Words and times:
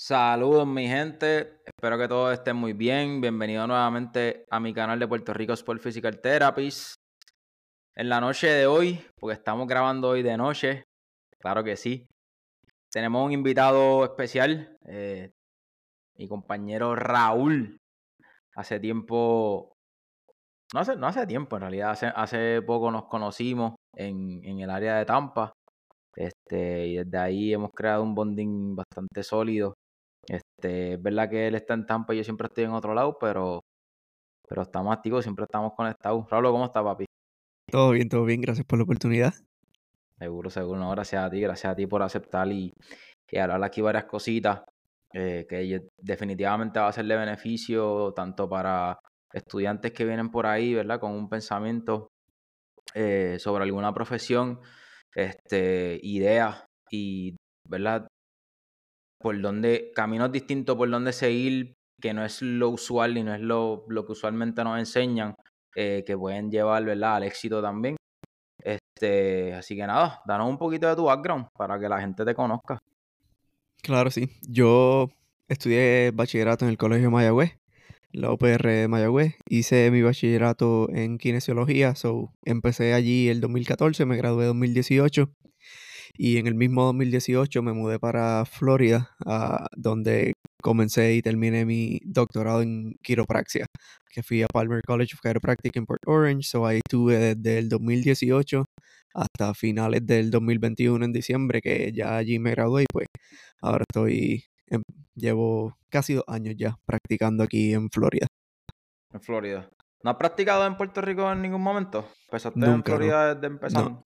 Saludos 0.00 0.64
mi 0.64 0.86
gente, 0.86 1.60
espero 1.66 1.98
que 1.98 2.06
todos 2.06 2.32
estén 2.32 2.54
muy 2.54 2.72
bien. 2.72 3.20
Bienvenido 3.20 3.66
nuevamente 3.66 4.46
a 4.48 4.60
mi 4.60 4.72
canal 4.72 4.96
de 5.00 5.08
Puerto 5.08 5.34
Rico 5.34 5.54
Sport 5.54 5.82
Physical 5.82 6.20
Therapies. 6.20 6.94
En 7.96 8.08
la 8.08 8.20
noche 8.20 8.46
de 8.46 8.68
hoy, 8.68 9.04
porque 9.18 9.34
estamos 9.34 9.66
grabando 9.66 10.10
hoy 10.10 10.22
de 10.22 10.36
noche, 10.36 10.84
claro 11.40 11.64
que 11.64 11.74
sí, 11.74 12.06
tenemos 12.92 13.26
un 13.26 13.32
invitado 13.32 14.04
especial, 14.04 14.76
eh, 14.86 15.32
mi 16.16 16.28
compañero 16.28 16.94
Raúl. 16.94 17.76
Hace 18.54 18.78
tiempo, 18.78 19.72
no 20.74 20.78
hace, 20.78 20.94
no 20.94 21.08
hace 21.08 21.26
tiempo 21.26 21.56
en 21.56 21.62
realidad, 21.62 21.90
hace, 21.90 22.06
hace 22.06 22.62
poco 22.62 22.92
nos 22.92 23.06
conocimos 23.06 23.74
en, 23.96 24.44
en 24.44 24.60
el 24.60 24.70
área 24.70 24.96
de 24.96 25.04
Tampa. 25.04 25.52
Este, 26.14 26.86
y 26.86 26.96
desde 26.98 27.18
ahí 27.18 27.52
hemos 27.52 27.70
creado 27.72 28.04
un 28.04 28.14
bonding 28.14 28.76
bastante 28.76 29.24
sólido 29.24 29.74
este, 30.28 30.94
es 30.94 31.02
verdad 31.02 31.30
que 31.30 31.46
él 31.46 31.54
está 31.54 31.74
en 31.74 31.86
Tampa 31.86 32.14
y 32.14 32.18
yo 32.18 32.24
siempre 32.24 32.46
estoy 32.46 32.64
en 32.64 32.72
otro 32.72 32.94
lado, 32.94 33.18
pero, 33.18 33.60
pero 34.48 34.62
estamos 34.62 34.94
activos, 34.94 35.24
siempre 35.24 35.44
estamos 35.44 35.72
conectados. 35.74 36.28
Raúl, 36.30 36.50
¿cómo 36.52 36.66
está, 36.66 36.82
papi? 36.82 37.06
Todo 37.70 37.90
bien, 37.90 38.08
todo 38.08 38.24
bien, 38.24 38.40
gracias 38.40 38.66
por 38.66 38.78
la 38.78 38.84
oportunidad. 38.84 39.34
Seguro, 40.18 40.50
seguro, 40.50 40.80
no, 40.80 40.90
gracias 40.90 41.24
a 41.24 41.30
ti, 41.30 41.40
gracias 41.40 41.72
a 41.72 41.76
ti 41.76 41.86
por 41.86 42.02
aceptar 42.02 42.50
y, 42.50 42.72
y 43.30 43.38
hablar 43.38 43.62
aquí 43.62 43.80
varias 43.80 44.04
cositas 44.04 44.62
eh, 45.12 45.46
que 45.48 45.88
definitivamente 45.96 46.80
va 46.80 46.88
a 46.88 46.92
ser 46.92 47.06
de 47.06 47.16
beneficio 47.16 48.12
tanto 48.14 48.48
para 48.48 48.98
estudiantes 49.32 49.92
que 49.92 50.04
vienen 50.04 50.30
por 50.30 50.46
ahí, 50.46 50.74
¿verdad? 50.74 51.00
Con 51.00 51.12
un 51.12 51.28
pensamiento 51.28 52.08
eh, 52.94 53.36
sobre 53.38 53.64
alguna 53.64 53.94
profesión, 53.94 54.60
este, 55.14 55.98
ideas 56.02 56.64
y, 56.90 57.36
¿verdad? 57.68 58.07
Por 59.20 59.40
dónde, 59.40 59.90
caminos 59.94 60.32
distintos 60.32 60.76
por 60.76 60.90
dónde 60.90 61.12
seguir, 61.12 61.74
que 62.00 62.14
no 62.14 62.24
es 62.24 62.42
lo 62.42 62.70
usual 62.70 63.18
y 63.18 63.22
no 63.22 63.34
es 63.34 63.40
lo, 63.40 63.84
lo 63.88 64.06
que 64.06 64.12
usualmente 64.12 64.62
nos 64.62 64.78
enseñan, 64.78 65.34
eh, 65.74 66.04
que 66.06 66.16
pueden 66.16 66.50
llevar, 66.50 66.88
al 66.88 67.22
éxito 67.24 67.60
también. 67.60 67.96
Este, 68.62 69.54
así 69.54 69.76
que 69.76 69.86
nada, 69.86 70.20
danos 70.26 70.48
un 70.48 70.58
poquito 70.58 70.88
de 70.88 70.96
tu 70.96 71.04
background 71.04 71.46
para 71.56 71.78
que 71.78 71.88
la 71.88 72.00
gente 72.00 72.24
te 72.24 72.34
conozca. 72.34 72.78
Claro, 73.82 74.10
sí. 74.10 74.28
Yo 74.48 75.08
estudié 75.48 76.10
bachillerato 76.12 76.64
en 76.64 76.70
el 76.70 76.78
Colegio 76.78 77.10
Mayagüez, 77.10 77.58
la 78.12 78.32
UPR 78.32 78.68
de 78.68 78.88
Mayagüez. 78.88 79.36
Hice 79.48 79.90
mi 79.90 80.02
bachillerato 80.02 80.88
en 80.90 81.18
kinesiología, 81.18 81.94
so 81.94 82.32
empecé 82.44 82.94
allí 82.94 83.28
el 83.28 83.40
2014, 83.40 84.04
me 84.04 84.16
gradué 84.16 84.44
en 84.44 84.50
2018 84.50 85.30
y 86.18 86.38
en 86.38 86.48
el 86.48 86.56
mismo 86.56 86.82
2018 86.82 87.62
me 87.62 87.72
mudé 87.72 88.00
para 88.00 88.44
Florida, 88.44 89.14
ah, 89.24 89.68
donde 89.76 90.34
comencé 90.60 91.14
y 91.14 91.22
terminé 91.22 91.64
mi 91.64 92.00
doctorado 92.04 92.60
en 92.60 92.96
quiropraxia, 93.02 93.66
que 94.10 94.24
fui 94.24 94.42
a 94.42 94.48
Palmer 94.48 94.82
College 94.84 95.14
of 95.14 95.20
Chiropractic 95.22 95.76
en 95.76 95.86
Port 95.86 96.02
Orange. 96.06 96.42
So 96.42 96.66
ahí 96.66 96.78
estuve 96.78 97.36
desde 97.36 97.58
el 97.58 97.68
2018 97.68 98.64
hasta 99.14 99.54
finales 99.54 100.04
del 100.04 100.32
2021 100.32 101.04
en 101.04 101.12
diciembre, 101.12 101.60
que 101.60 101.92
ya 101.92 102.16
allí 102.16 102.40
me 102.40 102.50
gradué 102.50 102.82
y 102.82 102.86
pues 102.92 103.06
ahora 103.62 103.84
estoy, 103.88 104.44
llevo 105.14 105.76
casi 105.88 106.14
dos 106.14 106.24
años 106.26 106.56
ya 106.58 106.76
practicando 106.84 107.44
aquí 107.44 107.72
en 107.74 107.90
Florida. 107.90 108.26
En 109.12 109.20
Florida. 109.20 109.70
¿No 110.02 110.10
has 110.10 110.16
practicado 110.16 110.66
en 110.66 110.76
Puerto 110.76 111.00
Rico 111.00 111.30
en 111.30 111.42
ningún 111.42 111.62
momento? 111.62 112.08
¿Empezaste 112.26 112.58
en 112.58 112.82
Florida 112.82 113.36
desde 113.36 113.46
empezando? 113.46 114.02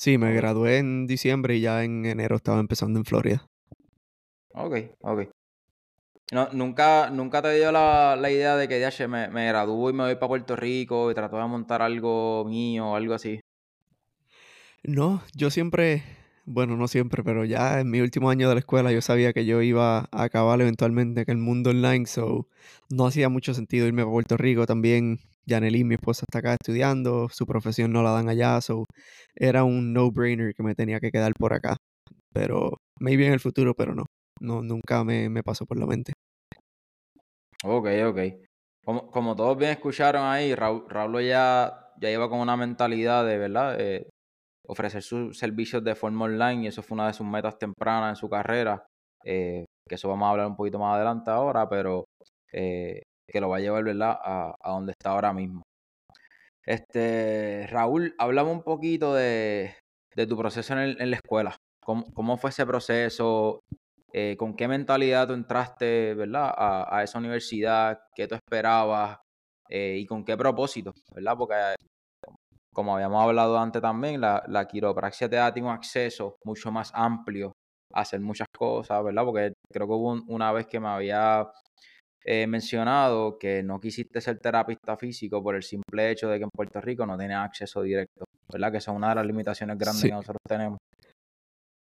Sí, 0.00 0.16
me 0.16 0.32
gradué 0.32 0.78
en 0.78 1.06
diciembre 1.06 1.56
y 1.56 1.60
ya 1.60 1.84
en 1.84 2.06
enero 2.06 2.36
estaba 2.36 2.58
empezando 2.58 2.98
en 2.98 3.04
Florida. 3.04 3.46
Ok, 4.54 4.74
ok. 5.02 5.28
No, 6.32 6.48
nunca, 6.54 7.10
nunca 7.10 7.42
te 7.42 7.52
dio 7.52 7.70
la, 7.70 8.16
idea 8.30 8.56
de 8.56 8.66
que 8.66 8.80
ya 8.80 9.08
me, 9.08 9.28
me 9.28 9.46
gradúo 9.48 9.90
y 9.90 9.92
me 9.92 10.04
voy 10.04 10.14
para 10.14 10.28
Puerto 10.28 10.56
Rico 10.56 11.10
y 11.10 11.14
trato 11.14 11.36
de 11.36 11.46
montar 11.46 11.82
algo 11.82 12.46
mío 12.46 12.86
o 12.92 12.96
algo 12.96 13.12
así. 13.12 13.40
No, 14.84 15.22
yo 15.34 15.50
siempre, 15.50 16.02
bueno, 16.46 16.78
no 16.78 16.88
siempre, 16.88 17.22
pero 17.22 17.44
ya 17.44 17.80
en 17.80 17.90
mi 17.90 18.00
último 18.00 18.30
año 18.30 18.48
de 18.48 18.54
la 18.54 18.60
escuela 18.60 18.92
yo 18.92 19.02
sabía 19.02 19.34
que 19.34 19.44
yo 19.44 19.60
iba 19.60 20.08
a 20.10 20.22
acabar 20.22 20.62
eventualmente 20.62 21.20
en 21.20 21.30
el 21.30 21.36
mundo 21.36 21.68
online, 21.68 22.06
so 22.06 22.48
no 22.88 23.04
hacía 23.06 23.28
mucho 23.28 23.52
sentido 23.52 23.86
irme 23.86 24.00
a 24.00 24.06
Puerto 24.06 24.38
Rico. 24.38 24.64
También 24.64 25.20
Janely, 25.50 25.84
mi 25.84 25.94
esposa, 25.96 26.24
está 26.28 26.38
acá 26.38 26.52
estudiando, 26.60 27.28
su 27.30 27.46
profesión 27.46 27.92
no 27.92 28.02
la 28.02 28.12
dan 28.12 28.28
allá, 28.28 28.60
so 28.60 28.86
era 29.34 29.64
un 29.64 29.92
no-brainer 29.92 30.54
que 30.54 30.62
me 30.62 30.74
tenía 30.74 31.00
que 31.00 31.10
quedar 31.10 31.32
por 31.38 31.52
acá. 31.52 31.76
Pero 32.32 32.78
maybe 33.00 33.26
en 33.26 33.32
el 33.32 33.40
futuro, 33.40 33.74
pero 33.74 33.94
no, 33.94 34.04
no 34.40 34.62
nunca 34.62 35.04
me, 35.04 35.28
me 35.28 35.42
pasó 35.42 35.66
por 35.66 35.78
la 35.78 35.86
mente. 35.86 36.12
Ok, 37.64 37.86
ok. 38.06 38.18
Como, 38.84 39.10
como 39.10 39.36
todos 39.36 39.58
bien 39.58 39.72
escucharon 39.72 40.22
ahí, 40.24 40.54
Raúl, 40.54 40.86
ya, 41.22 41.92
ya 42.00 42.08
lleva 42.08 42.28
con 42.30 42.40
una 42.40 42.56
mentalidad 42.56 43.26
de, 43.26 43.38
¿verdad? 43.38 43.78
ofrecer 44.70 45.02
sus 45.02 45.36
servicios 45.36 45.82
de 45.82 45.94
forma 45.96 46.26
online 46.26 46.64
y 46.64 46.66
eso 46.68 46.82
fue 46.82 46.94
una 46.94 47.08
de 47.08 47.12
sus 47.12 47.26
metas 47.26 47.58
tempranas 47.58 48.10
en 48.10 48.16
su 48.16 48.28
carrera, 48.28 48.86
eh, 49.24 49.64
que 49.88 49.94
eso 49.96 50.08
vamos 50.08 50.26
a 50.26 50.30
hablar 50.30 50.46
un 50.46 50.56
poquito 50.56 50.78
más 50.78 50.94
adelante 50.94 51.30
ahora, 51.30 51.68
pero 51.68 52.04
eh, 52.52 53.02
que 53.30 53.40
lo 53.40 53.48
va 53.48 53.58
a 53.58 53.60
llevar, 53.60 53.84
¿verdad? 53.84 54.18
A, 54.22 54.54
a 54.60 54.70
donde 54.72 54.92
está 54.92 55.10
ahora 55.10 55.32
mismo. 55.32 55.62
Este, 56.64 57.66
Raúl, 57.70 58.14
hablamos 58.18 58.52
un 58.52 58.62
poquito 58.62 59.14
de, 59.14 59.74
de 60.14 60.26
tu 60.26 60.36
proceso 60.36 60.74
en, 60.74 61.00
en 61.00 61.10
la 61.10 61.16
escuela. 61.16 61.56
¿Cómo, 61.82 62.04
¿Cómo, 62.14 62.36
fue 62.36 62.50
ese 62.50 62.66
proceso? 62.66 63.60
Eh, 64.12 64.36
¿Con 64.38 64.54
qué 64.54 64.68
mentalidad 64.68 65.28
tú 65.28 65.34
entraste, 65.34 66.14
¿verdad? 66.14 66.52
A, 66.56 66.98
a 66.98 67.02
esa 67.02 67.18
universidad, 67.18 68.00
¿qué 68.14 68.28
tú 68.28 68.34
esperabas? 68.34 69.18
Eh, 69.68 69.98
y 69.98 70.06
con 70.06 70.24
qué 70.24 70.36
propósito, 70.36 70.92
¿verdad? 71.14 71.36
Porque 71.38 71.54
como 72.72 72.94
habíamos 72.94 73.22
hablado 73.22 73.58
antes 73.58 73.82
también, 73.82 74.20
la, 74.20 74.42
la 74.48 74.66
quiropraxia 74.66 75.28
te 75.28 75.36
da 75.36 75.52
un 75.56 75.68
acceso 75.68 76.36
mucho 76.44 76.70
más 76.72 76.90
amplio 76.94 77.52
a 77.92 78.00
hacer 78.02 78.20
muchas 78.20 78.48
cosas, 78.56 79.02
¿verdad? 79.04 79.24
Porque 79.24 79.52
creo 79.72 79.86
que 79.86 79.92
hubo 79.92 80.12
una 80.28 80.52
vez 80.52 80.66
que 80.66 80.80
me 80.80 80.88
había 80.88 81.50
eh, 82.32 82.46
mencionado 82.46 83.40
que 83.40 83.60
no 83.60 83.80
quisiste 83.80 84.20
ser 84.20 84.38
terapista 84.38 84.96
físico 84.96 85.42
por 85.42 85.56
el 85.56 85.64
simple 85.64 86.12
hecho 86.12 86.28
de 86.28 86.38
que 86.38 86.44
en 86.44 86.50
Puerto 86.50 86.80
Rico 86.80 87.04
no 87.04 87.18
tienes 87.18 87.38
acceso 87.38 87.82
directo, 87.82 88.24
¿verdad? 88.52 88.70
Que 88.70 88.78
es 88.78 88.86
una 88.86 89.08
de 89.08 89.14
las 89.16 89.26
limitaciones 89.26 89.76
grandes 89.76 90.04
que 90.04 90.12
nosotros 90.12 90.38
tenemos. 90.48 90.78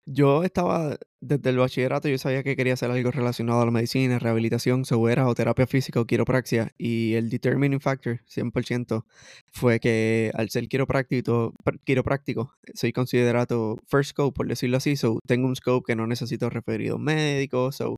Yo 0.09 0.45
estaba, 0.45 0.99
desde 1.21 1.51
el 1.51 1.57
bachillerato, 1.57 2.09
yo 2.09 2.17
sabía 2.17 2.45
que 2.45 2.55
quería 2.55 2.75
hacer 2.75 2.93
algo 2.93 3.11
relacionado 3.11 3.61
a 3.61 3.65
la 3.65 3.73
medicina, 3.73 4.21
rehabilitación, 4.21 4.85
era 5.11 5.27
o 5.27 5.35
terapia 5.35 5.67
física 5.67 5.99
o 5.99 6.05
quiropraxia. 6.05 6.71
Y 6.79 7.15
el 7.15 7.29
determining 7.29 7.81
factor, 7.81 8.21
100%, 8.29 9.05
fue 9.53 9.81
que 9.81 10.31
al 10.35 10.49
ser 10.51 10.69
quiropráctico, 10.69 11.55
quiropráctico 11.83 12.53
soy 12.73 12.93
considerado 12.93 13.79
first 13.89 14.11
scope, 14.11 14.37
por 14.37 14.47
decirlo 14.47 14.77
así. 14.77 14.95
So, 14.95 15.19
tengo 15.27 15.49
un 15.49 15.57
scope 15.57 15.87
que 15.89 15.97
no 15.97 16.07
necesito 16.07 16.51
referidos 16.51 17.01
médicos. 17.01 17.75
So, 17.75 17.97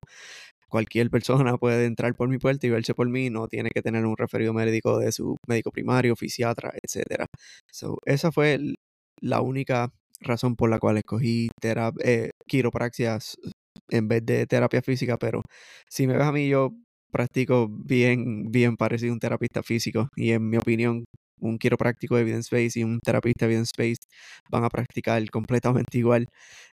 cualquier 0.68 1.10
persona 1.10 1.56
puede 1.58 1.86
entrar 1.86 2.14
por 2.14 2.28
mi 2.28 2.38
puerta 2.38 2.66
y 2.66 2.70
verse 2.70 2.94
por 2.94 3.08
mí, 3.08 3.30
no 3.30 3.48
tiene 3.48 3.70
que 3.70 3.82
tener 3.82 4.04
un 4.06 4.16
referido 4.16 4.52
médico 4.52 4.98
de 4.98 5.12
su 5.12 5.36
médico 5.46 5.70
primario, 5.70 6.16
fisiatra, 6.16 6.72
etc. 6.82 7.26
So, 7.72 7.98
esa 8.04 8.32
fue 8.32 8.58
la 9.20 9.40
única 9.40 9.90
razón 10.20 10.56
por 10.56 10.70
la 10.70 10.78
cual 10.78 10.98
escogí 10.98 11.48
eh, 12.04 12.30
quiropraxia 12.46 13.18
en 13.90 14.08
vez 14.08 14.24
de 14.26 14.46
terapia 14.46 14.82
física, 14.82 15.16
pero 15.18 15.42
si 15.88 16.06
me 16.06 16.14
ves 16.16 16.26
a 16.26 16.32
mí, 16.32 16.48
yo 16.48 16.72
practico 17.10 17.68
bien, 17.70 18.50
bien 18.50 18.76
parecido 18.76 19.12
a 19.12 19.14
un 19.14 19.20
terapista 19.20 19.62
físico 19.62 20.08
y 20.16 20.32
en 20.32 20.48
mi 20.48 20.58
opinión, 20.58 21.04
un 21.40 21.58
quiropráctico 21.58 22.16
de 22.16 22.22
evidence-based 22.22 22.80
y 22.80 22.84
un 22.84 23.00
terapista 23.00 23.46
evidence-based 23.46 24.04
van 24.50 24.64
a 24.64 24.68
practicar 24.68 25.22
completamente 25.30 25.98
igual. 25.98 26.28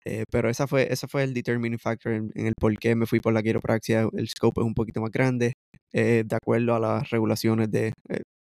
Eh, 0.05 0.25
pero 0.31 0.49
esa 0.49 0.67
fue, 0.67 0.91
esa 0.91 1.07
fue 1.07 1.23
el 1.23 1.33
determining 1.33 1.79
factor 1.79 2.13
en, 2.13 2.31
el 2.35 2.53
por 2.59 2.77
qué 2.77 2.95
me 2.95 3.05
fui 3.05 3.19
por 3.19 3.33
la 3.33 3.43
quiropraxia. 3.43 4.07
El 4.13 4.27
scope 4.29 4.61
es 4.61 4.65
un 4.65 4.73
poquito 4.73 5.01
más 5.01 5.11
grande, 5.11 5.53
eh, 5.93 6.23
de 6.25 6.35
acuerdo 6.35 6.75
a 6.75 6.79
las 6.79 7.09
regulaciones 7.09 7.69
de 7.71 7.93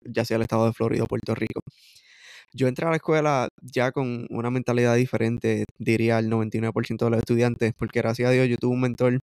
ya 0.05 0.25
sea 0.25 0.37
el 0.37 0.43
estado 0.43 0.67
de 0.67 0.73
Florida 0.73 1.05
o 1.05 1.07
Puerto 1.07 1.35
Rico. 1.35 1.61
Yo 2.55 2.67
entré 2.67 2.87
a 2.87 2.91
la 2.91 2.97
escuela 2.97 3.49
ya 3.61 3.93
con 3.93 4.27
una 4.31 4.51
mentalidad 4.51 4.97
diferente, 4.97 5.65
diría 5.79 6.19
el 6.19 6.31
99% 6.31 7.05
de 7.05 7.11
los 7.11 7.19
estudiantes, 7.19 7.73
porque 7.77 8.01
gracias 8.01 8.29
a 8.29 8.33
Dios 8.33 8.49
yo 8.49 8.57
tuve 8.57 8.75
un 8.75 8.81
mentor 8.81 9.21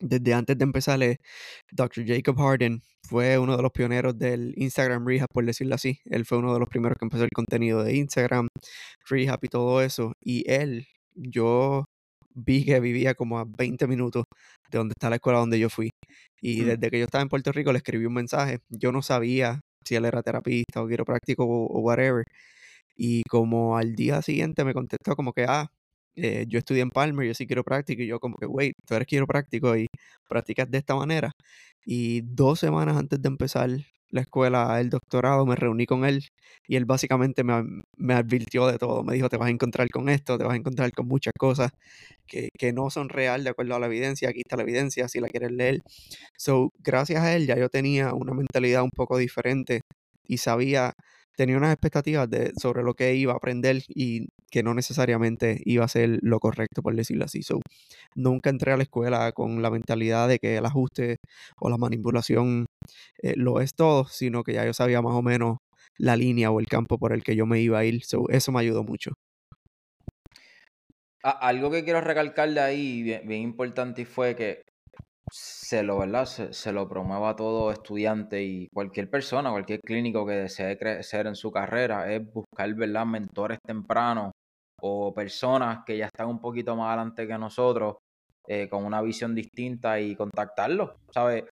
desde 0.00 0.34
antes 0.34 0.58
de 0.58 0.64
empezar, 0.64 1.00
Dr. 1.72 2.04
Jacob 2.06 2.36
Harden 2.38 2.82
fue 3.02 3.38
uno 3.38 3.56
de 3.56 3.62
los 3.62 3.72
pioneros 3.72 4.18
del 4.18 4.54
Instagram 4.56 5.06
Rehab, 5.06 5.28
por 5.32 5.44
decirlo 5.44 5.74
así. 5.74 6.00
Él 6.06 6.24
fue 6.24 6.38
uno 6.38 6.52
de 6.52 6.60
los 6.60 6.68
primeros 6.68 6.98
que 6.98 7.04
empezó 7.04 7.24
el 7.24 7.30
contenido 7.34 7.84
de 7.84 7.96
Instagram, 7.96 8.48
Rehab 9.08 9.38
y 9.42 9.48
todo 9.48 9.82
eso. 9.82 10.12
Y 10.20 10.44
él, 10.50 10.86
yo 11.14 11.84
vi 12.34 12.64
que 12.64 12.80
vivía 12.80 13.14
como 13.14 13.38
a 13.38 13.44
20 13.46 13.86
minutos 13.86 14.24
de 14.70 14.78
donde 14.78 14.92
está 14.92 15.10
la 15.10 15.16
escuela 15.16 15.38
donde 15.38 15.58
yo 15.58 15.70
fui. 15.70 15.90
Y 16.40 16.62
mm. 16.62 16.66
desde 16.66 16.90
que 16.90 16.98
yo 16.98 17.04
estaba 17.06 17.22
en 17.22 17.28
Puerto 17.28 17.52
Rico 17.52 17.72
le 17.72 17.78
escribí 17.78 18.06
un 18.06 18.14
mensaje. 18.14 18.58
Yo 18.68 18.92
no 18.92 19.02
sabía 19.02 19.60
si 19.84 19.94
él 19.96 20.04
era 20.04 20.22
terapista 20.22 20.82
o 20.82 20.88
quiropráctico 20.88 21.44
o, 21.44 21.66
o 21.66 21.80
whatever. 21.80 22.24
Y 22.96 23.22
como 23.24 23.76
al 23.78 23.94
día 23.94 24.22
siguiente 24.22 24.64
me 24.64 24.74
contestó 24.74 25.16
como 25.16 25.32
que, 25.32 25.44
ah, 25.44 25.70
eh, 26.16 26.46
yo 26.48 26.58
estudié 26.58 26.82
en 26.82 26.90
Palmer, 26.90 27.26
yo 27.26 27.34
soy 27.34 27.46
quiropráctico 27.46 28.02
y 28.02 28.06
yo 28.06 28.20
como 28.20 28.36
que, 28.36 28.46
wait, 28.46 28.74
tú 28.86 28.94
eres 28.94 29.06
quiropráctico 29.06 29.76
y 29.76 29.86
practicas 30.28 30.70
de 30.70 30.78
esta 30.78 30.94
manera. 30.94 31.32
Y 31.84 32.22
dos 32.22 32.60
semanas 32.60 32.96
antes 32.96 33.20
de 33.22 33.28
empezar 33.28 33.70
la 34.10 34.20
escuela, 34.22 34.80
el 34.80 34.90
doctorado, 34.90 35.46
me 35.46 35.56
reuní 35.56 35.86
con 35.86 36.04
él 36.04 36.24
y 36.68 36.76
él 36.76 36.84
básicamente 36.84 37.44
me, 37.44 37.62
me 37.96 38.14
advirtió 38.14 38.66
de 38.66 38.78
todo. 38.78 39.04
Me 39.04 39.14
dijo, 39.14 39.28
te 39.28 39.36
vas 39.36 39.48
a 39.48 39.50
encontrar 39.50 39.88
con 39.90 40.08
esto, 40.08 40.38
te 40.38 40.44
vas 40.44 40.54
a 40.54 40.56
encontrar 40.56 40.92
con 40.92 41.06
muchas 41.08 41.32
cosas 41.38 41.70
que, 42.26 42.50
que 42.58 42.72
no 42.72 42.90
son 42.90 43.08
real 43.08 43.44
de 43.44 43.50
acuerdo 43.50 43.74
a 43.76 43.80
la 43.80 43.86
evidencia. 43.86 44.28
Aquí 44.30 44.40
está 44.40 44.56
la 44.56 44.62
evidencia, 44.62 45.08
si 45.08 45.20
la 45.20 45.28
quieres 45.28 45.52
leer. 45.52 45.80
So, 46.36 46.72
gracias 46.78 47.22
a 47.22 47.34
él 47.36 47.46
ya 47.46 47.56
yo 47.56 47.68
tenía 47.68 48.14
una 48.14 48.32
mentalidad 48.34 48.82
un 48.82 48.90
poco 48.90 49.18
diferente 49.18 49.82
y 50.26 50.38
sabía 50.38 50.94
tenía 51.36 51.56
unas 51.56 51.72
expectativas 51.72 52.28
de, 52.28 52.52
sobre 52.60 52.82
lo 52.82 52.94
que 52.94 53.14
iba 53.14 53.32
a 53.32 53.36
aprender 53.36 53.82
y 53.88 54.28
que 54.50 54.62
no 54.62 54.74
necesariamente 54.74 55.60
iba 55.64 55.84
a 55.84 55.88
ser 55.88 56.18
lo 56.22 56.40
correcto, 56.40 56.82
por 56.82 56.96
decirlo 56.96 57.24
así. 57.26 57.42
So, 57.42 57.60
nunca 58.14 58.50
entré 58.50 58.72
a 58.72 58.76
la 58.76 58.82
escuela 58.82 59.32
con 59.32 59.62
la 59.62 59.70
mentalidad 59.70 60.28
de 60.28 60.38
que 60.38 60.56
el 60.56 60.66
ajuste 60.66 61.18
o 61.60 61.70
la 61.70 61.76
manipulación 61.76 62.66
eh, 63.22 63.34
lo 63.36 63.60
es 63.60 63.74
todo, 63.74 64.06
sino 64.06 64.42
que 64.42 64.54
ya 64.54 64.64
yo 64.64 64.72
sabía 64.72 65.02
más 65.02 65.14
o 65.14 65.22
menos 65.22 65.58
la 65.98 66.16
línea 66.16 66.50
o 66.50 66.60
el 66.60 66.66
campo 66.66 66.98
por 66.98 67.12
el 67.12 67.22
que 67.22 67.36
yo 67.36 67.46
me 67.46 67.60
iba 67.60 67.78
a 67.78 67.84
ir. 67.84 68.04
So, 68.04 68.28
eso 68.30 68.52
me 68.52 68.60
ayudó 68.60 68.82
mucho. 68.82 69.12
algo 71.22 71.70
que 71.72 71.82
quiero 71.82 72.00
recalcar 72.00 72.48
de 72.50 72.60
ahí, 72.60 73.02
bien, 73.02 73.26
bien 73.26 73.42
importante, 73.42 74.04
fue 74.04 74.36
que 74.36 74.62
se 75.30 75.82
lo, 75.82 75.98
¿verdad? 75.98 76.26
Se, 76.26 76.72
lo 76.72 76.88
promueva 76.88 77.30
a 77.30 77.36
todo 77.36 77.72
estudiante 77.72 78.42
y 78.42 78.68
cualquier 78.68 79.10
persona, 79.10 79.50
cualquier 79.50 79.80
clínico 79.80 80.26
que 80.26 80.34
desee 80.34 80.78
crecer 80.78 81.26
en 81.26 81.34
su 81.34 81.50
carrera, 81.50 82.12
es 82.12 82.22
buscar, 82.32 82.72
¿verdad? 82.74 83.06
Mentores 83.06 83.58
tempranos 83.64 84.32
o 84.80 85.12
personas 85.14 85.80
que 85.84 85.96
ya 85.96 86.06
están 86.06 86.28
un 86.28 86.40
poquito 86.40 86.76
más 86.76 86.88
adelante 86.88 87.26
que 87.26 87.38
nosotros, 87.38 87.96
eh, 88.46 88.68
con 88.68 88.84
una 88.84 89.02
visión 89.02 89.34
distinta 89.34 89.98
y 89.98 90.14
contactarlos, 90.14 90.92
¿sabes? 91.10 91.44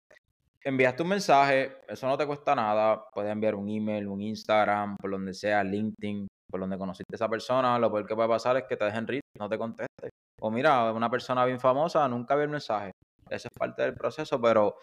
Enviaste 0.63 1.03
un 1.03 1.09
mensaje, 1.09 1.77
eso 1.87 2.07
no 2.07 2.17
te 2.17 2.25
cuesta 2.25 2.55
nada, 2.55 3.05
puedes 3.11 3.31
enviar 3.31 3.55
un 3.55 3.69
email, 3.69 4.07
un 4.07 4.21
Instagram, 4.21 4.95
por 4.97 5.11
donde 5.11 5.33
sea, 5.33 5.63
LinkedIn, 5.63 6.27
por 6.49 6.61
donde 6.61 6.77
conociste 6.77 7.15
a 7.15 7.17
esa 7.17 7.29
persona, 7.29 7.79
lo 7.79 7.91
peor 7.91 8.05
que 8.05 8.15
puede 8.15 8.29
pasar 8.29 8.57
es 8.57 8.63
que 8.69 8.77
te 8.77 8.85
dejen 8.85 9.07
read, 9.07 9.21
no 9.37 9.49
te 9.49 9.57
conteste. 9.57 10.09
O 10.39 10.51
mira, 10.51 10.91
una 10.93 11.09
persona 11.09 11.45
bien 11.45 11.59
famosa 11.59 12.07
nunca 12.07 12.35
vio 12.35 12.43
el 12.43 12.49
mensaje 12.51 12.91
eso 13.35 13.50
es 13.50 13.57
parte 13.57 13.83
del 13.83 13.95
proceso, 13.95 14.39
pero 14.41 14.75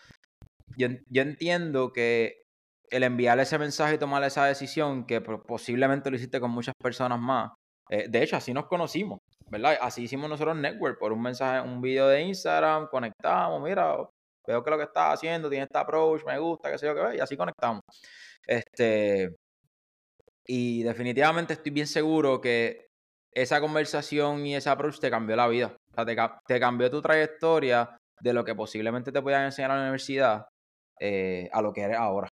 yo, 0.77 0.89
entiendo 1.15 1.93
que 1.93 2.43
el 2.91 3.03
enviar 3.03 3.39
ese 3.39 3.59
mensaje 3.59 3.95
y 3.95 3.99
tomar 3.99 4.23
esa 4.25 4.47
decisión, 4.47 5.07
que 5.07 5.21
posiblemente 5.21 6.11
lo 6.11 6.17
hiciste 6.17 6.41
con 6.41 6.51
muchas 6.51 6.75
personas 6.81 7.19
más, 7.21 7.53
eh, 7.89 8.07
de 8.09 8.23
hecho, 8.23 8.37
así 8.37 8.53
nos 8.53 8.67
conocimos, 8.67 9.19
¿verdad? 9.49 9.79
Así 9.81 10.05
hicimos 10.05 10.29
nosotros 10.29 10.57
Network, 10.57 10.99
por 10.99 11.13
un 11.13 11.23
mensaje, 11.23 11.61
un 11.61 11.81
video 11.81 12.09
de 12.09 12.23
Instagram, 12.23 12.89
conectamos, 12.89 13.63
mira, 13.63 13.97
veo 14.47 14.65
que 14.65 14.71
lo 14.71 14.77
que 14.77 14.85
estás 14.85 15.15
haciendo 15.15 15.49
tiene 15.49 15.65
esta 15.65 15.81
approach, 15.81 16.25
me 16.25 16.39
gusta, 16.39 16.71
qué 16.71 16.79
sé 16.79 16.87
yo 16.87 16.95
qué, 16.95 17.17
y 17.17 17.21
así 17.21 17.37
conectamos. 17.37 17.83
Este, 18.47 19.35
y 20.47 20.83
definitivamente 20.83 21.53
estoy 21.55 21.73
bien 21.73 21.87
seguro 21.87 22.41
que 22.41 22.87
esa 23.33 23.61
conversación 23.61 24.45
y 24.47 24.57
ese 24.57 24.71
approach 24.71 24.99
te 24.99 25.11
cambió 25.11 25.37
la 25.37 25.49
vida. 25.49 25.77
O 25.93 25.95
sea, 25.95 26.05
te, 26.05 26.17
te 26.47 26.61
cambió 26.61 26.91
tu 26.91 27.01
trayectoria 27.01 27.97
de 28.21 28.33
lo 28.33 28.45
que 28.45 28.55
posiblemente 28.55 29.13
te 29.13 29.23
puedan 29.23 29.45
enseñar 29.45 29.71
a 29.71 29.77
la 29.77 29.83
universidad 29.83 30.47
eh, 31.01 31.49
a 31.53 31.63
lo 31.63 31.73
que 31.73 31.81
eres 31.83 31.97
ahora. 31.97 32.29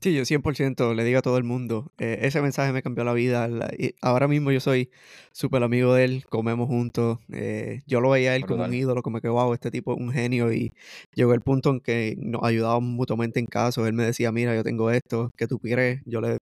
Sí, 0.00 0.12
yo 0.14 0.24
100% 0.24 0.94
le 0.94 1.04
digo 1.04 1.20
a 1.20 1.22
todo 1.22 1.38
el 1.38 1.44
mundo, 1.44 1.92
eh, 1.98 2.18
ese 2.22 2.42
mensaje 2.42 2.72
me 2.72 2.82
cambió 2.82 3.04
la 3.04 3.12
vida. 3.12 3.48
y 3.78 3.94
ahora 4.00 4.26
mismo 4.26 4.50
yo 4.50 4.58
soy 4.58 4.90
súper 5.30 5.62
amigo 5.62 5.94
de 5.94 6.04
él, 6.04 6.24
comemos 6.28 6.66
juntos. 6.66 7.20
Eh, 7.32 7.82
yo 7.86 8.00
lo 8.00 8.10
veía 8.10 8.32
a 8.32 8.36
él 8.36 8.44
como 8.44 8.64
un 8.64 8.74
ídolo, 8.74 9.02
como 9.02 9.20
que, 9.20 9.28
wow, 9.28 9.54
este 9.54 9.70
tipo 9.70 9.94
es 9.94 10.00
un 10.00 10.10
genio. 10.10 10.52
Y 10.52 10.72
llegó 11.14 11.34
el 11.34 11.40
punto 11.40 11.70
en 11.70 11.80
que 11.80 12.16
nos 12.18 12.42
ayudábamos 12.42 12.90
mutuamente 12.90 13.38
en 13.38 13.46
casos. 13.46 13.86
Él 13.86 13.92
me 13.92 14.04
decía, 14.04 14.32
mira, 14.32 14.56
yo 14.56 14.64
tengo 14.64 14.90
esto, 14.90 15.30
que 15.36 15.46
tú 15.46 15.60
quieres? 15.60 16.00
Yo 16.04 16.20
le 16.20 16.38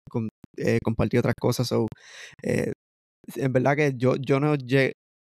compartí 0.82 1.18
otras 1.18 1.34
cosas. 1.38 1.68
So, 1.68 1.86
en 2.42 3.52
verdad 3.52 3.76
que 3.76 3.92
yo, 3.96 4.16
yo 4.16 4.40
no 4.40 4.56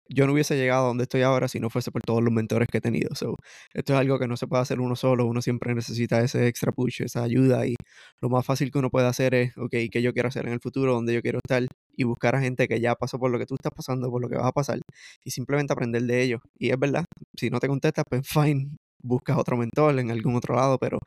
yo 0.08 0.26
no 0.26 0.32
hubiese 0.32 0.56
llegado 0.56 0.84
a 0.84 0.88
donde 0.88 1.04
estoy 1.04 1.22
ahora 1.22 1.48
si 1.48 1.60
no 1.60 1.70
fuese 1.70 1.90
por 1.90 2.02
todos 2.02 2.22
los 2.22 2.32
mentores 2.32 2.68
que 2.70 2.78
he 2.78 2.80
tenido. 2.80 3.14
So, 3.14 3.36
esto 3.72 3.94
es 3.94 3.98
algo 3.98 4.18
que 4.18 4.28
no 4.28 4.36
se 4.36 4.46
puede 4.46 4.62
hacer 4.62 4.80
uno 4.80 4.96
solo, 4.96 5.26
uno 5.26 5.42
siempre 5.42 5.74
necesita 5.74 6.20
ese 6.20 6.46
extra 6.48 6.72
push, 6.72 7.02
esa 7.02 7.22
ayuda 7.22 7.66
y 7.66 7.74
lo 8.20 8.28
más 8.28 8.44
fácil 8.46 8.70
que 8.70 8.78
uno 8.78 8.90
puede 8.90 9.06
hacer 9.06 9.34
es, 9.34 9.56
ok, 9.56 9.70
¿qué 9.90 10.02
yo 10.02 10.12
quiero 10.12 10.28
hacer 10.28 10.46
en 10.46 10.52
el 10.54 10.60
futuro? 10.60 10.92
¿Dónde 10.94 11.14
yo 11.14 11.22
quiero 11.22 11.38
estar? 11.44 11.66
Y 11.96 12.04
buscar 12.04 12.34
a 12.36 12.40
gente 12.40 12.68
que 12.68 12.80
ya 12.80 12.94
pasó 12.96 13.18
por 13.18 13.30
lo 13.30 13.38
que 13.38 13.46
tú 13.46 13.54
estás 13.54 13.72
pasando, 13.74 14.10
por 14.10 14.20
lo 14.22 14.28
que 14.28 14.36
vas 14.36 14.46
a 14.46 14.52
pasar 14.52 14.80
y 15.24 15.30
simplemente 15.30 15.72
aprender 15.72 16.02
de 16.02 16.22
ellos. 16.22 16.40
Y 16.58 16.70
es 16.70 16.78
verdad, 16.78 17.04
si 17.36 17.50
no 17.50 17.60
te 17.60 17.68
contestas, 17.68 18.04
pues 18.08 18.22
fine, 18.28 18.76
buscas 19.04 19.36
otro 19.38 19.56
mentor 19.56 19.98
en 19.98 20.10
algún 20.10 20.36
otro 20.36 20.56
lado, 20.56 20.78
pero 20.78 20.98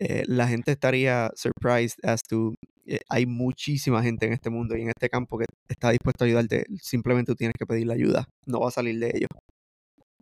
eh, 0.00 0.24
la 0.26 0.48
gente 0.48 0.72
estaría 0.72 1.30
surprised 1.34 1.98
as 2.02 2.22
to 2.22 2.54
eh, 2.86 3.00
hay 3.08 3.26
muchísima 3.26 4.02
gente 4.02 4.26
en 4.26 4.32
este 4.32 4.48
mundo 4.48 4.76
y 4.76 4.82
en 4.82 4.88
este 4.88 5.08
campo 5.08 5.38
que 5.38 5.46
está 5.68 5.90
dispuesto 5.90 6.24
a 6.24 6.26
ayudarte. 6.26 6.64
Simplemente 6.80 7.32
tú 7.32 7.36
tienes 7.36 7.54
que 7.58 7.66
pedirle 7.66 7.94
ayuda, 7.94 8.26
no 8.46 8.60
va 8.60 8.68
a 8.68 8.70
salir 8.70 8.98
de 8.98 9.10
ello. 9.14 9.26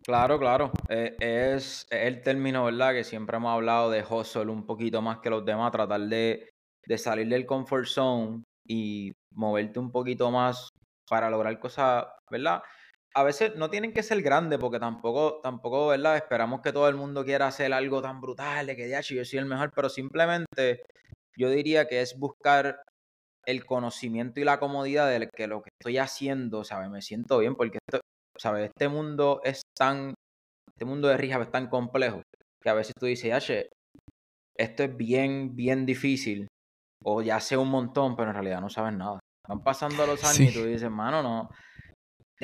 Claro, 0.02 0.38
claro. 0.38 0.70
Eh, 0.88 1.16
es, 1.18 1.86
el 1.90 2.22
término, 2.22 2.64
¿verdad? 2.64 2.92
Que 2.92 3.04
siempre 3.04 3.36
hemos 3.36 3.52
hablado 3.52 3.90
de 3.90 4.02
hustle 4.02 4.50
un 4.50 4.66
poquito 4.66 5.00
más 5.02 5.18
que 5.18 5.30
los 5.30 5.44
demás, 5.44 5.72
tratar 5.72 6.00
de, 6.00 6.50
de 6.86 6.98
salir 6.98 7.28
del 7.28 7.46
comfort 7.46 7.86
zone 7.86 8.42
y 8.66 9.12
moverte 9.32 9.78
un 9.78 9.90
poquito 9.90 10.30
más 10.30 10.68
para 11.08 11.30
lograr 11.30 11.58
cosas, 11.58 12.04
¿verdad? 12.30 12.62
A 13.16 13.22
veces 13.22 13.54
no 13.56 13.70
tienen 13.70 13.92
que 13.92 14.02
ser 14.02 14.20
grandes 14.22 14.58
porque 14.58 14.80
tampoco, 14.80 15.40
tampoco, 15.40 15.88
¿verdad? 15.88 16.16
Esperamos 16.16 16.60
que 16.60 16.72
todo 16.72 16.88
el 16.88 16.96
mundo 16.96 17.24
quiera 17.24 17.46
hacer 17.46 17.72
algo 17.72 18.02
tan 18.02 18.20
brutal 18.20 18.66
de 18.66 18.76
que 18.76 18.88
ya 18.88 19.00
yo 19.00 19.24
soy 19.24 19.38
el 19.38 19.46
mejor, 19.46 19.72
pero 19.74 19.88
simplemente 19.88 20.82
yo 21.36 21.48
diría 21.48 21.86
que 21.86 22.00
es 22.00 22.18
buscar 22.18 22.82
el 23.46 23.64
conocimiento 23.64 24.40
y 24.40 24.44
la 24.44 24.58
comodidad 24.58 25.08
de 25.08 25.28
que 25.28 25.46
lo 25.46 25.62
que 25.62 25.70
estoy 25.78 25.98
haciendo, 25.98 26.64
¿sabes? 26.64 26.90
Me 26.90 27.02
siento 27.02 27.38
bien 27.38 27.54
porque, 27.54 27.78
esto, 27.86 28.00
¿sabes? 28.36 28.70
Este 28.70 28.88
mundo 28.88 29.40
es 29.44 29.62
tan, 29.76 30.14
este 30.72 30.84
mundo 30.84 31.08
de 31.08 31.16
rehab 31.16 31.42
es 31.42 31.50
tan 31.50 31.68
complejo 31.68 32.22
que 32.60 32.70
a 32.70 32.74
veces 32.74 32.94
tú 32.98 33.06
dices, 33.06 33.28
ya, 33.28 33.62
esto 34.56 34.82
es 34.82 34.96
bien, 34.96 35.54
bien 35.54 35.86
difícil 35.86 36.48
o 37.04 37.22
ya 37.22 37.38
sé 37.38 37.56
un 37.56 37.68
montón, 37.68 38.16
pero 38.16 38.30
en 38.30 38.34
realidad 38.34 38.60
no 38.60 38.70
sabes 38.70 38.94
nada. 38.94 39.20
Van 39.46 39.62
pasando 39.62 40.06
los 40.06 40.24
años 40.24 40.40
y 40.40 40.54
tú 40.54 40.64
dices, 40.64 40.90
mano, 40.90 41.22
no, 41.22 41.50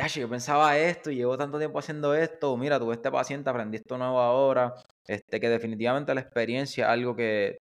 yo 0.09 0.29
pensaba 0.29 0.79
esto 0.79 1.11
y 1.11 1.17
llevo 1.17 1.37
tanto 1.37 1.59
tiempo 1.59 1.79
haciendo 1.79 2.15
esto, 2.15 2.57
mira, 2.57 2.79
tuve 2.79 2.95
este 2.95 3.11
paciente, 3.11 3.51
aprendí 3.51 3.77
esto 3.77 3.99
nuevo 3.99 4.21
ahora, 4.21 4.75
este, 5.07 5.41
que 5.41 5.49
definitivamente 5.49 6.15
la 6.15 6.21
experiencia 6.21 6.87
es 6.87 6.91
algo 6.91 7.15
que, 7.17 7.59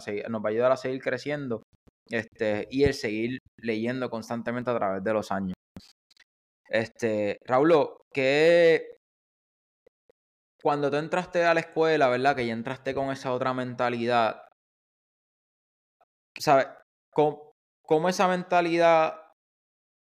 seguir, 0.00 0.28
nos 0.28 0.42
va 0.42 0.48
a 0.48 0.50
ayudar 0.50 0.72
a 0.72 0.76
seguir 0.76 1.00
creciendo 1.02 1.62
este, 2.10 2.66
y 2.70 2.84
el 2.84 2.94
seguir 2.94 3.38
leyendo 3.58 4.08
constantemente 4.10 4.70
a 4.70 4.76
través 4.76 5.04
de 5.04 5.12
los 5.12 5.30
años. 5.32 5.54
Este, 6.68 7.38
Raúl, 7.44 7.72
que 8.12 8.96
cuando 10.62 10.90
tú 10.90 10.96
entraste 10.96 11.44
a 11.44 11.54
la 11.54 11.60
escuela, 11.60 12.08
¿verdad? 12.08 12.36
Que 12.36 12.46
ya 12.46 12.52
entraste 12.52 12.94
con 12.94 13.10
esa 13.10 13.32
otra 13.32 13.54
mentalidad, 13.54 14.42
¿sabes? 16.38 16.66
cómo 17.12 18.08
esa 18.08 18.28
mentalidad 18.28 19.27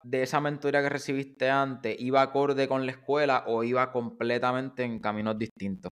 de 0.10 0.24
esa 0.24 0.40
mentoría 0.40 0.82
que 0.82 0.90
recibiste 0.90 1.50
antes 1.50 1.96
iba 2.00 2.22
acorde 2.22 2.68
con 2.68 2.86
la 2.86 2.94
escuela 2.94 3.44
o 3.48 3.64
iba 3.64 3.92
completamente 3.92 4.84
en 4.84 5.00
caminos 5.00 5.38
distintos? 5.38 5.92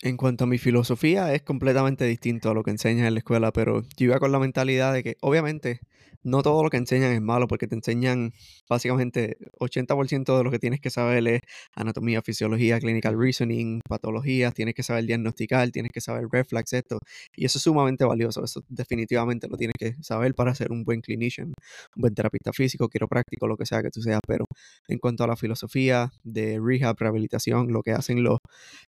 En 0.00 0.16
cuanto 0.16 0.44
a 0.44 0.46
mi 0.46 0.58
filosofía, 0.58 1.34
es 1.34 1.42
completamente 1.42 2.04
distinto 2.04 2.50
a 2.50 2.54
lo 2.54 2.62
que 2.62 2.70
enseñan 2.70 3.06
en 3.06 3.14
la 3.14 3.18
escuela, 3.18 3.50
pero 3.52 3.82
yo 3.96 4.04
iba 4.04 4.20
con 4.20 4.30
la 4.30 4.38
mentalidad 4.38 4.92
de 4.92 5.02
que, 5.02 5.16
obviamente, 5.20 5.80
no 6.28 6.42
todo 6.42 6.62
lo 6.62 6.70
que 6.70 6.76
enseñan 6.76 7.12
es 7.12 7.20
malo, 7.20 7.48
porque 7.48 7.66
te 7.66 7.74
enseñan 7.74 8.32
básicamente 8.68 9.38
80% 9.58 10.36
de 10.36 10.44
lo 10.44 10.50
que 10.50 10.58
tienes 10.58 10.80
que 10.80 10.90
saber 10.90 11.26
es 11.28 11.40
anatomía, 11.74 12.22
fisiología, 12.22 12.78
clinical 12.78 13.18
reasoning, 13.18 13.80
patologías, 13.88 14.54
tienes 14.54 14.74
que 14.74 14.82
saber 14.82 15.04
diagnosticar, 15.06 15.70
tienes 15.70 15.92
que 15.92 16.00
saber 16.00 16.26
reflex, 16.30 16.72
esto. 16.72 16.98
Y 17.36 17.44
eso 17.46 17.58
es 17.58 17.62
sumamente 17.62 18.04
valioso, 18.04 18.44
eso 18.44 18.62
definitivamente 18.68 19.48
lo 19.48 19.56
tienes 19.56 19.74
que 19.78 19.94
saber 20.02 20.34
para 20.34 20.54
ser 20.54 20.72
un 20.72 20.84
buen 20.84 21.00
clinician, 21.00 21.48
un 21.48 22.00
buen 22.00 22.14
terapista 22.14 22.52
físico, 22.52 22.88
quiropráctico, 22.88 23.46
lo 23.46 23.56
que 23.56 23.66
sea 23.66 23.82
que 23.82 23.90
tú 23.90 24.02
seas. 24.02 24.20
Pero 24.26 24.46
en 24.88 24.98
cuanto 24.98 25.24
a 25.24 25.26
la 25.26 25.36
filosofía 25.36 26.10
de 26.24 26.60
rehab, 26.62 26.96
rehabilitación, 26.98 27.72
lo 27.72 27.82
que 27.82 27.92
hacen 27.92 28.22
los 28.22 28.38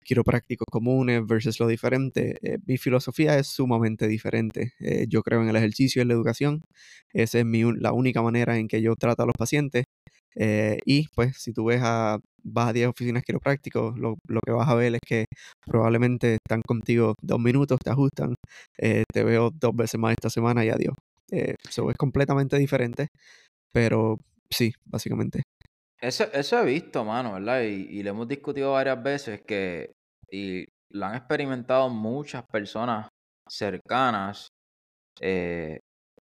quiroprácticos 0.05 0.67
comunes 0.71 1.27
versus 1.27 1.61
lo 1.61 1.67
diferente, 1.67 2.39
eh, 2.43 2.59
mi 2.67 2.79
filosofía 2.79 3.39
es 3.39 3.49
sumamente 3.49 4.09
diferente. 4.09 4.75
Eh, 4.81 5.07
yo 5.09 5.23
creo 5.23 5.43
en 5.43 5.49
el 5.49 5.57
ejercicio 5.57 6.01
y 6.01 6.03
en 6.03 6.09
la 6.09 6.15
educación 6.15 6.63
esa 7.29 7.39
es 7.41 7.47
la 7.81 7.93
única 7.93 8.23
manera 8.23 8.57
en 8.59 8.69
que 8.69 8.83
yo 8.83 8.95
trato 8.97 9.23
a 9.23 9.27
los 9.27 9.35
pacientes. 9.37 9.85
Eh, 10.35 10.79
y 10.85 11.09
pues 11.09 11.37
si 11.39 11.53
tú 11.53 11.67
ves 11.67 11.81
a, 11.83 12.19
vas 12.45 12.69
a 12.69 12.73
10 12.73 12.89
oficinas 12.89 13.23
quiroprácticos, 13.25 13.99
lo, 13.99 14.17
lo, 14.29 14.41
que 14.41 14.53
vas 14.53 14.69
a 14.69 14.75
ver 14.75 14.95
es 14.95 15.01
que 15.05 15.25
probablemente 15.67 16.35
están 16.35 16.63
contigo 16.63 17.15
dos 17.21 17.41
minutos, 17.41 17.81
te 17.83 17.91
ajustan, 17.91 18.35
eh, 18.79 19.05
te 19.13 19.25
veo 19.25 19.51
dos 19.51 19.75
veces 19.75 19.99
más 19.99 20.13
esta 20.13 20.31
semana 20.31 20.65
y 20.65 20.71
adiós. 20.71 20.95
Eso 21.31 21.89
eh, 21.89 21.93
es 21.93 21.97
completamente 21.97 22.57
diferente, 22.57 23.09
pero 23.73 24.19
sí, 24.51 24.73
básicamente. 24.85 25.43
Eso, 26.01 26.25
eso 26.33 26.61
he 26.61 26.65
visto, 26.65 27.05
mano, 27.05 27.33
¿verdad? 27.33 27.63
Y, 27.63 27.99
y 27.99 28.03
lo 28.05 28.11
hemos 28.11 28.29
discutido 28.29 28.73
varias 28.73 29.03
veces 29.03 29.43
que, 29.45 29.91
y 30.31 30.65
lo 30.91 31.07
han 31.07 31.17
experimentado 31.17 31.89
muchas 31.89 32.45
personas 32.47 33.09
cercanas 33.49 34.49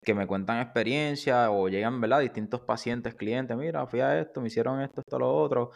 que 0.03 0.13
me 0.13 0.27
cuentan 0.27 0.62
experiencias 0.62 1.50
o 1.51 1.67
llegan, 1.69 2.00
¿verdad? 2.01 2.19
Distintos 2.22 2.62
pacientes, 2.62 3.15
clientes, 3.15 3.55
mira, 3.57 3.86
fui 3.88 4.01
a 4.01 4.19
esto, 4.19 4.41
me 4.41 4.48
hicieron 4.48 4.81
esto, 4.81 5.01
esto, 5.01 5.19
lo 5.19 5.33
otro. 5.36 5.72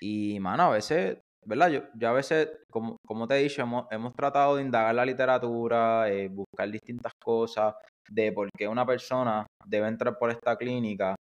Y, 0.00 0.40
mano, 0.40 0.64
a 0.64 0.70
veces, 0.70 1.18
¿verdad? 1.44 1.70
Yo, 1.70 1.82
yo 1.94 2.08
a 2.08 2.12
veces, 2.12 2.50
como, 2.70 2.96
como 3.06 3.26
te 3.28 3.36
he 3.36 3.42
dicho, 3.42 3.62
hemos, 3.62 3.86
hemos 3.90 4.12
tratado 4.14 4.56
de 4.56 4.62
indagar 4.62 4.94
la 4.94 5.04
literatura, 5.04 6.08
eh, 6.10 6.28
buscar 6.28 6.70
distintas 6.70 7.12
cosas 7.22 7.74
de 8.08 8.32
por 8.32 8.48
qué 8.56 8.68
una 8.68 8.86
persona 8.86 9.46
debe 9.66 9.88
entrar 9.88 10.18
por 10.18 10.30
esta 10.30 10.56
clínica, 10.56 11.14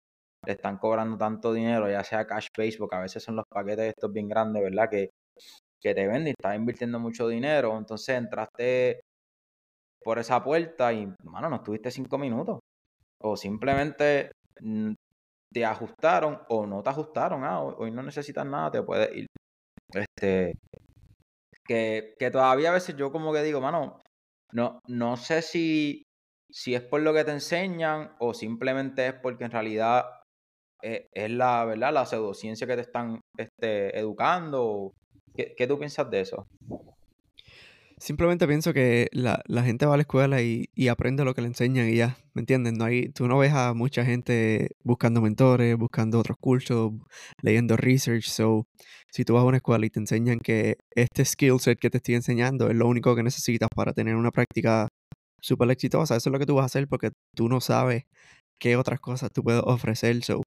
le 0.46 0.53
están 0.53 0.77
cobrando 0.77 1.18
tanto 1.18 1.53
dinero, 1.53 1.89
ya 1.89 2.03
sea 2.03 2.25
cash 2.25 2.48
base, 2.58 2.77
porque 2.77 2.96
a 2.96 3.01
veces 3.01 3.24
son 3.24 3.36
los 3.36 3.46
paquetes 3.50 3.89
estos 3.89 4.12
bien 4.12 4.27
grandes, 4.27 4.63
¿verdad? 4.63 4.89
Que, 4.89 5.10
que 5.82 5.94
te 5.96 6.08
venden 6.08 6.34
estás 6.38 6.56
invirtiendo 6.56 7.00
mucho 7.00 7.27
dinero, 7.27 7.77
entonces 7.77 8.18
entraste 8.18 9.01
por 10.03 10.20
esa 10.20 10.43
puerta 10.43 10.91
y, 10.93 11.08
mano, 11.24 11.50
no 11.50 11.58
estuviste 11.58 11.91
cinco 11.91 12.17
minutos. 12.17 12.60
O 13.20 13.38
simplemente 13.38 14.31
mm, 14.60 14.93
te 15.53 15.65
ajustaron 15.65 16.39
o 16.50 16.65
no 16.65 16.81
te 16.81 16.89
ajustaron. 16.89 17.43
Ah, 17.43 17.62
hoy 17.62 17.91
no 17.91 18.03
necesitas 18.03 18.46
nada, 18.46 18.72
te 18.72 18.84
puedes 18.84 19.15
ir. 19.15 19.27
Este, 19.93 20.53
que, 21.65 22.13
que 22.17 22.31
todavía 22.31 22.70
a 22.70 22.74
veces 22.74 22.96
yo 22.96 23.12
como 23.12 23.34
que 23.34 23.43
digo, 23.43 23.62
mano, 23.62 24.00
no, 24.53 24.79
no 24.88 25.17
sé 25.17 25.41
si, 25.41 26.03
si 26.50 26.75
es 26.75 26.81
por 26.81 27.01
lo 27.01 27.13
que 27.13 27.24
te 27.24 27.31
enseñan 27.31 28.15
o 28.20 28.34
simplemente 28.34 29.08
es 29.08 29.13
porque 29.13 29.46
en 29.46 29.51
realidad 29.51 30.05
es, 30.81 31.03
es 31.13 31.31
la, 31.31 31.65
¿verdad? 31.65 31.93
La 31.93 32.05
pseudociencia 32.05 32.67
que 32.67 32.75
te 32.75 32.81
están 32.81 33.22
este, 33.38 33.98
educando. 34.00 34.93
¿Qué, 35.36 35.53
¿Qué 35.55 35.67
tú 35.67 35.77
piensas 35.77 36.10
de 36.10 36.22
eso? 36.22 36.48
Simplemente 38.01 38.48
pienso 38.48 38.74
que 38.74 39.10
la, 39.12 39.43
la 39.46 39.62
gente 39.62 39.86
va 39.86 39.93
a 39.93 39.98
la 39.98 40.01
escuela 40.01 40.41
y, 40.41 40.70
y 40.74 40.88
aprende 40.88 41.24
lo 41.24 41.36
que 41.36 41.41
le 41.41 41.48
enseñan 41.50 41.88
y 41.88 41.98
ya, 41.98 42.17
¿me 42.34 42.39
entiendes? 42.39 42.74
No 42.74 42.86
hay, 42.86 43.10
tú 43.10 43.27
no 43.27 43.38
ves 43.38 43.53
a 43.53 43.75
mucha 43.75 44.03
gente 44.03 44.72
buscando 44.84 45.22
mentores, 45.22 45.77
buscando 45.77 46.17
otros 46.17 46.36
cursos, 46.39 46.93
leyendo 47.43 47.77
research. 47.77 48.24
So, 48.25 48.65
si 49.12 49.24
tú 49.24 49.36
vas 49.36 49.43
a 49.43 49.46
una 49.46 49.58
escuela 49.58 49.86
y 49.86 49.91
te 49.91 50.00
enseñan 50.00 50.39
que 50.39 50.77
este 50.96 51.24
skill 51.25 51.60
set 51.60 51.77
que 51.79 51.91
te 51.91 51.98
estoy 51.98 52.15
enseñando 52.15 52.72
es 52.72 52.75
lo 52.75 52.88
único 52.88 53.15
que 53.15 53.22
necesitas 53.22 53.70
para 53.75 53.93
tener 53.93 54.15
una 54.15 54.31
práctica 54.31 54.88
súper 55.39 55.70
exitosa, 55.70 56.15
eso 56.15 56.29
es 56.29 56.34
lo 56.34 56.39
que 56.39 56.48
tú 56.48 56.55
vas 56.55 56.63
a 56.63 56.65
hacer 56.65 56.88
porque 56.88 57.12
tú 57.36 57.50
no 57.50 57.62
sabes 57.62 58.05
qué 58.62 58.75
otras 58.77 59.00
cosas 59.00 59.32
tú 59.34 59.44
puedes 59.44 59.62
ofrecer. 59.65 60.24
So, 60.24 60.44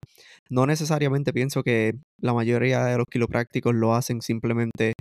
no 0.49 0.67
necesariamente 0.67 1.33
pienso 1.33 1.65
que 1.65 1.95
la 2.19 2.33
mayoría 2.33 2.85
de 2.85 2.97
los 2.97 3.07
quiroprácticos 3.11 3.75
lo 3.75 3.95
hacen 3.95 4.23
simplemente, 4.23 4.95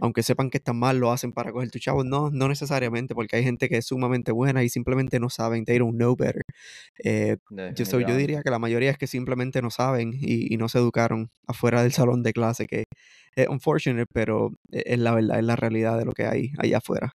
aunque 0.00 0.24
sepan 0.24 0.50
que 0.50 0.58
están 0.58 0.76
mal, 0.76 0.98
lo 0.98 1.12
hacen 1.12 1.32
para 1.32 1.52
coger 1.52 1.70
tu 1.70 1.78
chavo. 1.78 2.02
No, 2.02 2.30
no 2.30 2.48
necesariamente, 2.48 3.14
porque 3.14 3.36
hay 3.36 3.44
gente 3.44 3.68
que 3.68 3.76
es 3.76 3.86
sumamente 3.86 4.32
buena 4.32 4.64
y 4.64 4.68
simplemente 4.68 5.20
no 5.20 5.30
saben, 5.30 5.64
they 5.64 5.78
don't 5.78 5.94
know 5.94 6.16
better. 6.16 6.42
Eh, 7.04 7.36
yo, 7.76 8.00
yo 8.00 8.16
diría 8.16 8.42
que 8.42 8.50
la 8.50 8.58
mayoría 8.58 8.90
es 8.90 8.98
que 8.98 9.06
simplemente 9.06 9.62
no 9.62 9.70
saben 9.70 10.12
y, 10.12 10.52
y, 10.52 10.56
no 10.56 10.68
se 10.68 10.78
educaron 10.78 11.30
afuera 11.46 11.82
del 11.82 11.92
salón 11.92 12.24
de 12.24 12.32
clase, 12.32 12.66
que 12.66 12.84
es 13.36 13.48
unfortunate, 13.48 14.06
pero 14.12 14.50
e, 14.72 14.82
es 14.86 14.98
la 14.98 15.14
verdad, 15.14 15.38
es 15.38 15.44
la 15.44 15.54
realidad 15.54 15.98
de 15.98 16.04
lo 16.04 16.12
que 16.12 16.26
hay 16.26 16.50
allá 16.58 16.78
afuera. 16.78 17.12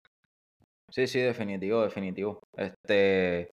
Sí, 0.89 1.07
sí, 1.07 1.19
definitivo, 1.19 1.83
definitivo. 1.83 2.41
Este, 2.57 3.49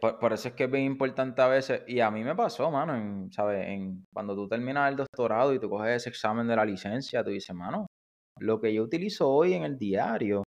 por, 0.00 0.32
eso 0.32 0.48
es 0.48 0.54
que 0.54 0.64
es 0.64 0.70
bien 0.70 0.84
importante 0.84 1.42
a 1.42 1.48
veces, 1.48 1.82
y 1.88 2.00
a 2.00 2.10
mí 2.10 2.22
me 2.22 2.36
pasó, 2.36 2.70
mano, 2.70 2.94
en, 2.94 3.32
¿sabes? 3.32 3.66
En, 3.66 4.04
cuando 4.12 4.34
tú 4.36 4.48
terminas 4.48 4.90
el 4.90 4.96
doctorado 4.96 5.52
y 5.52 5.58
tú 5.58 5.68
coges 5.68 5.96
ese 5.96 6.10
examen 6.10 6.46
de 6.46 6.54
la 6.56 6.64
licencia, 6.64 7.24
tú 7.24 7.30
dices, 7.30 7.54
mano, 7.54 7.86
lo 8.38 8.60
que 8.60 8.72
yo 8.72 8.84
utilizo 8.84 9.28
hoy 9.28 9.54
en 9.54 9.64
el 9.64 9.76
diario, 9.76 10.44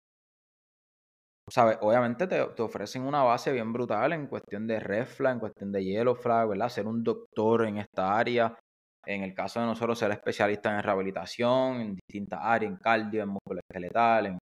¿sabes? 1.50 1.78
Obviamente 1.82 2.28
te, 2.28 2.44
te 2.56 2.62
ofrecen 2.64 3.04
una 3.04 3.24
base 3.24 3.52
bien 3.52 3.72
brutal 3.72 4.14
en 4.14 4.28
cuestión 4.28 4.66
de 4.66 4.80
red 4.80 5.08
en 5.20 5.40
cuestión 5.40 5.72
de 5.72 5.84
yellow 5.84 6.16
flag, 6.16 6.50
¿verdad? 6.50 6.70
Ser 6.70 6.88
un 6.88 7.04
doctor 7.04 7.68
en 7.68 7.78
esta 7.78 8.18
área. 8.18 8.58
En 9.06 9.24
el 9.24 9.36
caso 9.36 9.60
de 9.60 9.68
nosotros, 9.68 10.00
ser 10.00 10.12
especialistas 10.12 10.74
en 10.74 10.84
rehabilitación, 10.84 11.82
en 11.82 11.96
distintas 11.96 12.40
áreas, 12.42 12.72
en 12.72 12.78
cardio, 12.78 13.24
en 13.24 13.30
músculo 13.30 13.60
esqueletal, 13.70 14.26
en, 14.28 14.40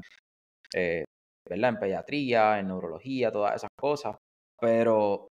eh, 0.75 1.03
¿verdad? 1.47 1.69
En 1.69 1.79
pediatría, 1.79 2.59
en 2.59 2.67
neurología, 2.67 3.31
todas 3.31 3.55
esas 3.57 3.69
cosas 3.79 4.15
pero 4.59 5.27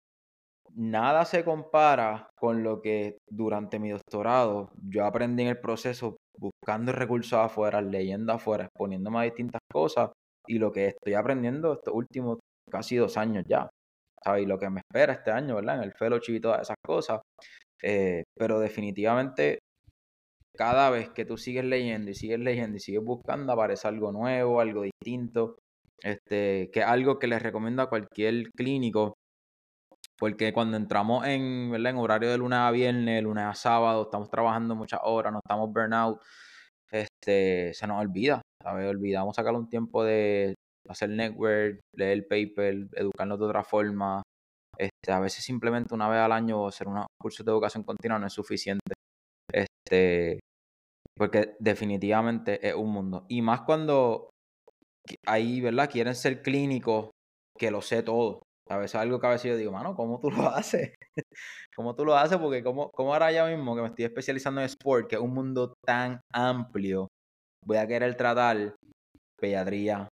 nada 0.76 1.26
se 1.26 1.44
compara 1.44 2.30
con 2.36 2.64
lo 2.64 2.82
que 2.82 3.18
durante 3.30 3.80
mi 3.80 3.92
doctorado 3.92 4.72
yo 4.90 5.06
aprendí 5.06 5.44
en 5.44 5.50
el 5.50 5.60
proceso 5.60 6.18
buscando 6.38 6.92
recursos 6.92 7.34
afuera, 7.34 7.82
leyendo 7.82 8.34
afuera, 8.34 8.66
exponiéndome 8.66 9.20
a 9.20 9.24
distintas 9.24 9.62
cosas 9.72 10.12
y 10.48 10.58
lo 10.60 10.72
que 10.72 10.88
estoy 10.88 11.14
aprendiendo 11.14 11.74
estos 11.74 11.94
últimos 11.94 12.40
casi 12.70 12.96
dos 12.98 13.18
años 13.18 13.44
ya. 13.48 13.70
¿sabes? 14.24 14.44
Y 14.44 14.46
lo 14.46 14.58
que 14.60 14.70
me 14.70 14.82
espera 14.82 15.14
este 15.14 15.32
año, 15.32 15.56
¿verdad? 15.56 15.78
En 15.78 15.84
el 15.84 15.94
fellowship 15.94 16.36
y 16.36 16.40
todas 16.42 16.62
esas 16.62 16.78
cosas. 16.86 17.22
Eh, 17.82 18.24
pero 18.38 18.60
definitivamente 18.60 19.60
cada 20.56 20.90
vez 20.90 21.10
que 21.10 21.26
tú 21.26 21.38
sigues 21.38 21.66
leyendo 21.66 22.12
y 22.12 22.16
sigues 22.16 22.40
leyendo 22.40 22.78
y 22.78 22.80
sigues 22.80 23.04
buscando 23.04 23.54
aparece 23.54 23.88
algo 23.88 24.12
nuevo, 24.12 24.62
algo 24.62 24.84
distinto 24.84 25.58
este, 26.02 26.70
que 26.72 26.82
es 26.82 26.86
algo 26.86 27.20
que 27.20 27.28
les 27.28 27.42
recomiendo 27.42 27.82
a 27.82 27.90
cualquier 27.90 28.50
clínico, 28.52 29.14
porque 30.18 30.54
cuando 30.54 30.78
entramos 30.78 31.26
en, 31.28 31.74
en 31.74 31.98
horario 31.98 32.30
de 32.30 32.38
lunes 32.38 32.60
a 32.60 32.72
viernes, 32.72 33.24
lunes 33.24 33.44
a 33.46 33.56
sábado, 33.56 34.04
estamos 34.04 34.30
trabajando 34.30 34.76
muchas 34.76 35.00
horas, 35.04 35.34
no 35.34 35.40
estamos 35.44 35.72
burnout, 35.72 36.22
este, 36.92 37.74
se 37.74 37.88
nos 37.88 38.00
olvida, 38.00 38.42
¿sabes? 38.62 38.88
Olvidamos 38.88 39.36
sacar 39.36 39.54
un 39.54 39.68
tiempo 39.68 40.04
de 40.04 40.54
hacer 40.88 41.10
network, 41.10 41.80
leer 41.96 42.12
el 42.12 42.26
paper, 42.26 42.88
educarnos 42.94 43.40
de 43.40 43.46
otra 43.46 43.64
forma. 43.64 44.22
Este, 44.78 45.12
a 45.12 45.20
veces 45.20 45.44
simplemente 45.44 45.94
una 45.94 46.10
vez 46.10 46.20
al 46.20 46.32
año 46.32 46.68
hacer 46.68 46.88
unos 46.88 47.06
cursos 47.22 47.46
de 47.46 47.52
educación 47.52 47.84
continua 47.84 48.20
no 48.20 48.28
es 48.28 48.34
suficiente. 48.34 48.94
Este, 49.52 50.40
porque 51.18 51.56
definitivamente 51.60 52.68
es 52.68 52.76
un 52.76 52.92
mundo. 52.92 53.26
Y 53.28 53.42
más 53.42 53.62
cuando 53.62 54.30
ahí, 55.26 55.62
¿verdad? 55.62 55.90
Quieren 55.90 56.16
ser 56.16 56.42
clínicos, 56.42 57.12
que 57.58 57.72
lo 57.72 57.82
sé 57.82 58.04
todo. 58.04 58.44
A 58.70 58.78
veces 58.78 58.96
algo 58.96 59.20
que 59.20 59.28
a 59.28 59.32
veces 59.32 59.52
yo 59.52 59.58
digo, 59.58 59.72
mano, 59.72 59.96
¿cómo 59.96 60.20
tú 60.20 60.32
lo 60.32 60.48
haces? 60.56 60.94
¿Cómo 61.76 61.96
tú 61.96 62.06
lo 62.06 62.16
haces? 62.16 62.38
Porque 62.38 62.64
como, 62.64 62.90
como 62.92 63.14
ahora 63.14 63.32
ya 63.32 63.46
mismo 63.46 63.76
que 63.76 63.82
me 63.82 63.88
estoy 63.90 64.06
especializando 64.06 64.62
en 64.62 64.66
sport, 64.66 65.08
que 65.08 65.16
es 65.16 65.22
un 65.22 65.34
mundo 65.34 65.74
tan 65.86 66.22
amplio, 66.34 67.10
voy 67.66 67.78
a 67.78 67.88
querer 67.88 68.16
tratar 68.16 68.76
pediatría, 69.40 70.08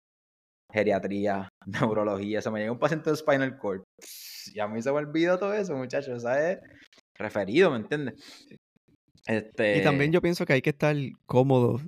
geriatría, 0.73 1.49
neurología. 1.67 2.43
Se 2.43 2.51
me 2.51 2.61
llega 2.61 2.73
un 2.73 2.79
paciente 2.79 3.11
de 3.11 3.17
spinal 3.17 3.59
cord. 3.59 3.83
Y 4.55 4.59
a 4.59 4.67
mí 4.67 4.81
se 4.81 4.91
me 4.91 4.97
olvidó 4.97 5.39
todo 5.39 5.53
eso, 5.53 5.77
muchachos. 5.77 6.23
¿Sabes? 6.23 6.59
Referido, 7.15 7.71
¿me 7.71 7.77
entiendes? 7.77 8.49
Este... 9.27 9.79
Y 9.79 9.83
también 9.85 10.11
yo 10.11 10.23
pienso 10.23 10.47
que 10.47 10.55
hay 10.55 10.63
que 10.63 10.71
estar 10.71 10.97
cómodo 11.27 11.79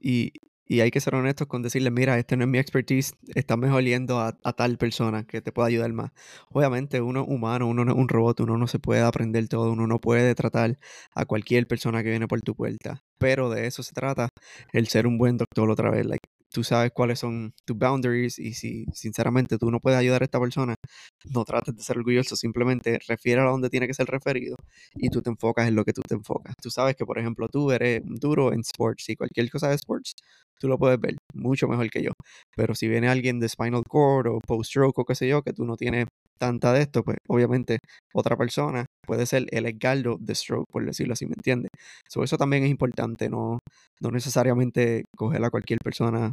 y, 0.00 0.32
y 0.66 0.80
hay 0.80 0.90
que 0.90 1.00
ser 1.00 1.14
honestos 1.14 1.46
con 1.46 1.62
decirle, 1.62 1.90
mira, 1.90 2.18
este 2.18 2.36
no 2.36 2.44
es 2.44 2.50
mi 2.50 2.58
expertise, 2.58 3.14
está 3.34 3.56
mejor 3.56 3.82
yendo 3.84 4.20
a, 4.20 4.32
tal 4.32 4.78
persona 4.78 5.24
que 5.24 5.40
te 5.40 5.52
pueda 5.52 5.68
ayudar 5.68 5.92
más. 5.92 6.12
Obviamente 6.50 7.00
uno 7.00 7.22
es 7.22 7.28
humano, 7.28 7.66
uno 7.68 7.84
no 7.84 7.92
es 7.92 7.98
un 7.98 8.08
robot, 8.08 8.40
uno 8.40 8.56
no 8.58 8.66
se 8.66 8.78
puede 8.78 9.02
aprender 9.02 9.48
todo, 9.48 9.72
uno 9.72 9.86
no 9.86 10.00
puede 10.00 10.34
tratar 10.34 10.78
a 11.14 11.24
cualquier 11.26 11.66
persona 11.66 12.02
que 12.02 12.10
viene 12.10 12.28
por 12.28 12.40
tu 12.42 12.54
puerta. 12.54 13.02
Pero 13.18 13.50
de 13.50 13.66
eso 13.66 13.82
se 13.82 13.92
trata 13.92 14.28
el 14.72 14.88
ser 14.88 15.06
un 15.06 15.18
buen 15.18 15.36
doctor 15.36 15.70
otra 15.70 15.90
vez. 15.90 16.06
Tú 16.54 16.62
sabes 16.62 16.92
cuáles 16.94 17.18
son 17.18 17.52
tus 17.64 17.76
boundaries 17.76 18.38
y 18.38 18.54
si 18.54 18.86
sinceramente 18.94 19.58
tú 19.58 19.70
no 19.72 19.80
puedes 19.80 19.98
ayudar 19.98 20.22
a 20.22 20.24
esta 20.26 20.38
persona, 20.40 20.76
no 21.24 21.44
trates 21.44 21.76
de 21.76 21.82
ser 21.82 21.98
orgulloso, 21.98 22.36
simplemente 22.36 23.00
refiere 23.08 23.40
a 23.42 23.44
donde 23.44 23.70
tiene 23.70 23.88
que 23.88 23.94
ser 23.94 24.06
referido 24.06 24.56
y 24.94 25.10
tú 25.10 25.20
te 25.20 25.30
enfocas 25.30 25.66
en 25.66 25.74
lo 25.74 25.84
que 25.84 25.92
tú 25.92 26.00
te 26.02 26.14
enfocas. 26.14 26.54
Tú 26.62 26.70
sabes 26.70 26.94
que, 26.94 27.04
por 27.04 27.18
ejemplo, 27.18 27.48
tú 27.48 27.72
eres 27.72 28.02
duro 28.04 28.52
en 28.52 28.60
sports 28.60 29.08
y 29.08 29.16
cualquier 29.16 29.50
cosa 29.50 29.68
de 29.68 29.74
sports, 29.74 30.14
tú 30.60 30.68
lo 30.68 30.78
puedes 30.78 31.00
ver 31.00 31.16
mucho 31.34 31.66
mejor 31.66 31.90
que 31.90 32.02
yo. 32.04 32.12
Pero 32.56 32.74
si 32.76 32.86
viene 32.88 33.08
alguien 33.08 33.40
de 33.40 33.48
spinal 33.48 33.82
cord 33.88 34.28
o 34.28 34.38
post-stroke 34.40 34.98
o 35.00 35.04
qué 35.04 35.16
sé 35.16 35.26
yo, 35.28 35.42
que 35.42 35.52
tú 35.52 35.64
no 35.64 35.76
tienes 35.76 36.06
tanta 36.38 36.72
de 36.72 36.82
esto, 36.82 37.02
pues 37.02 37.18
obviamente 37.28 37.80
otra 38.12 38.36
persona 38.36 38.86
puede 39.04 39.26
ser 39.26 39.46
el 39.50 39.66
Edgardo 39.66 40.16
de 40.20 40.34
stroke, 40.34 40.66
por 40.70 40.84
decirlo 40.84 41.12
así, 41.12 41.26
¿me 41.26 41.34
entiendes? 41.36 41.70
eso 42.06 42.36
también 42.36 42.64
es 42.64 42.70
importante, 42.70 43.28
no, 43.28 43.58
no 44.00 44.10
necesariamente 44.10 45.04
coger 45.16 45.44
a 45.44 45.50
cualquier 45.50 45.78
persona 45.80 46.32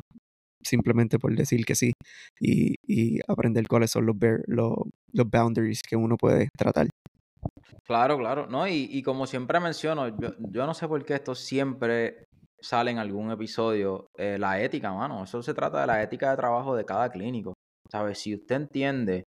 simplemente 0.63 1.17
por 1.17 1.35
decir 1.35 1.65
que 1.65 1.75
sí 1.75 1.93
y, 2.39 2.75
y 2.87 3.19
aprender 3.27 3.67
cuáles 3.67 3.91
son 3.91 4.05
los, 4.05 4.15
los, 4.47 4.75
los 5.11 5.29
boundaries 5.29 5.81
que 5.81 5.95
uno 5.95 6.17
puede 6.17 6.49
tratar. 6.57 6.87
Claro, 7.87 8.17
claro, 8.17 8.47
¿no? 8.47 8.67
Y, 8.67 8.87
y 8.91 9.01
como 9.01 9.25
siempre 9.25 9.59
menciono, 9.59 10.07
yo, 10.19 10.35
yo, 10.39 10.65
no 10.65 10.73
sé 10.73 10.87
por 10.87 11.03
qué 11.03 11.15
esto 11.15 11.33
siempre 11.35 12.25
sale 12.61 12.91
en 12.91 12.99
algún 12.99 13.31
episodio, 13.31 14.07
eh, 14.17 14.37
la 14.37 14.61
ética, 14.61 14.93
mano. 14.93 15.23
Eso 15.23 15.41
se 15.41 15.53
trata 15.53 15.81
de 15.81 15.87
la 15.87 16.03
ética 16.03 16.29
de 16.29 16.37
trabajo 16.37 16.75
de 16.75 16.85
cada 16.85 17.09
clínico. 17.09 17.53
¿Sabes? 17.91 18.19
Si 18.19 18.35
usted 18.35 18.55
entiende 18.55 19.23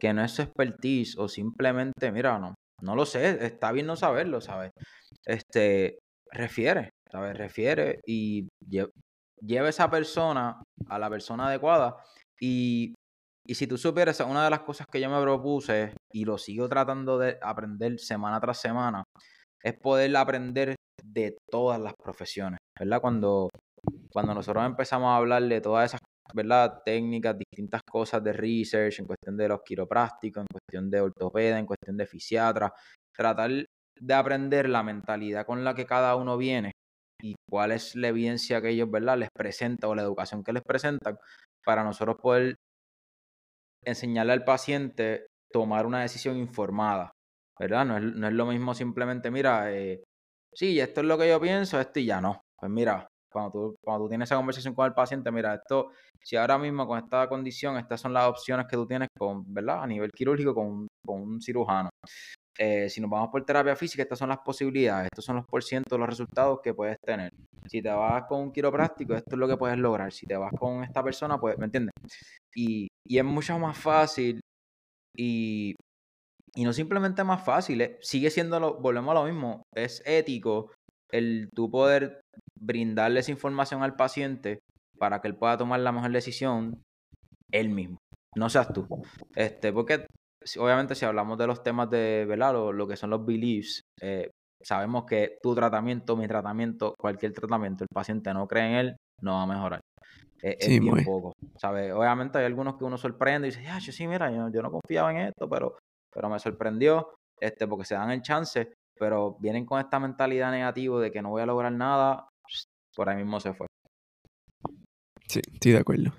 que 0.00 0.12
no 0.12 0.24
es 0.24 0.32
su 0.32 0.42
expertise 0.42 1.18
o 1.18 1.28
simplemente, 1.28 2.12
mira, 2.12 2.38
no, 2.38 2.54
no 2.82 2.94
lo 2.94 3.06
sé, 3.06 3.44
está 3.44 3.72
bien 3.72 3.86
no 3.86 3.96
saberlo, 3.96 4.40
¿sabes? 4.40 4.72
Este, 5.24 5.98
refiere, 6.30 6.90
¿sabes? 7.10 7.36
Refiere 7.36 8.00
y 8.06 8.48
lleva 9.40 9.68
esa 9.68 9.90
persona 9.90 10.62
a 10.88 10.98
la 10.98 11.10
persona 11.10 11.48
adecuada 11.48 11.96
y, 12.40 12.94
y 13.46 13.54
si 13.54 13.66
tú 13.66 13.78
supieras, 13.78 14.20
una 14.20 14.44
de 14.44 14.50
las 14.50 14.60
cosas 14.60 14.86
que 14.90 15.00
yo 15.00 15.08
me 15.08 15.20
propuse 15.22 15.94
y 16.12 16.24
lo 16.24 16.38
sigo 16.38 16.68
tratando 16.68 17.18
de 17.18 17.38
aprender 17.42 17.98
semana 17.98 18.40
tras 18.40 18.60
semana, 18.60 19.04
es 19.62 19.74
poder 19.80 20.16
aprender 20.16 20.76
de 21.02 21.36
todas 21.50 21.80
las 21.80 21.94
profesiones, 21.94 22.58
¿verdad? 22.78 23.00
Cuando, 23.00 23.48
cuando 24.12 24.34
nosotros 24.34 24.64
empezamos 24.66 25.08
a 25.08 25.16
hablar 25.16 25.42
de 25.42 25.60
todas 25.60 25.90
esas 25.90 26.00
¿verdad? 26.34 26.82
técnicas, 26.84 27.36
distintas 27.38 27.82
cosas 27.82 28.22
de 28.22 28.32
research, 28.32 29.00
en 29.00 29.06
cuestión 29.06 29.36
de 29.36 29.48
los 29.48 29.62
quiroprácticos, 29.62 30.42
en 30.42 30.46
cuestión 30.46 30.90
de 30.90 31.00
ortopeda, 31.00 31.58
en 31.58 31.66
cuestión 31.66 31.96
de 31.96 32.06
fisiatra, 32.06 32.72
tratar 33.14 33.50
de 34.00 34.14
aprender 34.14 34.68
la 34.68 34.82
mentalidad 34.82 35.46
con 35.46 35.64
la 35.64 35.74
que 35.74 35.86
cada 35.86 36.14
uno 36.16 36.36
viene 36.36 36.72
y 37.20 37.34
cuál 37.48 37.72
es 37.72 37.96
la 37.96 38.08
evidencia 38.08 38.62
que 38.62 38.70
ellos 38.70 38.90
¿verdad? 38.90 39.18
les 39.18 39.30
presentan 39.36 39.90
o 39.90 39.94
la 39.94 40.02
educación 40.02 40.44
que 40.44 40.52
les 40.52 40.62
presentan 40.62 41.18
para 41.64 41.82
nosotros 41.82 42.16
poder 42.22 42.54
enseñarle 43.84 44.32
al 44.32 44.44
paciente 44.44 45.26
tomar 45.52 45.86
una 45.86 46.02
decisión 46.02 46.36
informada, 46.36 47.10
¿verdad? 47.58 47.86
No 47.86 47.96
es, 47.96 48.02
no 48.02 48.28
es 48.28 48.34
lo 48.34 48.46
mismo 48.46 48.74
simplemente, 48.74 49.30
mira, 49.30 49.72
eh, 49.72 50.02
sí, 50.54 50.78
esto 50.78 51.00
es 51.00 51.06
lo 51.06 51.18
que 51.18 51.28
yo 51.28 51.40
pienso, 51.40 51.80
esto 51.80 51.98
y 52.00 52.06
ya 52.06 52.20
no. 52.20 52.42
Pues 52.58 52.70
mira, 52.70 53.08
cuando 53.30 53.50
tú, 53.50 53.76
cuando 53.84 54.04
tú 54.04 54.08
tienes 54.08 54.28
esa 54.28 54.36
conversación 54.36 54.74
con 54.74 54.86
el 54.86 54.94
paciente, 54.94 55.30
mira, 55.30 55.54
esto, 55.54 55.90
si 56.22 56.36
ahora 56.36 56.58
mismo 56.58 56.86
con 56.86 56.98
esta 56.98 57.28
condición, 57.28 57.76
estas 57.76 58.00
son 58.00 58.12
las 58.12 58.28
opciones 58.28 58.66
que 58.66 58.76
tú 58.76 58.86
tienes 58.86 59.08
con, 59.16 59.42
¿verdad? 59.52 59.82
A 59.82 59.86
nivel 59.86 60.10
quirúrgico 60.10 60.54
con, 60.54 60.86
con 61.04 61.22
un 61.22 61.40
cirujano. 61.40 61.90
Eh, 62.58 62.88
si 62.90 63.00
nos 63.00 63.08
vamos 63.08 63.28
por 63.30 63.44
terapia 63.44 63.76
física, 63.76 64.02
estas 64.02 64.18
son 64.18 64.30
las 64.30 64.38
posibilidades, 64.38 65.08
estos 65.12 65.24
son 65.24 65.36
los 65.36 65.46
porcientos, 65.46 65.98
los 65.98 66.08
resultados 66.08 66.58
que 66.62 66.74
puedes 66.74 66.96
tener. 67.06 67.30
Si 67.66 67.80
te 67.80 67.90
vas 67.90 68.24
con 68.24 68.40
un 68.40 68.52
quiropráctico, 68.52 69.14
esto 69.14 69.36
es 69.36 69.38
lo 69.38 69.46
que 69.46 69.56
puedes 69.56 69.78
lograr. 69.78 70.12
Si 70.12 70.26
te 70.26 70.36
vas 70.36 70.50
con 70.58 70.82
esta 70.82 71.02
persona, 71.02 71.38
pues, 71.38 71.56
¿me 71.58 71.66
entiendes? 71.66 71.92
Y, 72.54 72.88
y 73.06 73.18
es 73.18 73.24
mucho 73.24 73.56
más 73.58 73.78
fácil 73.78 74.40
y, 75.16 75.74
y 76.54 76.64
no 76.64 76.72
simplemente 76.72 77.22
más 77.22 77.44
fácil, 77.44 77.80
eh, 77.80 77.98
sigue 78.00 78.30
siendo, 78.30 78.58
lo, 78.58 78.74
volvemos 78.80 79.12
a 79.12 79.20
lo 79.20 79.24
mismo, 79.24 79.62
es 79.74 80.02
ético 80.04 80.72
el 81.12 81.48
tú 81.54 81.70
poder 81.70 82.20
brindarle 82.60 83.20
esa 83.20 83.30
información 83.30 83.82
al 83.82 83.96
paciente 83.96 84.60
para 84.98 85.20
que 85.20 85.28
él 85.28 85.36
pueda 85.36 85.56
tomar 85.56 85.80
la 85.80 85.92
mejor 85.92 86.12
decisión 86.12 86.82
él 87.52 87.70
mismo, 87.70 87.98
no 88.36 88.48
seas 88.50 88.72
tú. 88.72 88.86
Este, 89.34 89.72
porque 89.72 90.06
obviamente 90.58 90.94
si 90.94 91.04
hablamos 91.04 91.38
de 91.38 91.46
los 91.46 91.62
temas 91.62 91.88
de, 91.90 92.24
¿verdad? 92.28 92.52
Lo, 92.52 92.88
que 92.88 92.96
son 92.96 93.10
los 93.10 93.24
beliefs, 93.24 93.82
eh, 94.00 94.30
sabemos 94.62 95.04
que 95.04 95.38
tu 95.42 95.54
tratamiento, 95.54 96.16
mi 96.16 96.26
tratamiento, 96.26 96.94
cualquier 96.98 97.32
tratamiento, 97.32 97.84
el 97.84 97.94
paciente 97.94 98.32
no 98.34 98.46
cree 98.46 98.66
en 98.66 98.74
él, 98.74 98.96
no 99.22 99.34
va 99.34 99.42
a 99.42 99.46
mejorar. 99.46 99.80
Eh, 100.42 100.56
es, 100.60 100.80
bien 100.80 101.04
poco, 101.04 101.32
¿sabes? 101.56 101.92
Obviamente 101.92 102.38
hay 102.38 102.44
algunos 102.44 102.76
que 102.76 102.84
uno 102.84 102.96
sorprende 102.96 103.48
y 103.48 103.50
dice, 103.50 103.62
ya, 103.62 103.78
yo 103.78 103.92
sí, 103.92 104.06
mira, 104.06 104.30
yo, 104.30 104.48
yo, 104.50 104.62
no 104.62 104.70
confiaba 104.70 105.10
en 105.10 105.28
esto, 105.28 105.48
pero, 105.48 105.76
pero 106.12 106.28
me 106.28 106.38
sorprendió, 106.38 107.14
este, 107.40 107.66
porque 107.66 107.84
se 107.84 107.94
dan 107.94 108.10
el 108.10 108.22
chance, 108.22 108.72
pero 108.98 109.36
vienen 109.40 109.66
con 109.66 109.80
esta 109.80 109.98
mentalidad 109.98 110.50
negativa 110.52 111.00
de 111.00 111.10
que 111.10 111.22
no 111.22 111.30
voy 111.30 111.42
a 111.42 111.46
lograr 111.46 111.72
nada, 111.72 112.27
por 112.98 113.08
ahí 113.08 113.16
mismo 113.16 113.38
se 113.38 113.54
fue. 113.54 113.68
Sí, 115.28 115.40
estoy 115.52 115.72
de 115.72 115.78
acuerdo. 115.78 116.12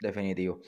Definitivo. 0.00 0.60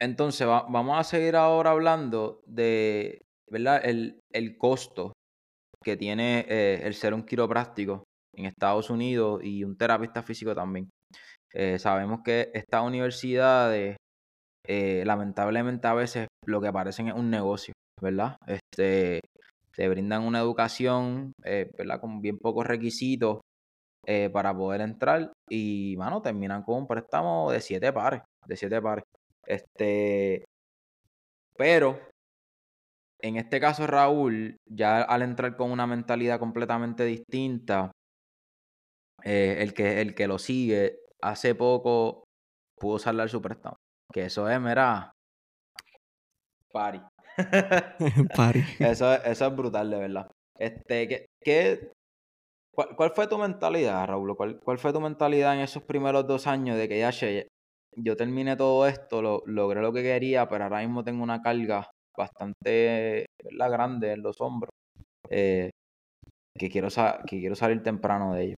Entonces, 0.00 0.44
vamos 0.44 0.98
a 0.98 1.04
seguir 1.04 1.36
ahora 1.36 1.70
hablando 1.70 2.42
de, 2.44 3.22
¿verdad? 3.48 3.80
El, 3.84 4.18
el 4.32 4.58
costo 4.58 5.12
que 5.84 5.96
tiene 5.96 6.46
eh, 6.48 6.80
el 6.82 6.94
ser 6.94 7.14
un 7.14 7.22
quiropráctico 7.22 8.02
en 8.34 8.46
Estados 8.46 8.90
Unidos 8.90 9.40
y 9.44 9.62
un 9.62 9.76
terapista 9.76 10.24
físico 10.24 10.52
también. 10.52 10.90
Eh, 11.52 11.78
sabemos 11.78 12.22
que 12.24 12.50
estas 12.54 12.82
universidades, 12.82 13.96
eh, 14.66 15.04
lamentablemente 15.06 15.86
a 15.86 15.94
veces 15.94 16.26
lo 16.44 16.60
que 16.60 16.72
parecen 16.72 17.06
es 17.06 17.14
un 17.14 17.30
negocio, 17.30 17.72
¿verdad? 18.02 18.36
Este, 18.48 19.20
te 19.76 19.88
brindan 19.88 20.24
una 20.24 20.40
educación, 20.40 21.34
¿verdad? 21.38 22.00
Con 22.00 22.20
bien 22.20 22.38
pocos 22.38 22.66
requisitos 22.66 23.43
para 24.32 24.54
poder 24.56 24.80
entrar 24.80 25.32
y, 25.48 25.94
mano, 25.98 26.22
terminan 26.22 26.62
con 26.62 26.76
un 26.76 26.86
préstamo 26.86 27.50
de 27.50 27.60
siete 27.60 27.92
pares, 27.92 28.22
de 28.46 28.56
siete 28.56 28.80
pares. 28.80 29.04
Este, 29.46 30.44
pero 31.56 31.98
en 33.24 33.36
este 33.36 33.58
caso 33.58 33.86
Raúl, 33.86 34.56
ya 34.68 35.02
al 35.02 35.22
entrar 35.22 35.56
con 35.56 35.70
una 35.70 35.86
mentalidad 35.86 36.38
completamente 36.38 37.04
distinta, 37.04 37.90
eh, 39.22 39.56
el, 39.60 39.72
que, 39.72 40.02
el 40.02 40.14
que 40.14 40.26
lo 40.26 40.38
sigue 40.38 40.98
hace 41.22 41.54
poco 41.54 42.24
pudo 42.78 42.98
salir 42.98 43.28
su 43.30 43.40
préstamo. 43.40 43.76
Que 44.12 44.26
eso 44.26 44.48
es, 44.48 44.60
mira, 44.60 45.12
pari. 46.70 47.00
pari. 48.36 48.62
Eso, 48.78 49.12
eso 49.12 49.46
es 49.46 49.56
brutal, 49.56 49.90
de 49.90 49.98
verdad. 49.98 50.30
Este, 50.56 51.08
¿qué, 51.08 51.26
qué 51.42 51.92
cuál, 52.74 53.12
fue 53.14 53.26
tu 53.26 53.38
mentalidad, 53.38 54.06
Raúl? 54.06 54.36
¿Cuál, 54.36 54.60
¿Cuál 54.60 54.78
fue 54.78 54.92
tu 54.92 55.00
mentalidad 55.00 55.54
en 55.54 55.60
esos 55.60 55.82
primeros 55.82 56.26
dos 56.26 56.46
años 56.46 56.76
de 56.76 56.88
que 56.88 56.98
ya 56.98 57.10
yo 57.96 58.16
terminé 58.16 58.56
todo 58.56 58.86
esto, 58.86 59.22
lo, 59.22 59.42
logré 59.46 59.80
lo 59.80 59.92
que 59.92 60.02
quería, 60.02 60.48
pero 60.48 60.64
ahora 60.64 60.80
mismo 60.80 61.04
tengo 61.04 61.22
una 61.22 61.42
carga 61.42 61.90
bastante 62.16 63.26
¿verdad? 63.42 63.70
grande 63.70 64.12
en 64.12 64.22
los 64.22 64.40
hombros, 64.40 64.70
eh, 65.30 65.70
que, 66.56 66.70
quiero 66.70 66.88
que 67.26 67.40
quiero 67.40 67.54
salir 67.54 67.82
temprano 67.82 68.34
de 68.34 68.44
ello. 68.44 68.56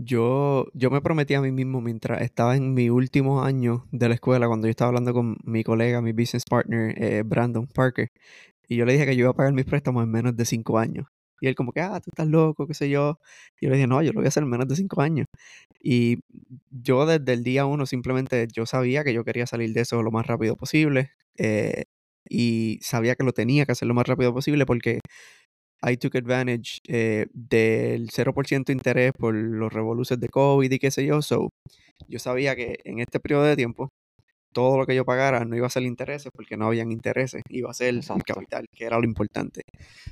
Yo, 0.00 0.66
yo 0.74 0.90
me 0.90 1.00
prometí 1.00 1.34
a 1.34 1.40
mí 1.40 1.50
mismo 1.50 1.80
mientras 1.80 2.22
estaba 2.22 2.56
en 2.56 2.72
mi 2.72 2.88
último 2.88 3.42
año 3.42 3.84
de 3.90 4.08
la 4.08 4.14
escuela, 4.14 4.46
cuando 4.46 4.68
yo 4.68 4.70
estaba 4.70 4.90
hablando 4.90 5.12
con 5.12 5.36
mi 5.42 5.64
colega, 5.64 6.00
mi 6.00 6.12
business 6.12 6.44
partner, 6.48 6.94
eh, 7.02 7.22
Brandon 7.24 7.66
Parker, 7.66 8.08
y 8.68 8.76
yo 8.76 8.84
le 8.84 8.92
dije 8.92 9.06
que 9.06 9.16
yo 9.16 9.22
iba 9.22 9.30
a 9.30 9.34
pagar 9.34 9.52
mis 9.52 9.64
préstamos 9.64 10.04
en 10.04 10.10
menos 10.10 10.36
de 10.36 10.44
cinco 10.44 10.78
años. 10.78 11.06
Y 11.40 11.48
él 11.48 11.54
como 11.54 11.72
que, 11.72 11.80
ah, 11.80 12.00
tú 12.00 12.10
estás 12.10 12.26
loco, 12.28 12.66
qué 12.66 12.74
sé 12.74 12.88
yo. 12.90 13.18
Y 13.60 13.66
yo 13.66 13.70
le 13.70 13.76
dije, 13.76 13.86
no, 13.86 14.02
yo 14.02 14.12
lo 14.12 14.20
voy 14.20 14.26
a 14.26 14.28
hacer 14.28 14.42
en 14.42 14.50
menos 14.50 14.68
de 14.68 14.76
cinco 14.76 15.00
años. 15.02 15.26
Y 15.80 16.20
yo 16.70 17.06
desde 17.06 17.32
el 17.32 17.44
día 17.44 17.66
uno 17.66 17.86
simplemente 17.86 18.48
yo 18.52 18.66
sabía 18.66 19.04
que 19.04 19.12
yo 19.14 19.24
quería 19.24 19.46
salir 19.46 19.72
de 19.72 19.82
eso 19.82 20.02
lo 20.02 20.10
más 20.10 20.26
rápido 20.26 20.56
posible. 20.56 21.12
Eh, 21.38 21.84
y 22.28 22.78
sabía 22.82 23.14
que 23.16 23.24
lo 23.24 23.32
tenía 23.32 23.64
que 23.66 23.72
hacer 23.72 23.88
lo 23.88 23.94
más 23.94 24.06
rápido 24.06 24.34
posible 24.34 24.66
porque 24.66 25.00
I 25.82 25.96
took 25.96 26.16
advantage 26.16 26.80
eh, 26.88 27.26
del 27.32 28.10
0% 28.10 28.64
de 28.66 28.72
interés 28.72 29.12
por 29.12 29.34
los 29.34 29.72
revoluciones 29.72 30.20
de 30.20 30.28
COVID 30.28 30.70
y 30.72 30.78
qué 30.78 30.90
sé 30.90 31.06
yo. 31.06 31.22
So, 31.22 31.50
yo 32.08 32.18
sabía 32.18 32.56
que 32.56 32.78
en 32.84 33.00
este 33.00 33.20
periodo 33.20 33.44
de 33.44 33.56
tiempo 33.56 33.90
todo 34.52 34.78
lo 34.78 34.86
que 34.86 34.94
yo 34.94 35.04
pagara 35.04 35.44
no 35.44 35.56
iba 35.56 35.66
a 35.66 35.70
ser 35.70 35.82
intereses 35.84 36.32
porque 36.34 36.56
no 36.56 36.66
habían 36.66 36.92
intereses, 36.92 37.42
iba 37.48 37.70
a 37.70 37.74
ser 37.74 37.88
el 37.90 38.04
capital, 38.24 38.66
que 38.72 38.84
era 38.84 38.98
lo 38.98 39.04
importante. 39.04 39.62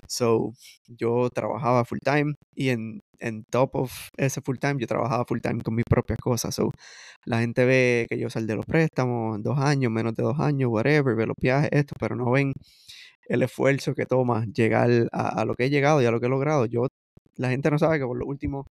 So, 0.07 0.53
yo 0.87 1.31
trabajaba 1.31 1.85
full 1.85 1.99
time 2.03 2.35
y 2.55 2.71
en, 2.71 3.03
en 3.19 3.45
top 3.45 3.77
of 3.77 3.93
ese 4.17 4.41
full 4.43 4.59
time, 4.59 4.77
yo 4.79 4.87
trabajaba 4.87 5.25
full 5.25 5.41
time 5.41 5.63
con 5.63 5.75
mis 5.75 5.85
propias 5.89 6.19
cosas. 6.19 6.55
So, 6.55 6.71
la 7.25 7.41
gente 7.41 7.65
ve 7.65 8.07
que 8.09 8.19
yo 8.19 8.31
salí 8.31 8.47
de 8.47 8.57
los 8.57 8.67
préstamos 8.67 9.37
en 9.37 9.43
dos 9.43 9.59
años, 9.59 9.91
menos 9.93 10.15
de 10.15 10.23
dos 10.23 10.39
años, 10.41 10.71
whatever, 10.71 11.17
ve 11.17 11.27
los 11.27 11.37
viajes, 11.41 11.71
esto, 11.73 11.95
pero 11.99 12.17
no 12.17 12.31
ven 12.31 12.53
el 13.29 13.43
esfuerzo 13.43 13.95
que 13.95 14.07
toma 14.07 14.45
llegar 14.47 14.91
a, 15.13 15.41
a 15.41 15.45
lo 15.45 15.55
que 15.55 15.67
he 15.67 15.71
llegado 15.71 16.03
y 16.03 16.07
a 16.07 16.11
lo 16.11 16.21
que 16.21 16.27
he 16.27 16.29
logrado. 16.31 16.67
Yo, 16.67 16.89
la 17.37 17.51
gente 17.51 17.71
no 17.71 17.79
sabe 17.79 17.99
que 17.99 18.07
por 18.07 18.19
los 18.19 18.29
últimos 18.29 18.67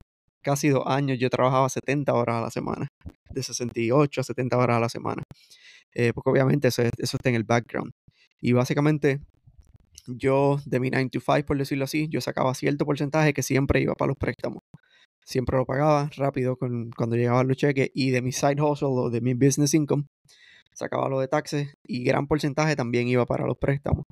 casi 0.43 0.69
dos 0.69 0.85
años 0.87 1.19
yo 1.19 1.31
trabajaba 1.31 1.69
70 1.69 2.13
horas 2.13 2.37
a 2.37 2.41
la 2.41 2.51
semana, 2.51 2.89
de 3.31 3.43
68 3.43 4.21
a 4.21 4.25
70 4.25 4.57
horas 4.59 4.77
a 4.77 4.81
la 4.81 4.89
semana, 4.89 5.23
eh, 5.95 6.13
porque 6.15 6.31
obviamente 6.31 6.69
eso, 6.69 6.83
eso 6.83 7.17
está 7.17 7.29
en 7.29 7.37
el 7.37 7.45
background. 7.45 7.93
Y 8.41 8.53
básicamente 8.53 9.21
yo 10.07 10.61
de 10.67 10.81
mi 10.81 10.91
9 10.91 11.11
to 11.11 11.21
5, 11.21 11.47
por 11.47 11.59
decirlo 11.59 11.85
así, 11.85 12.09
yo 12.09 12.21
sacaba 12.21 12.55
cierto 12.55 12.85
porcentaje 12.85 13.33
que 13.33 13.43
siempre 13.43 13.81
iba 13.81 13.95
para 13.95 14.09
los 14.09 14.17
préstamos. 14.17 14.63
Siempre 15.25 15.57
lo 15.57 15.65
pagaba 15.65 16.11
rápido 16.17 16.57
con, 16.57 16.91
cuando 16.91 17.17
llegaban 17.17 17.47
los 17.47 17.57
cheques 17.57 17.91
y 17.95 18.11
de 18.11 18.23
mi 18.23 18.33
side 18.33 18.61
hustle 18.61 18.89
o 18.91 19.11
de 19.11 19.21
mi 19.21 19.35
business 19.35 19.75
income 19.75 20.05
sacaba 20.73 21.09
lo 21.09 21.21
de 21.21 21.29
taxes 21.29 21.77
y 21.85 22.05
gran 22.05 22.27
porcentaje 22.27 22.77
también 22.77 23.09
iba 23.09 23.27
para 23.27 23.47
los 23.47 23.59
préstamos. 23.59 24.07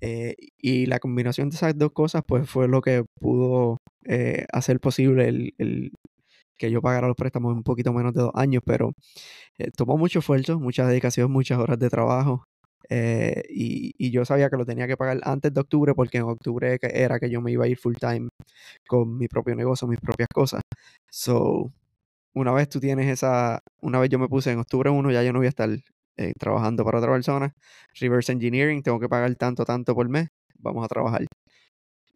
Eh, 0.00 0.34
y 0.58 0.86
la 0.86 0.98
combinación 0.98 1.50
de 1.50 1.56
esas 1.56 1.76
dos 1.76 1.92
cosas 1.92 2.22
pues 2.26 2.48
fue 2.48 2.68
lo 2.68 2.82
que 2.82 3.04
pudo 3.20 3.78
eh, 4.04 4.46
hacer 4.52 4.80
posible 4.80 5.52
el, 5.58 5.92
que 6.58 6.70
yo 6.70 6.80
pagara 6.82 7.08
los 7.08 7.16
préstamos 7.16 7.52
en 7.52 7.58
un 7.58 7.62
poquito 7.64 7.92
menos 7.92 8.14
de 8.14 8.22
dos 8.22 8.32
años, 8.34 8.62
pero 8.64 8.92
eh, 9.58 9.70
tomó 9.76 9.98
mucho 9.98 10.20
esfuerzo, 10.20 10.60
mucha 10.60 10.86
dedicación, 10.86 11.30
muchas 11.30 11.58
horas 11.58 11.78
de 11.78 11.90
trabajo. 11.90 12.44
y, 12.88 13.92
y, 13.98 14.10
yo 14.12 14.24
sabía 14.24 14.48
que 14.50 14.56
lo 14.56 14.64
tenía 14.64 14.86
que 14.86 14.96
pagar 14.96 15.20
antes 15.24 15.52
de 15.52 15.60
octubre 15.60 15.94
porque 15.94 16.18
en 16.18 16.24
octubre 16.24 16.78
era 16.82 17.18
que 17.18 17.30
yo 17.30 17.40
me 17.42 17.50
iba 17.52 17.64
a 17.64 17.68
ir 17.68 17.78
full 17.78 17.96
time 17.96 18.28
con 18.88 19.18
mi 19.18 19.28
propio 19.28 19.56
negocio, 19.56 19.88
mis 19.88 20.00
propias 20.00 20.28
cosas. 20.32 20.62
So, 21.10 21.72
una 22.36 22.52
vez 22.52 22.68
tú 22.68 22.80
tienes 22.80 23.08
esa, 23.08 23.62
una 23.80 23.98
vez 23.98 24.10
yo 24.10 24.18
me 24.18 24.28
puse 24.28 24.52
en 24.52 24.58
octubre 24.60 24.90
1, 24.90 25.10
ya 25.10 25.22
yo 25.22 25.32
no 25.32 25.38
voy 25.40 25.46
a 25.46 25.48
estar 25.48 25.70
eh, 26.16 26.32
trabajando 26.38 26.84
para 26.84 26.98
otra 26.98 27.12
persona. 27.12 27.54
Reverse 27.94 28.32
engineering, 28.32 28.82
tengo 28.82 29.00
que 29.00 29.08
pagar 29.08 29.34
tanto, 29.36 29.64
tanto 29.64 29.94
por 29.94 30.08
mes, 30.08 30.28
vamos 30.58 30.84
a 30.84 30.88
trabajar. 30.88 31.26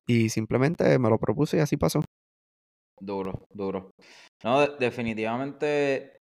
Y 0.07 0.29
simplemente 0.29 0.99
me 0.99 1.09
lo 1.09 1.19
propuse 1.19 1.59
y 1.59 1.61
así 1.61 1.77
pasó. 1.77 2.03
Duro, 3.01 3.47
duro. 3.51 3.93
No, 4.43 4.67
definitivamente 4.67 6.21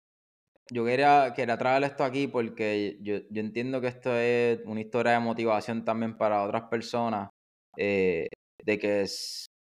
yo 0.71 0.85
quería, 0.85 1.33
quería 1.35 1.59
traer 1.59 1.85
esto 1.85 2.05
aquí 2.05 2.29
porque 2.29 2.99
yo, 3.01 3.17
entiendo 3.35 3.81
que 3.81 3.89
esto 3.89 4.17
es 4.17 4.61
una 4.65 4.81
historia 4.81 5.13
de 5.13 5.21
motivación 5.21 5.85
también 5.85 6.17
para 6.17 6.43
otras 6.43 6.65
personas, 6.65 7.29
eh, 7.77 8.29
de 8.65 8.79
que 8.79 9.07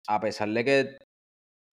a 0.08 0.20
pesar 0.20 0.50
de 0.50 0.66
que 0.66 0.98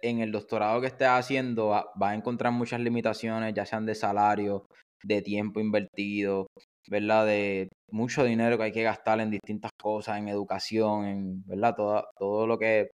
en 0.00 0.20
el 0.20 0.32
doctorado 0.32 0.80
que 0.80 0.88
estés 0.88 1.08
haciendo 1.08 1.68
va, 1.68 1.92
a 2.00 2.14
encontrar 2.14 2.52
muchas 2.52 2.80
limitaciones, 2.80 3.54
ya 3.54 3.64
sean 3.64 3.86
de 3.86 3.94
salario, 3.94 4.66
de 5.04 5.22
tiempo 5.22 5.60
invertido, 5.60 6.46
¿verdad? 6.88 7.26
De 7.26 7.68
mucho 7.90 8.24
dinero 8.24 8.56
que 8.58 8.64
hay 8.64 8.72
que 8.72 8.82
gastar 8.82 9.20
en 9.20 9.30
distintas 9.30 9.72
cosas, 9.80 10.18
en 10.18 10.28
educación, 10.28 11.06
en, 11.06 11.44
¿verdad? 11.46 11.74
Todo, 11.76 12.04
todo 12.18 12.46
lo 12.46 12.58
que 12.58 12.90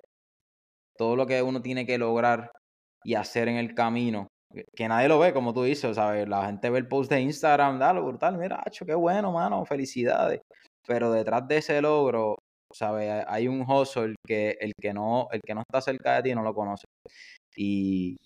todo 0.98 1.16
lo 1.16 1.28
que 1.28 1.42
uno 1.44 1.62
tiene 1.62 1.86
que 1.86 1.98
lograr 1.98 2.52
y 3.04 3.14
hacer 3.16 3.48
en 3.48 3.58
el 3.58 3.76
camino, 3.76 4.28
que 4.76 4.88
nadie 4.88 5.08
lo 5.08 5.20
ve, 5.20 5.34
como 5.34 5.54
tú 5.54 5.64
dices, 5.64 5.96
¿sabes? 5.96 6.28
La 6.28 6.46
gente 6.46 6.70
ve 6.70 6.80
el 6.80 6.88
post 6.88 7.12
de 7.12 7.22
Instagram, 7.22 7.80
dale, 7.80 8.02
brutal, 8.02 8.38
mira, 8.38 8.62
hacho, 8.66 8.86
qué 8.86 8.96
bueno, 8.96 9.32
mano, 9.32 9.66
felicidades. 9.66 10.42
Pero 10.88 11.12
detrás 11.12 11.48
de 11.48 11.58
ese 11.58 11.82
logro, 11.82 12.36
¿sabes? 12.74 13.24
Hay 13.28 13.48
un 13.48 13.62
hustle 13.62 14.16
que 14.26 14.58
el 14.60 14.72
que 14.80 14.94
no, 14.94 15.28
el 15.32 15.42
que 15.46 15.54
no 15.54 15.62
está 15.62 15.82
cerca 15.82 16.16
de 16.16 16.24
ti 16.24 16.36
no 16.36 16.44
lo 16.44 16.54
conoce. 16.54 16.86
Y, 17.56 18.18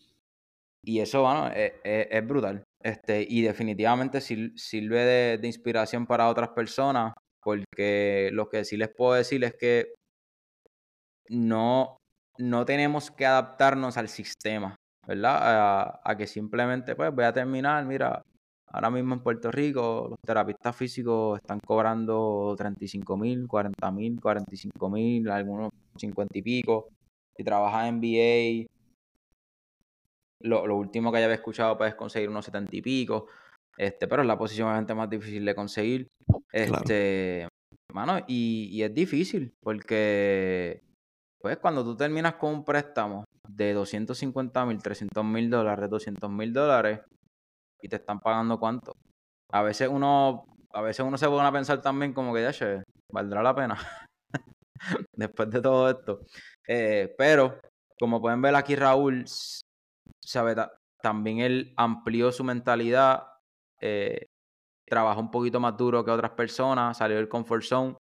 y 0.84 1.00
eso, 1.00 1.24
bueno, 1.24 1.48
es, 1.48 1.74
es, 1.84 2.28
brutal. 2.28 2.64
Este, 2.84 3.26
y 3.28 3.42
definitivamente 3.42 4.22
sirve 4.22 5.00
de, 5.00 5.38
de, 5.38 5.48
inspiración 5.48 6.08
para 6.08 6.30
otras 6.30 6.50
personas, 6.50 7.14
porque 7.42 8.30
lo 8.34 8.50
que 8.50 8.66
sí 8.66 8.78
les 8.78 8.90
puedo 8.90 9.14
decir 9.14 9.44
es 9.44 9.56
que 9.60 9.94
no, 11.30 11.98
no 12.38 12.66
tenemos 12.66 13.12
que 13.12 13.26
adaptarnos 13.26 13.98
al 13.98 14.10
sistema, 14.10 14.76
¿verdad? 15.08 16.00
A, 16.04 16.18
que 16.18 16.28
simplemente, 16.28 16.96
pues, 16.96 17.14
voy 17.14 17.26
a 17.26 17.34
terminar, 17.34 17.86
mira, 17.86 18.22
ahora 18.68 18.90
mismo 18.90 19.16
en 19.16 19.24
Puerto 19.24 19.52
Rico 19.52 20.08
los 20.10 20.20
terapistas 20.26 20.76
físicos 20.76 21.40
están 21.40 21.60
cobrando 21.60 22.56
35 22.58 23.18
mil, 23.18 23.48
40 23.48 23.92
mil, 23.92 24.20
45 24.22 24.90
mil, 24.90 25.30
algunos 25.30 25.72
50 25.98 26.38
y 26.38 26.42
pico. 26.42 26.90
Si 27.36 27.44
trabajas 27.44 27.88
en 27.88 28.00
VA, 28.00 28.68
lo, 30.44 30.66
lo, 30.68 30.76
último 30.76 31.12
que 31.12 31.18
haya 31.20 31.34
escuchado 31.34 31.78
puedes 31.78 31.96
conseguir 31.96 32.30
unos 32.30 32.46
70 32.46 32.76
y 32.76 32.82
pico. 32.82 33.28
Este, 33.78 34.08
pero 34.08 34.22
es 34.22 34.28
la 34.28 34.38
posición 34.38 34.68
bastante 34.68 34.94
más 34.94 35.10
difícil 35.10 35.46
de 35.46 35.56
conseguir. 35.56 36.08
Este, 36.52 37.48
mano, 37.94 38.20
y, 38.28 38.70
y 38.72 38.84
es 38.84 38.94
difícil 38.94 39.54
porque 39.62 40.82
pues 41.42 41.58
cuando 41.58 41.84
tú 41.84 41.96
terminas 41.96 42.36
con 42.36 42.54
un 42.54 42.64
préstamo 42.64 43.26
de 43.48 43.74
250 43.74 44.66
mil, 44.66 44.82
300 44.82 45.26
mil 45.26 45.50
dólares, 45.50 45.90
200 45.90 46.30
mil 46.30 46.54
dólares, 46.54 47.02
y 47.82 47.90
te 47.90 47.96
están 47.96 48.20
pagando 48.20 48.60
cuánto. 48.60 48.94
A 49.52 49.64
veces 49.64 49.90
uno, 49.90 50.46
a 50.72 50.82
veces 50.82 51.06
uno 51.06 51.18
se 51.18 51.28
pone 51.28 51.48
a 51.48 51.52
pensar 51.52 51.82
también 51.82 52.14
como 52.14 52.34
que, 52.34 52.44
ya, 52.44 52.54
che, 52.54 52.84
valdrá 53.12 53.42
la 53.42 53.56
pena. 53.56 53.78
Después 55.16 55.50
de 55.50 55.62
todo 55.62 55.90
esto. 55.90 56.22
Eh, 56.68 57.14
pero, 57.18 57.60
como 58.00 58.22
pueden 58.22 58.42
ver 58.42 58.56
aquí, 58.56 58.76
Raúl, 58.76 59.26
sabe, 60.22 60.56
también 61.02 61.40
él 61.40 61.74
amplió 61.78 62.32
su 62.32 62.44
mentalidad, 62.44 63.28
eh, 63.80 64.28
trabajó 64.86 65.22
un 65.22 65.32
poquito 65.32 65.60
más 65.60 65.78
duro 65.78 66.04
que 66.06 66.12
otras 66.12 66.32
personas, 66.32 66.98
salió 66.98 67.18
del 67.18 67.30
comfort 67.30 67.64
zone 67.64 67.96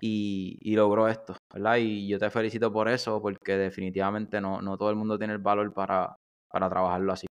y, 0.00 0.74
logró 0.76 1.08
esto, 1.08 1.36
¿verdad? 1.52 1.76
Y 1.78 2.08
yo 2.08 2.18
te 2.18 2.30
felicito 2.30 2.72
por 2.72 2.88
eso, 2.88 3.20
porque 3.22 3.56
definitivamente 3.56 4.40
no, 4.40 4.60
no 4.60 4.76
todo 4.76 4.90
el 4.90 4.96
mundo 4.96 5.18
tiene 5.18 5.32
el 5.32 5.38
valor 5.38 5.72
para, 5.72 6.16
para 6.50 6.68
trabajarlo 6.68 7.12
así. 7.12 7.26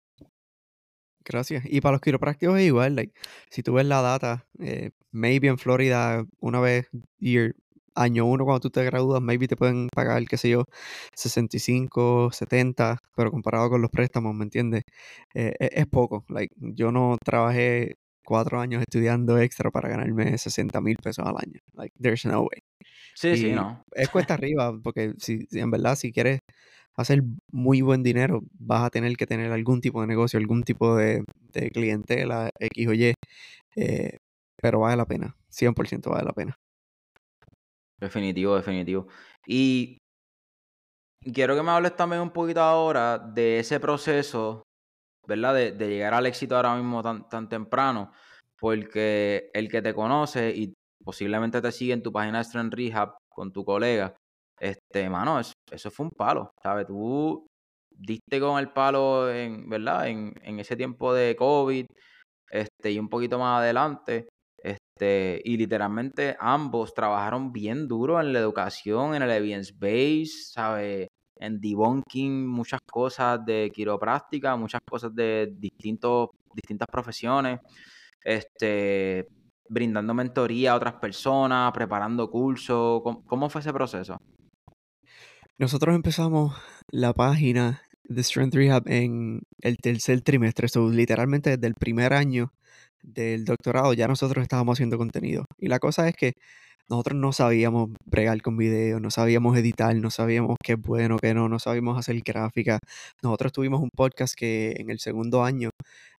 Gracias. 1.25 1.63
Y 1.65 1.81
para 1.81 1.93
los 1.93 2.01
quiroprácticos 2.01 2.59
es 2.59 2.65
igual, 2.65 2.95
like, 2.95 3.13
si 3.49 3.63
tú 3.63 3.73
ves 3.73 3.85
la 3.85 4.01
data, 4.01 4.47
eh, 4.59 4.91
maybe 5.11 5.47
en 5.47 5.57
Florida 5.57 6.23
una 6.39 6.59
vez 6.59 6.87
year, 7.17 7.55
año 7.95 8.25
uno 8.25 8.45
cuando 8.45 8.59
tú 8.61 8.69
te 8.69 8.83
gradúas, 8.83 9.21
maybe 9.21 9.47
te 9.47 9.55
pueden 9.55 9.89
pagar, 9.89 10.25
qué 10.25 10.37
sé 10.37 10.49
yo, 10.49 10.65
65, 11.15 12.31
70, 12.31 12.99
pero 13.15 13.31
comparado 13.31 13.69
con 13.69 13.81
los 13.81 13.91
préstamos, 13.91 14.35
¿me 14.35 14.43
entiendes? 14.43 14.83
Eh, 15.33 15.53
e, 15.59 15.69
es, 15.73 15.87
poco. 15.87 16.25
Like, 16.29 16.53
yo 16.57 16.91
no 16.91 17.17
trabajé 17.23 17.95
cuatro 18.23 18.59
años 18.59 18.81
estudiando 18.81 19.39
extra 19.39 19.71
para 19.71 19.89
ganarme 19.89 20.37
60 20.37 20.81
mil 20.81 20.97
pesos 20.97 21.25
al 21.25 21.35
año. 21.37 21.59
Like, 21.73 21.93
there's 21.99 22.25
no 22.25 22.41
way. 22.41 22.61
Sí, 23.15 23.37
sí, 23.37 23.51
no. 23.51 23.83
Es 23.93 24.09
cuesta 24.09 24.33
arriba, 24.35 24.77
porque 24.83 25.13
si, 25.17 25.47
en 25.51 25.71
verdad, 25.71 25.95
si 25.95 26.11
quieres 26.11 26.39
hacer 26.95 27.23
muy 27.51 27.81
buen 27.81 28.03
dinero, 28.03 28.41
vas 28.59 28.83
a 28.83 28.89
tener 28.89 29.15
que 29.17 29.27
tener 29.27 29.51
algún 29.51 29.81
tipo 29.81 30.01
de 30.01 30.07
negocio, 30.07 30.39
algún 30.39 30.63
tipo 30.63 30.95
de, 30.95 31.23
de 31.53 31.71
clientela, 31.71 32.49
X 32.59 32.87
o 32.87 32.93
Y. 32.93 33.13
Eh, 33.75 34.17
pero 34.61 34.79
vale 34.79 34.97
la 34.97 35.05
pena, 35.05 35.35
100% 35.49 36.09
vale 36.09 36.25
la 36.25 36.33
pena. 36.33 36.57
Definitivo, 37.99 38.55
definitivo. 38.55 39.07
Y 39.45 39.97
quiero 41.33 41.55
que 41.55 41.63
me 41.63 41.71
hables 41.71 41.95
también 41.95 42.21
un 42.21 42.31
poquito 42.31 42.61
ahora 42.61 43.17
de 43.17 43.59
ese 43.59 43.79
proceso 43.79 44.65
¿verdad? 45.27 45.55
De, 45.55 45.71
de, 45.71 45.87
llegar 45.87 46.13
al 46.13 46.25
éxito 46.25 46.55
ahora 46.55 46.75
mismo 46.75 47.01
tan, 47.01 47.27
tan 47.29 47.49
temprano, 47.49 48.11
porque 48.59 49.49
el 49.53 49.69
que 49.69 49.81
te 49.81 49.93
conoce 49.93 50.51
y 50.55 50.73
posiblemente 51.03 51.61
te 51.61 51.71
sigue 51.71 51.93
en 51.93 52.03
tu 52.03 52.11
página 52.11 52.39
de 52.39 52.43
Strength 52.45 52.73
Rehab 52.73 53.17
con 53.29 53.51
tu 53.51 53.65
colega, 53.65 54.15
este, 54.59 55.09
mano, 55.09 55.39
eso, 55.39 55.53
eso 55.71 55.91
fue 55.91 56.05
un 56.05 56.11
palo, 56.11 56.51
¿sabes? 56.61 56.87
Tú 56.87 57.47
diste 57.89 58.39
con 58.39 58.59
el 58.59 58.71
palo, 58.71 59.31
en, 59.31 59.69
¿verdad? 59.69 60.07
En, 60.07 60.33
en 60.41 60.59
ese 60.59 60.75
tiempo 60.75 61.13
de 61.13 61.35
COVID, 61.35 61.85
este, 62.51 62.91
y 62.91 62.99
un 62.99 63.09
poquito 63.09 63.39
más 63.39 63.59
adelante, 63.59 64.27
este, 64.97 65.41
y 65.43 65.57
literalmente 65.57 66.37
ambos 66.39 66.93
trabajaron 66.93 67.51
bien 67.51 67.87
duro 67.87 68.19
en 68.21 68.31
la 68.31 68.39
educación, 68.39 69.13
en 69.13 69.23
el 69.23 69.31
evidence 69.31 69.73
base, 69.77 70.31
¿sabes? 70.53 71.07
en 71.37 71.59
debunking 71.59 72.47
muchas 72.47 72.79
cosas 72.89 73.45
de 73.45 73.69
quiropráctica, 73.73 74.55
muchas 74.55 74.79
cosas 74.89 75.13
de 75.13 75.53
distintos, 75.57 76.29
distintas 76.53 76.87
profesiones, 76.89 77.59
este, 78.23 79.27
brindando 79.67 80.13
mentoría 80.13 80.71
a 80.71 80.75
otras 80.75 80.93
personas, 80.93 81.73
preparando 81.73 82.29
cursos. 82.31 83.01
¿Cómo, 83.25 83.49
fue 83.49 83.59
ese 83.59 83.73
proceso? 83.73 84.17
Nosotros 85.57 85.93
empezamos 85.93 86.55
la 86.89 87.11
página 87.11 87.81
de 88.05 88.23
Strength 88.23 88.55
Rehab 88.55 88.83
en 88.85 89.41
el 89.59 89.75
tercer 89.75 90.21
trimestre, 90.21 90.69
so, 90.69 90.89
literalmente 90.89 91.49
desde 91.49 91.67
el 91.67 91.75
primer 91.75 92.13
año 92.13 92.53
del 93.03 93.45
doctorado 93.45 93.93
ya 93.93 94.07
nosotros 94.07 94.43
estábamos 94.43 94.77
haciendo 94.77 94.97
contenido. 94.97 95.45
Y 95.59 95.67
la 95.67 95.79
cosa 95.79 96.07
es 96.07 96.15
que 96.15 96.33
nosotros 96.89 97.19
no 97.19 97.33
sabíamos 97.33 97.89
bregar 98.05 98.41
con 98.41 98.57
videos, 98.57 99.01
no 99.01 99.09
sabíamos 99.09 99.57
editar, 99.57 99.95
no 99.95 100.11
sabíamos 100.11 100.57
qué 100.63 100.73
es 100.73 100.79
bueno, 100.79 101.17
qué 101.17 101.33
no, 101.33 101.49
no 101.49 101.59
sabíamos 101.59 101.97
hacer 101.97 102.21
gráfica. 102.21 102.79
Nosotros 103.23 103.51
tuvimos 103.53 103.81
un 103.81 103.89
podcast 103.95 104.35
que 104.35 104.75
en 104.77 104.89
el 104.91 104.99
segundo 104.99 105.43
año 105.43 105.71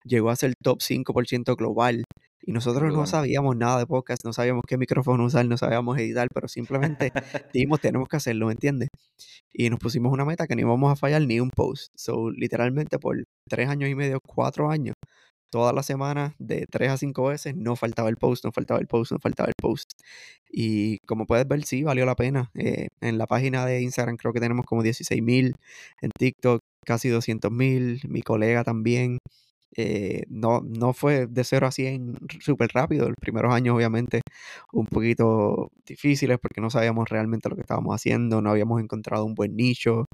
llegó 0.04 0.30
a 0.30 0.36
ser 0.36 0.54
top 0.64 0.80
5% 0.80 1.56
global 1.56 2.04
y 2.48 2.52
nosotros 2.52 2.94
no 2.94 3.08
sabíamos 3.08 3.56
nada 3.56 3.80
de 3.80 3.88
podcast, 3.88 4.24
no 4.24 4.32
sabíamos 4.32 4.64
qué 4.68 4.78
micrófono 4.78 5.26
usar, 5.26 5.46
no 5.48 5.58
sabíamos 5.58 5.98
editar, 5.98 6.28
pero 6.32 6.48
simplemente 6.48 7.12
dijimos, 7.54 7.80
tenemos 7.82 8.08
que 8.08 8.18
hacerlo, 8.18 8.48
¿me 8.48 8.54
entiendes? 8.54 8.90
Y 9.52 9.70
nos 9.72 9.80
pusimos 9.80 10.14
una 10.14 10.26
meta 10.26 10.46
que 10.46 10.56
no 10.56 10.62
íbamos 10.62 10.92
a 10.92 10.96
fallar 10.96 11.24
ni 11.24 11.40
un 11.40 11.50
post. 11.50 11.92
So, 11.96 12.30
literalmente 12.30 13.00
por 13.00 13.24
tres 13.50 13.68
años 13.70 13.90
y 13.90 13.96
medio, 13.96 14.20
cuatro 14.22 14.70
años, 14.70 14.94
toda 15.56 15.72
la 15.72 15.84
semana, 15.84 16.36
de 16.38 16.68
tres 16.70 16.92
a 16.92 16.98
cinco 16.98 17.28
veces, 17.28 17.56
no 17.56 17.78
faltaba 17.78 18.10
el 18.10 18.18
post, 18.18 18.44
no 18.44 18.52
faltaba 18.52 18.78
el 18.82 18.88
post, 18.88 19.14
no 19.14 19.20
faltaba 19.20 19.48
el 19.48 19.54
post. 19.56 19.90
Y 20.52 21.00
como 21.08 21.26
puedes 21.26 21.48
ver, 21.48 21.64
sí, 21.64 21.84
valió 21.84 22.06
la 22.06 22.16
pena. 22.16 22.52
Eh, 22.56 22.90
en 23.00 23.18
la 23.18 23.26
página 23.26 23.66
de 23.66 23.82
Instagram 23.82 24.18
creo 24.18 24.34
que 24.34 24.42
tenemos 24.42 24.66
como 24.66 24.84
16 24.84 25.22
mil, 25.24 25.56
en 26.02 26.12
TikTok 26.20 26.60
casi 26.86 27.08
200 27.08 27.50
mil, 27.52 28.02
mi 28.10 28.22
colega 28.22 28.66
también. 28.66 29.20
Eh, 29.78 30.24
no, 30.30 30.62
no 30.62 30.94
fue 30.94 31.28
de 31.28 31.44
0 31.46 31.68
a 31.68 31.72
100 31.72 32.18
súper 32.42 32.72
rápido. 32.74 33.08
Los 33.08 33.16
primeros 33.22 33.54
años, 33.54 33.76
obviamente, 33.78 34.22
un 34.74 34.86
poquito 34.88 35.70
difíciles 35.86 36.38
porque 36.42 36.60
no 36.62 36.70
sabíamos 36.70 37.08
realmente 37.10 37.48
lo 37.50 37.56
que 37.56 37.62
estábamos 37.62 37.96
haciendo, 37.96 38.42
no 38.42 38.50
habíamos 38.52 38.82
encontrado 38.82 39.24
un 39.26 39.36
buen 39.36 39.56
nicho, 39.56 40.06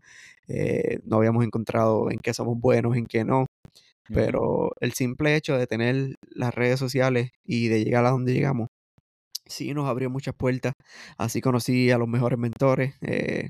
eh, 0.47 0.99
no 1.06 1.17
habíamos 1.17 1.43
encontrado 1.45 2.12
en 2.12 2.19
qué 2.19 2.34
somos 2.36 2.60
buenos, 2.60 2.95
en 2.95 3.08
qué 3.08 3.23
no. 3.25 3.47
Pero 4.13 4.71
el 4.80 4.93
simple 4.93 5.36
hecho 5.36 5.58
de 5.58 5.67
tener 5.67 6.15
las 6.30 6.54
redes 6.54 6.80
sociales 6.80 7.32
y 7.43 7.67
de 7.67 7.84
llegar 7.84 8.06
a 8.06 8.12
donde 8.12 8.34
llegamos, 8.34 8.69
sí 9.45 9.74
nos 9.74 9.88
abrió 9.88 10.10
muchas 10.10 10.36
puertas. 10.36 10.74
Así 11.17 11.41
conocí 11.41 11.91
a 11.91 11.97
los 11.97 12.08
mejores 12.08 12.39
mentores. 12.39 12.95
Eh, 13.02 13.50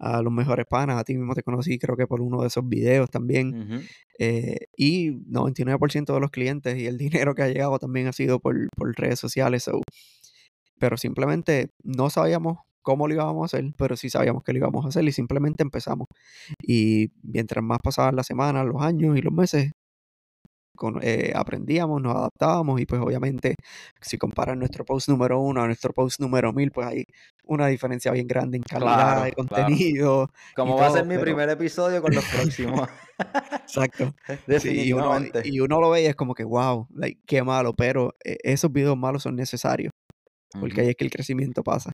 a 0.00 0.22
los 0.22 0.32
mejores 0.32 0.66
panas. 0.66 0.98
A 0.98 1.04
ti 1.04 1.14
mismo 1.14 1.34
te 1.34 1.42
conocí, 1.42 1.78
creo 1.78 1.96
que 1.96 2.06
por 2.06 2.20
uno 2.22 2.40
de 2.40 2.48
esos 2.48 2.66
videos 2.66 3.10
también. 3.10 3.86
Eh, 4.18 4.66
y 4.76 5.10
99% 5.10 6.14
de 6.14 6.20
los 6.20 6.30
clientes 6.30 6.76
y 6.78 6.86
el 6.86 6.98
dinero 7.22 7.34
que 7.34 7.42
ha 7.42 7.48
llegado 7.48 7.78
también 7.78 8.08
ha 8.08 8.12
sido 8.12 8.40
por, 8.40 8.56
redes 8.96 9.20
sociales. 9.20 9.70
pero 10.78 10.96
simplemente 10.96 11.70
no 11.84 12.10
sabíamos 12.10 12.58
cómo 12.82 13.06
lo 13.06 13.14
íbamos 13.14 13.42
a 13.42 13.56
hacer, 13.56 13.72
pero 13.76 13.96
sí 13.96 14.08
sabíamos 14.08 14.42
que 14.42 14.52
lo 14.54 14.58
íbamos 14.58 14.86
a 14.86 14.88
hacer 14.88 15.04
y 15.04 15.12
simplemente 15.12 15.62
empezamos. 15.62 16.08
Y 16.62 17.12
mientras 17.22 17.62
más 17.62 17.78
pasaban 17.82 18.16
las 18.16 18.26
semanas, 18.26 18.66
los 18.66 18.82
años 18.82 19.18
y 19.18 19.22
los 19.22 19.34
meses, 19.34 19.72
eh, 21.02 21.32
aprendíamos, 21.34 22.00
nos 22.00 22.16
adaptábamos 22.16 22.80
y 22.80 22.86
pues 22.86 23.00
obviamente 23.00 23.56
si 24.00 24.18
comparan 24.18 24.58
nuestro 24.58 24.84
post 24.84 25.08
número 25.08 25.40
uno 25.40 25.62
a 25.62 25.66
nuestro 25.66 25.92
post 25.92 26.20
número 26.20 26.52
mil, 26.52 26.70
pues 26.70 26.86
hay 26.86 27.04
una 27.44 27.66
diferencia 27.66 28.12
bien 28.12 28.26
grande 28.26 28.56
en 28.56 28.62
calidad 28.62 29.24
de 29.24 29.32
contenido. 29.32 30.30
Como 30.54 30.76
va 30.76 30.86
a 30.86 30.90
ser 30.90 31.06
mi 31.06 31.18
primer 31.18 31.48
episodio 31.48 32.00
con 32.00 32.14
los 32.14 32.24
próximos. 32.24 32.88
Exacto. 33.62 34.14
y, 34.64 34.92
uno, 34.92 35.80
lo 35.80 35.90
ve 35.90 36.02
y 36.02 36.06
es 36.06 36.16
como 36.16 36.34
que, 36.34 36.44
wow, 36.44 36.86
like, 36.94 37.20
qué 37.26 37.42
malo, 37.42 37.74
pero 37.74 38.14
eh, 38.24 38.38
esos 38.42 38.72
videos 38.72 38.96
malos 38.96 39.22
son 39.22 39.36
necesarios, 39.36 39.92
porque 40.58 40.80
ahí 40.80 40.88
es 40.88 40.96
que 40.96 41.04
el 41.04 41.10
crecimiento 41.10 41.62
pasa. 41.62 41.92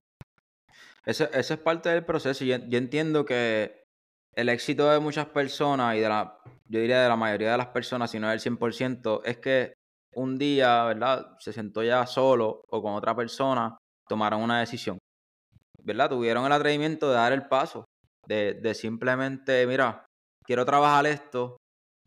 Eso, 1.05 1.31
eso 1.33 1.55
es 1.55 1.61
parte 1.61 1.88
del 1.88 2.05
proceso. 2.05 2.44
Yo, 2.44 2.57
yo 2.68 2.79
entiendo 2.79 3.25
que 3.25 3.86
el 4.37 4.49
éxito 4.51 4.90
de 4.90 5.01
muchas 5.01 5.27
personas 5.27 5.96
y 5.96 6.01
de 6.01 6.09
la, 6.09 6.38
yo 6.68 6.81
diría 6.81 7.03
de 7.03 7.09
la 7.09 7.16
mayoría 7.16 7.53
de 7.53 7.59
las 7.59 7.68
personas, 7.68 8.11
si 8.11 8.18
no 8.20 8.29
del 8.29 8.40
100%, 8.40 9.22
es 9.25 9.38
que 9.38 9.72
un 10.14 10.38
día, 10.38 10.85
¿verdad? 10.85 11.37
Se 11.38 11.53
sentó 11.53 11.83
ya 11.83 12.07
solo 12.07 12.62
o 12.68 12.83
con 12.83 12.94
otra 12.94 13.16
persona, 13.16 13.77
tomaron 14.09 14.42
una 14.42 14.61
decisión, 14.61 14.99
¿verdad? 15.83 16.11
Tuvieron 16.11 16.44
el 16.44 16.53
atrevimiento 16.53 17.09
de 17.09 17.16
dar 17.16 17.33
el 17.33 17.49
paso, 17.49 17.85
de, 18.27 18.55
de 18.55 18.75
simplemente, 18.75 19.66
mira, 19.66 20.05
quiero 20.44 20.64
trabajar 20.64 21.07
esto, 21.07 21.57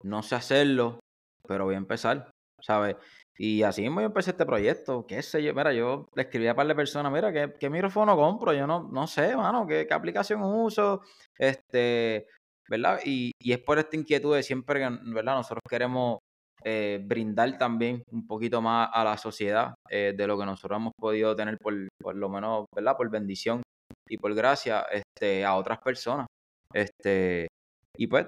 no 0.03 0.21
sé 0.21 0.35
hacerlo, 0.35 0.99
pero 1.47 1.65
voy 1.65 1.75
a 1.75 1.79
empezar, 1.79 2.29
¿sabes? 2.61 2.95
Y 3.41 3.63
así 3.63 3.81
mismo 3.81 4.01
yo 4.01 4.07
empecé 4.07 4.31
este 4.31 4.45
proyecto, 4.45 5.07
qué 5.07 5.21
sé 5.21 5.41
yo, 5.41 5.53
mira, 5.53 5.71
yo 5.71 6.09
le 6.13 6.23
escribí 6.23 6.47
a 6.47 6.55
par 6.55 6.67
de 6.67 6.75
personas, 6.75 7.09
mira, 7.09 7.31
¿qué, 7.31 7.55
qué 7.57 7.69
micrófono 7.69 8.17
compro? 8.17 8.53
Yo 8.53 8.67
no, 8.67 8.89
no 8.91 9.07
sé, 9.07 9.33
mano, 9.33 9.65
¿qué, 9.65 9.87
qué 9.87 9.93
aplicación 9.93 10.41
uso, 10.43 11.03
este, 11.37 12.27
¿verdad? 12.69 12.99
Y, 13.05 13.31
y, 13.41 13.53
es 13.53 13.59
por 13.59 13.79
esta 13.79 13.95
inquietud 13.95 14.35
de 14.35 14.43
siempre 14.43 14.81
que, 14.81 14.89
¿verdad? 15.13 15.35
Nosotros 15.35 15.61
queremos 15.69 16.19
eh, 16.65 16.99
brindar 17.01 17.57
también 17.57 18.03
un 18.11 18.27
poquito 18.27 18.61
más 18.61 18.89
a 18.91 19.05
la 19.05 19.17
sociedad 19.17 19.73
eh, 19.89 20.13
de 20.17 20.27
lo 20.27 20.37
que 20.37 20.45
nosotros 20.45 20.77
hemos 20.77 20.93
podido 20.99 21.33
tener 21.33 21.57
por, 21.59 21.73
por 22.01 22.17
lo 22.17 22.27
menos, 22.27 22.65
¿verdad? 22.75 22.97
Por 22.97 23.09
bendición 23.09 23.61
y 24.09 24.17
por 24.17 24.35
gracia 24.35 24.85
este, 24.91 25.45
a 25.45 25.55
otras 25.55 25.79
personas. 25.79 26.27
Este, 26.73 27.47
y 27.95 28.07
pues 28.07 28.27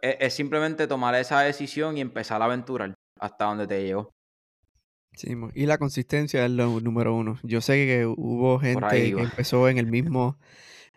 es, 0.00 0.16
es 0.20 0.34
simplemente 0.34 0.86
tomar 0.86 1.16
esa 1.16 1.40
decisión 1.40 1.98
y 1.98 2.00
empezar 2.00 2.40
a 2.40 2.44
aventurar 2.44 2.94
hasta 3.18 3.46
donde 3.46 3.66
te 3.66 3.82
llegó. 3.82 4.10
Sí, 5.14 5.34
y 5.54 5.66
la 5.66 5.78
consistencia 5.78 6.44
es 6.44 6.50
lo 6.50 6.80
número 6.80 7.14
uno. 7.14 7.38
Yo 7.42 7.60
sé 7.60 7.86
que 7.86 8.06
hubo 8.06 8.58
gente 8.58 9.14
que 9.14 9.22
empezó 9.22 9.68
en 9.68 9.78
el 9.78 9.86
mismo, 9.86 10.38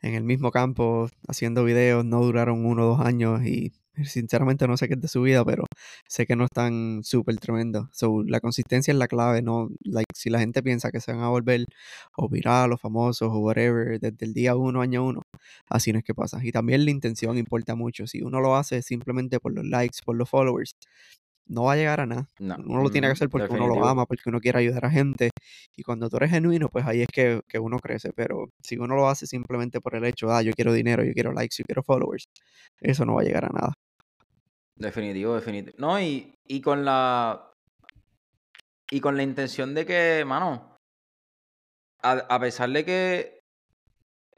en 0.02 0.16
el 0.16 0.24
mismo 0.24 0.52
campo 0.52 1.10
haciendo 1.28 1.64
videos, 1.64 2.06
no 2.06 2.22
duraron 2.22 2.66
uno 2.66 2.84
o 2.84 2.98
dos 2.98 3.06
años 3.06 3.46
y 3.46 3.74
sinceramente 4.04 4.68
no 4.68 4.78
sé 4.78 4.88
qué 4.88 4.96
es 4.96 5.02
de 5.02 5.08
su 5.08 5.22
vida, 5.22 5.44
pero 5.46 5.66
sé 6.08 6.26
que 6.26 6.36
no 6.36 6.46
están 6.46 7.02
súper 7.04 7.38
tremendos. 7.38 7.88
So, 7.92 8.24
la 8.24 8.40
consistencia 8.40 8.92
es 8.92 8.98
la 8.98 9.08
clave, 9.08 9.42
¿no? 9.42 9.70
Like, 9.84 10.12
si 10.14 10.30
la 10.30 10.40
gente 10.40 10.62
piensa 10.64 10.92
que 10.92 11.00
se 11.00 11.14
van 11.14 11.22
a 11.22 11.30
volver 11.30 11.66
o 12.18 12.30
viral 12.30 12.74
o 12.74 12.78
famosos 12.78 13.30
o 13.32 13.40
whatever 13.40 14.00
desde 14.00 14.26
el 14.26 14.34
día 14.34 14.56
uno, 14.56 14.82
año 14.82 15.06
uno, 15.06 15.22
así 15.70 15.94
no 15.94 16.00
es 16.00 16.06
que 16.06 16.14
pasa. 16.14 16.40
Y 16.44 16.52
también 16.52 16.86
la 16.86 16.92
intención 16.92 17.38
importa 17.38 17.76
mucho. 17.76 18.08
Si 18.08 18.22
uno 18.22 18.42
lo 18.42 18.56
hace 18.56 18.82
simplemente 18.82 19.40
por 19.40 19.54
los 19.54 19.66
likes, 19.66 20.00
por 20.06 20.16
los 20.16 20.30
followers, 20.30 20.76
no 21.48 21.64
va 21.64 21.74
a 21.74 21.76
llegar 21.76 22.00
a 22.00 22.06
nada. 22.06 22.28
uno 22.40 22.82
lo 22.82 22.90
tiene 22.90 23.08
que 23.08 23.14
hacer 23.14 23.30
porque 23.30 23.54
uno 23.54 23.68
lo 23.68 23.86
ama, 23.88 24.06
porque 24.06 24.30
uno 24.30 24.40
quiere 24.40 24.60
ayudar 24.60 24.86
a 24.86 24.90
gente. 24.90 25.30
Y 25.76 25.84
cuando 25.84 26.10
tú 26.10 26.18
eres 26.18 26.32
genuino, 26.32 26.70
pues 26.70 26.86
ahí 26.86 27.02
es 27.02 27.08
que, 27.08 27.42
uno 27.60 27.80
crece. 27.80 28.12
Pero 28.14 28.50
si 28.62 28.78
uno 28.78 28.96
lo 28.96 29.08
hace 29.08 29.28
simplemente 29.28 29.82
por 29.82 29.96
el 29.96 30.06
hecho, 30.06 30.32
ah, 30.32 30.42
yo 30.42 30.54
quiero 30.54 30.74
dinero, 30.74 31.04
yo 31.04 31.14
quiero 31.14 31.34
likes, 31.34 31.58
yo 31.58 31.66
quiero 31.66 31.84
followers, 31.84 32.26
eso 32.80 33.06
no 33.06 33.16
va 33.16 33.22
a 33.22 33.26
llegar 33.26 33.46
a 33.46 33.50
nada. 33.50 33.74
Definitivo, 34.78 35.36
definitivo. 35.36 35.76
No, 35.80 36.00
y, 36.00 36.36
y 36.48 36.62
con 36.62 36.84
la. 36.84 37.52
Y 38.92 39.00
con 39.00 39.18
la 39.18 39.24
intención 39.24 39.74
de 39.74 39.86
que, 39.86 40.24
mano, 40.26 40.78
a, 42.04 42.12
a 42.12 42.40
pesar 42.40 42.70
de 42.70 42.86
que 42.86 43.40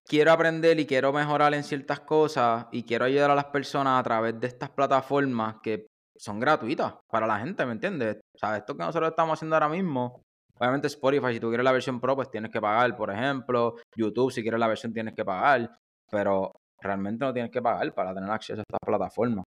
quiero 0.06 0.32
aprender 0.32 0.80
y 0.80 0.86
quiero 0.86 1.12
mejorar 1.12 1.54
en 1.54 1.64
ciertas 1.64 2.00
cosas 2.00 2.68
y 2.72 2.84
quiero 2.84 3.06
ayudar 3.06 3.32
a 3.32 3.36
las 3.36 3.46
personas 3.46 4.00
a 4.00 4.04
través 4.04 4.40
de 4.40 4.48
estas 4.48 4.70
plataformas 4.70 5.58
que 5.62 5.88
son 6.18 6.40
gratuitas 6.40 6.96
para 7.10 7.28
la 7.28 7.40
gente, 7.40 7.66
¿me 7.66 7.74
entiendes? 7.74 8.18
O 8.36 8.38
sea, 8.38 8.58
esto 8.58 8.76
que 8.76 8.84
nosotros 8.84 9.10
estamos 9.10 9.38
haciendo 9.38 9.56
ahora 9.56 9.70
mismo, 9.70 10.22
obviamente 10.60 10.88
Spotify, 10.88 11.34
si 11.34 11.40
tú 11.40 11.50
quieres 11.50 11.64
la 11.64 11.72
versión 11.72 12.00
Pro, 12.00 12.16
pues 12.16 12.30
tienes 12.30 12.52
que 12.52 12.62
pagar, 12.62 12.96
por 12.96 13.12
ejemplo, 13.12 13.76
YouTube, 13.96 14.32
si 14.32 14.42
quieres 14.42 14.60
la 14.60 14.68
versión 14.68 14.94
tienes 14.94 15.14
que 15.14 15.26
pagar, 15.26 15.70
pero 16.10 16.54
realmente 16.82 17.26
no 17.26 17.34
tienes 17.34 17.52
que 17.52 17.62
pagar 17.62 17.94
para 17.94 18.14
tener 18.14 18.30
acceso 18.30 18.60
a 18.60 18.64
estas 18.64 18.80
plataformas. 18.86 19.44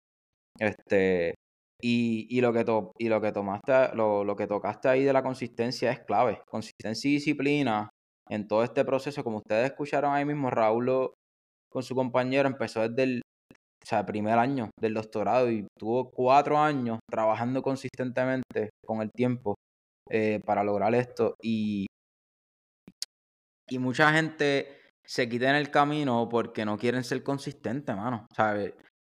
Este, 0.59 1.35
y, 1.81 2.27
y, 2.37 2.41
lo 2.41 2.53
que 2.53 2.65
to, 2.65 2.93
y 2.99 3.09
lo 3.09 3.21
que 3.21 3.33
tomaste, 3.33 3.95
lo, 3.95 4.25
lo 4.25 4.37
que 4.37 4.47
tocaste 4.47 4.89
ahí 4.89 5.05
de 5.05 5.13
la 5.13 5.23
consistencia 5.23 5.93
es 5.93 6.01
clave. 6.01 6.43
Consistencia 6.51 7.09
y 7.09 7.15
disciplina 7.15 7.89
en 8.29 8.49
todo 8.49 8.65
este 8.65 8.85
proceso, 8.85 9.25
como 9.25 9.39
ustedes 9.39 9.71
escucharon 9.71 10.13
ahí 10.13 10.25
mismo, 10.25 10.51
Raúl 10.51 11.13
con 11.71 11.83
su 11.83 11.95
compañero 11.95 12.49
empezó 12.49 12.89
desde 12.89 13.03
el, 13.03 13.23
o 13.83 13.87
sea, 13.87 14.05
primer 14.05 14.39
año 14.39 14.71
del 14.81 14.95
doctorado 14.95 15.51
y 15.51 15.67
tuvo 15.79 16.11
cuatro 16.11 16.59
años 16.59 16.99
trabajando 17.11 17.63
consistentemente 17.63 18.71
con 18.85 19.03
el 19.03 19.11
tiempo 19.13 19.55
eh, 20.11 20.41
para 20.45 20.65
lograr 20.65 20.95
esto. 20.95 21.35
Y, 21.43 21.87
y 23.69 23.79
mucha 23.79 24.13
gente 24.13 24.79
se 25.05 25.29
quita 25.29 25.51
en 25.51 25.57
el 25.57 25.71
camino 25.71 26.29
porque 26.29 26.65
no 26.65 26.77
quieren 26.77 27.05
ser 27.05 27.23
consistentes, 27.23 27.97
mano. 27.97 28.27
¿Sabes? 28.35 28.75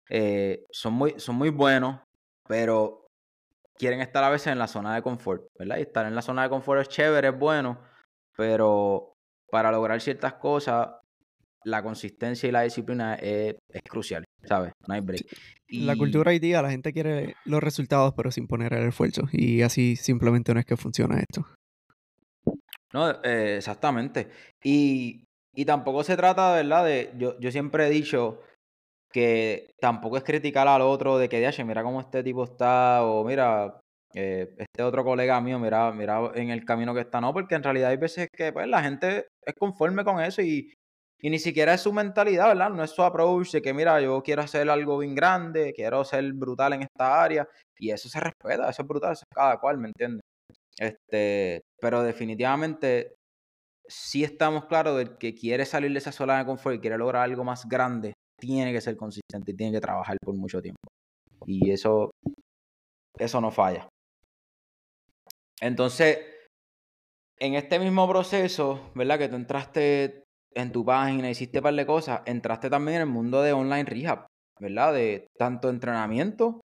Eh, 0.10 0.66
son, 0.72 0.94
muy, 0.94 1.16
son 1.18 1.36
muy 1.36 1.50
buenos, 1.50 2.02
pero 2.48 3.08
quieren 3.78 4.02
estar 4.02 4.24
a 4.24 4.30
veces 4.30 4.48
en 4.48 4.60
la 4.60 4.68
zona 4.68 4.96
de 4.96 5.02
confort, 5.02 5.48
¿verdad? 5.58 5.78
Y 5.78 5.82
estar 5.82 6.06
en 6.06 6.16
la 6.16 6.22
zona 6.22 6.44
de 6.44 6.50
confort 6.50 6.82
es 6.82 6.90
chévere, 6.90 7.30
es 7.30 7.38
bueno, 7.38 7.82
pero 8.38 9.14
para 9.50 9.72
lograr 9.72 10.00
ciertas 10.02 10.34
cosas 10.36 10.88
la 11.64 11.84
consistencia 11.84 12.50
y 12.50 12.52
la 12.52 12.62
disciplina 12.62 13.16
es, 13.16 13.56
crucial, 13.90 14.24
¿sabes? 14.44 14.74
No 14.88 14.94
hay 14.94 15.02
break. 15.02 15.26
La 15.70 15.96
cultura 15.96 16.32
hoy 16.32 16.40
día, 16.40 16.62
la 16.62 16.70
gente 16.70 16.92
quiere 16.92 17.36
los 17.46 17.64
resultados, 17.64 18.14
pero 18.16 18.32
sin 18.32 18.48
poner 18.48 18.74
el 18.74 18.90
esfuerzo. 18.90 19.24
Y 19.32 19.62
así 19.62 19.96
simplemente 19.96 20.54
no 20.54 20.60
es 20.60 20.66
que 20.66 20.76
funciona 20.76 21.20
esto. 21.20 21.46
No, 22.94 23.10
eh, 23.24 23.56
exactamente. 23.58 24.30
Y, 24.64 25.24
y, 25.54 25.66
tampoco 25.66 26.04
se 26.04 26.18
trata, 26.18 26.54
¿verdad? 26.56 26.86
De, 26.86 27.14
yo, 27.18 27.40
yo 27.40 27.52
siempre 27.52 27.88
he 27.88 27.90
dicho 27.90 28.42
que 29.12 29.74
tampoco 29.80 30.18
es 30.18 30.24
criticar 30.24 30.68
al 30.68 30.82
otro 30.82 31.18
de 31.18 31.30
que, 31.30 31.40
de 31.40 31.64
mira 31.64 31.84
cómo 31.84 32.02
este 32.02 32.24
tipo 32.24 32.44
está, 32.44 33.04
o 33.06 33.24
mira, 33.24 33.80
eh, 34.14 34.54
este 34.58 34.84
otro 34.84 35.04
colega 35.04 35.40
mío, 35.42 35.60
mira, 35.60 35.92
mira 35.92 36.32
en 36.36 36.50
el 36.50 36.66
camino 36.66 36.94
que 36.94 37.02
está, 37.02 37.22
no, 37.22 37.34
porque 37.34 37.56
en 37.56 37.64
realidad 37.64 37.92
hay 37.92 37.98
veces 37.98 38.28
que 38.32 38.52
pues, 38.52 38.68
la 38.68 38.84
gente 38.84 39.28
es 39.46 39.54
conforme 39.56 40.04
con 40.04 40.22
eso 40.22 40.42
y, 40.42 40.74
y 41.22 41.30
ni 41.30 41.38
siquiera 41.38 41.76
es 41.76 41.82
su 41.82 41.94
mentalidad, 41.94 42.48
¿verdad? 42.48 42.72
No 42.72 42.84
es 42.84 42.92
su 42.92 43.04
approach 43.04 43.52
de 43.52 43.62
que, 43.62 43.74
mira, 43.74 44.02
yo 44.02 44.24
quiero 44.24 44.42
hacer 44.42 44.68
algo 44.70 44.98
bien 44.98 45.14
grande, 45.14 45.72
quiero 45.74 46.04
ser 46.04 46.34
brutal 46.34 46.74
en 46.74 46.82
esta 46.84 47.22
área. 47.24 47.48
Y 47.78 47.92
eso 47.92 48.10
se 48.10 48.20
respeta, 48.20 48.70
eso 48.70 48.82
es 48.82 48.88
brutal, 48.88 49.14
eso 49.14 49.24
es 49.30 49.36
cada 49.36 49.60
cual, 49.60 49.78
¿me 49.78 49.90
entiendes? 49.90 50.22
Este, 50.78 51.62
pero 51.80 52.02
definitivamente 52.02 53.16
sí 53.88 54.24
estamos 54.24 54.66
claros 54.66 54.98
de 54.98 55.18
que 55.18 55.36
quiere 55.36 55.66
salir 55.66 55.92
de 55.92 56.00
esa 56.00 56.12
zona 56.12 56.40
de 56.40 56.46
confort 56.46 56.78
y 56.78 56.80
quiere 56.80 56.98
lograr 56.98 57.24
algo 57.24 57.44
más 57.44 57.68
grande, 57.68 58.14
tiene 58.40 58.72
que 58.72 58.82
ser 58.82 58.98
consistente 58.98 59.52
y 59.52 59.56
tiene 59.56 59.74
que 59.74 59.82
trabajar 59.82 60.18
por 60.24 60.36
mucho 60.36 60.62
tiempo. 60.62 60.88
Y 61.46 61.70
eso, 61.72 62.12
eso 63.18 63.42
no 63.42 63.52
falla. 63.52 63.88
Entonces, 65.60 66.20
en 67.40 67.54
este 67.56 67.78
mismo 67.78 68.08
proceso, 68.08 68.92
¿verdad? 68.96 69.20
Que 69.20 69.30
tú 69.30 69.36
entraste 69.36 70.24
en 70.54 70.72
tu 70.72 70.86
página, 70.86 71.30
hiciste 71.30 71.60
un 71.60 71.64
par 71.64 71.74
de 71.74 71.86
cosas, 71.86 72.22
entraste 72.26 72.70
también 72.70 72.98
en 72.98 73.02
el 73.04 73.08
mundo 73.08 73.42
de 73.42 73.54
online 73.54 73.86
rehab, 73.86 74.28
¿verdad? 74.60 74.94
De 74.94 75.28
tanto 75.38 75.70
entrenamiento 75.70 76.62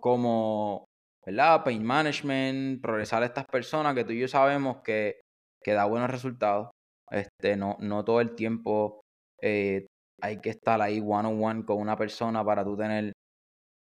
como, 0.00 0.84
¿verdad? 1.24 1.64
Pain 1.64 1.84
management, 1.84 2.82
progresar 2.82 3.22
a 3.22 3.26
estas 3.26 3.46
personas 3.46 3.94
que 3.94 4.04
tú 4.04 4.12
y 4.12 4.20
yo 4.20 4.28
sabemos 4.28 4.78
que, 4.82 5.20
que 5.62 5.72
da 5.72 5.84
buenos 5.84 6.10
resultados. 6.10 6.70
Este, 7.10 7.56
no, 7.56 7.76
no 7.80 8.04
todo 8.04 8.20
el 8.20 8.34
tiempo 8.34 9.02
eh, 9.40 9.86
hay 10.22 10.40
que 10.40 10.50
estar 10.50 10.80
ahí 10.80 11.00
one 11.00 11.28
on 11.28 11.44
one 11.44 11.64
con 11.64 11.78
una 11.78 11.96
persona 11.96 12.44
para 12.44 12.64
tú 12.64 12.76
tener 12.76 13.12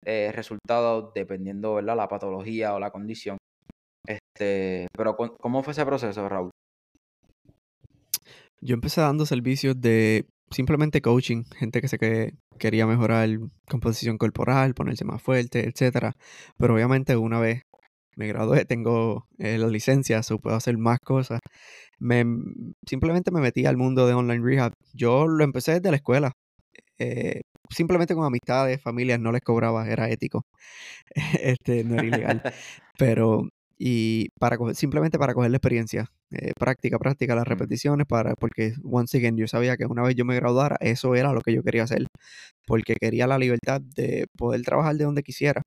eh, 0.05 0.31
resultados 0.33 1.13
dependiendo, 1.13 1.75
¿verdad? 1.75 1.95
La 1.95 2.07
patología 2.07 2.73
o 2.73 2.79
la 2.79 2.91
condición. 2.91 3.37
Este, 4.05 4.87
pero 4.97 5.15
¿cómo 5.15 5.63
fue 5.63 5.73
ese 5.73 5.85
proceso, 5.85 6.27
Raúl? 6.27 6.51
Yo 8.61 8.75
empecé 8.75 9.01
dando 9.01 9.25
servicios 9.25 9.79
de 9.79 10.25
simplemente 10.51 11.01
coaching, 11.01 11.43
gente 11.57 11.81
que 11.81 11.87
se 11.87 11.97
que 11.97 12.33
quería 12.59 12.85
mejorar 12.85 13.29
composición 13.69 14.17
corporal, 14.17 14.73
ponerse 14.75 15.05
más 15.05 15.21
fuerte, 15.21 15.67
etcétera. 15.67 16.13
Pero 16.57 16.75
obviamente 16.75 17.15
una 17.17 17.39
vez 17.39 17.63
me 18.15 18.27
gradué, 18.27 18.65
tengo 18.65 19.27
eh, 19.39 19.57
la 19.57 19.67
licencia, 19.67 20.23
so 20.23 20.39
puedo 20.39 20.55
hacer 20.55 20.77
más 20.77 20.99
cosas. 20.99 21.39
Me, 21.99 22.25
simplemente 22.87 23.31
me 23.31 23.41
metí 23.41 23.65
al 23.65 23.77
mundo 23.77 24.07
de 24.07 24.13
online 24.13 24.43
rehab. 24.43 24.73
Yo 24.93 25.27
lo 25.27 25.43
empecé 25.43 25.73
desde 25.73 25.91
la 25.91 25.97
escuela. 25.97 26.31
Eh, 26.99 27.41
simplemente 27.69 28.15
con 28.15 28.25
amistades, 28.25 28.81
familias, 28.81 29.19
no 29.19 29.31
les 29.31 29.41
cobraba, 29.41 29.87
era 29.87 30.09
ético. 30.09 30.43
este, 31.41 31.83
no 31.83 31.95
era 31.95 32.05
ilegal. 32.05 32.43
Pero 32.97 33.49
y 33.83 34.29
para 34.39 34.57
simplemente 34.75 35.17
para 35.17 35.33
coger 35.33 35.49
la 35.49 35.57
experiencia, 35.57 36.05
eh, 36.29 36.51
práctica, 36.55 36.99
práctica, 36.99 37.33
las 37.33 37.47
repeticiones, 37.47 38.05
para, 38.05 38.35
porque 38.35 38.75
once 38.83 39.17
again 39.17 39.35
yo 39.37 39.47
sabía 39.47 39.75
que 39.75 39.87
una 39.87 40.03
vez 40.03 40.13
yo 40.15 40.23
me 40.23 40.35
graduara, 40.35 40.77
eso 40.81 41.15
era 41.15 41.33
lo 41.33 41.41
que 41.41 41.51
yo 41.51 41.63
quería 41.63 41.81
hacer, 41.81 42.05
porque 42.67 42.93
quería 42.93 43.25
la 43.25 43.39
libertad 43.39 43.81
de 43.81 44.27
poder 44.37 44.61
trabajar 44.61 44.97
de 44.97 45.05
donde 45.05 45.23
quisiera. 45.23 45.63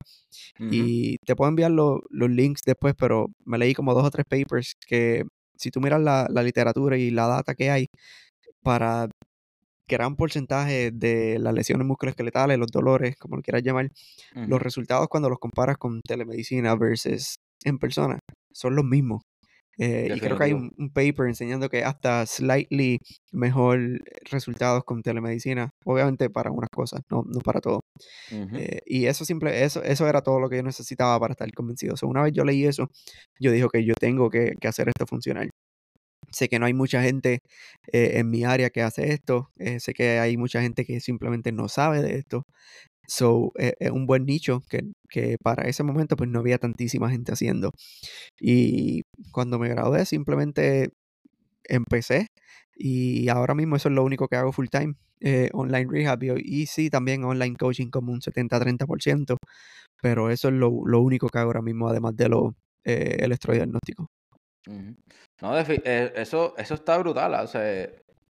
Y 0.71 1.17
te 1.25 1.35
puedo 1.35 1.49
enviar 1.49 1.71
los 1.71 2.01
links 2.09 2.61
después, 2.65 2.93
pero 2.97 3.27
me 3.43 3.57
leí 3.57 3.73
como 3.73 3.93
dos 3.93 4.05
o 4.05 4.11
tres 4.11 4.25
papers 4.29 4.75
que 4.87 5.25
si 5.57 5.69
tú 5.69 5.81
miras 5.81 6.01
la, 6.01 6.27
la 6.29 6.41
literatura 6.41 6.97
y 6.97 7.11
la 7.11 7.27
data 7.27 7.53
que 7.53 7.69
hay 7.69 7.87
para 8.63 9.09
gran 9.87 10.15
porcentaje 10.15 10.91
de 10.91 11.37
las 11.39 11.53
lesiones 11.53 11.85
musculoesqueletales, 11.85 12.57
los 12.57 12.71
dolores, 12.71 13.17
como 13.17 13.35
lo 13.35 13.41
quieras 13.41 13.63
llamar, 13.63 13.91
los 14.33 14.61
resultados 14.61 15.07
cuando 15.09 15.29
los 15.29 15.39
comparas 15.39 15.77
con 15.77 16.01
telemedicina 16.01 16.75
versus 16.75 17.35
en 17.63 17.77
persona 17.79 18.19
son 18.51 18.75
los 18.75 18.85
mismos. 18.85 19.21
Eh, 19.77 20.13
y 20.15 20.19
creo 20.21 20.37
que 20.37 20.43
hay 20.45 20.53
un, 20.53 20.71
paper 20.93 21.27
enseñando 21.27 21.69
que 21.69 21.83
hasta 21.83 22.25
slightly 22.25 22.99
mejor 23.33 23.79
resultados 24.31 24.83
con 24.85 25.01
telemedicina, 25.01 25.69
obviamente 25.83 26.29
para 26.29 26.51
unas 26.51 26.69
cosas, 26.69 27.01
no, 27.09 27.23
no 27.27 27.41
para 27.41 27.59
todo. 27.59 27.81
Eh, 28.31 28.79
y 28.85 29.07
eso 29.07 29.25
simple, 29.25 29.63
eso, 29.65 29.83
eso 29.83 30.07
era 30.07 30.21
todo 30.21 30.39
lo 30.39 30.49
que 30.49 30.57
yo 30.57 30.63
necesitaba 30.63 31.19
para 31.19 31.33
estar 31.33 31.51
convencido. 31.53 31.95
una 32.03 32.23
vez 32.23 32.33
yo 32.33 32.45
leí 32.45 32.65
eso, 32.65 32.89
yo 33.39 33.51
dije 33.51 33.67
que 33.71 33.85
yo 33.85 33.93
tengo 33.99 34.29
que, 34.29 34.53
que, 34.59 34.67
hacer 34.67 34.87
esto 34.87 35.05
funcionar. 35.07 35.49
Sé 36.31 36.49
que 36.49 36.59
no 36.59 36.65
hay 36.65 36.73
mucha 36.73 37.01
gente 37.03 37.39
eh, 37.91 38.13
en 38.15 38.29
mi 38.29 38.45
área 38.45 38.69
que 38.69 38.81
hace 38.81 39.13
esto, 39.13 39.51
sé 39.79 39.93
que 39.93 40.19
hay 40.19 40.37
mucha 40.37 40.61
gente 40.61 40.85
que 40.85 40.99
simplemente 40.99 41.51
no 41.51 41.69
sabe 41.69 42.01
de 42.01 42.15
esto, 42.15 42.45
So, 43.07 43.51
es 43.55 43.91
un 43.91 44.05
buen 44.05 44.25
nicho 44.25 44.61
que, 44.69 44.83
que, 45.09 45.37
para 45.41 45.67
ese 45.67 45.83
momento 45.83 46.15
pues 46.15 46.29
no 46.29 46.39
había 46.39 46.57
tantísima 46.57 47.09
gente 47.09 47.31
haciendo. 47.33 47.71
Y 48.39 49.03
cuando 49.31 49.59
me 49.59 49.69
gradué 49.69 50.05
simplemente 50.05 50.91
empecé 51.67 52.27
y 52.75 53.29
ahora 53.29 53.55
mismo 53.55 53.75
eso 53.75 53.89
es 53.89 53.95
lo 53.95 54.03
único 54.03 54.27
que 54.27 54.35
hago 54.35 54.51
full 54.51 54.67
time, 54.69 54.95
eh, 55.21 55.49
online 55.53 55.87
rehab 55.89 56.23
y, 56.23 56.65
sí 56.65 56.89
también 56.89 57.23
online 57.23 57.55
coaching 57.55 57.89
como 57.89 58.11
un 58.11 58.21
70-30%, 58.21 59.37
pero 60.01 60.29
eso 60.29 60.49
es 60.49 60.53
lo, 60.53 60.71
lo, 60.85 61.01
único 61.01 61.29
que 61.29 61.39
hago 61.39 61.49
ahora 61.49 61.61
mismo 61.61 61.87
además 61.87 62.15
de 62.15 62.29
lo 62.29 62.55
eh, 62.83 63.17
electrodiagnóstico. 63.19 64.07
No, 65.41 65.57
eh, 65.57 66.13
eso, 66.15 66.53
eso 66.57 66.73
está 66.73 66.97
brutal, 66.97 67.33
o 67.35 67.47
sea, 67.47 67.89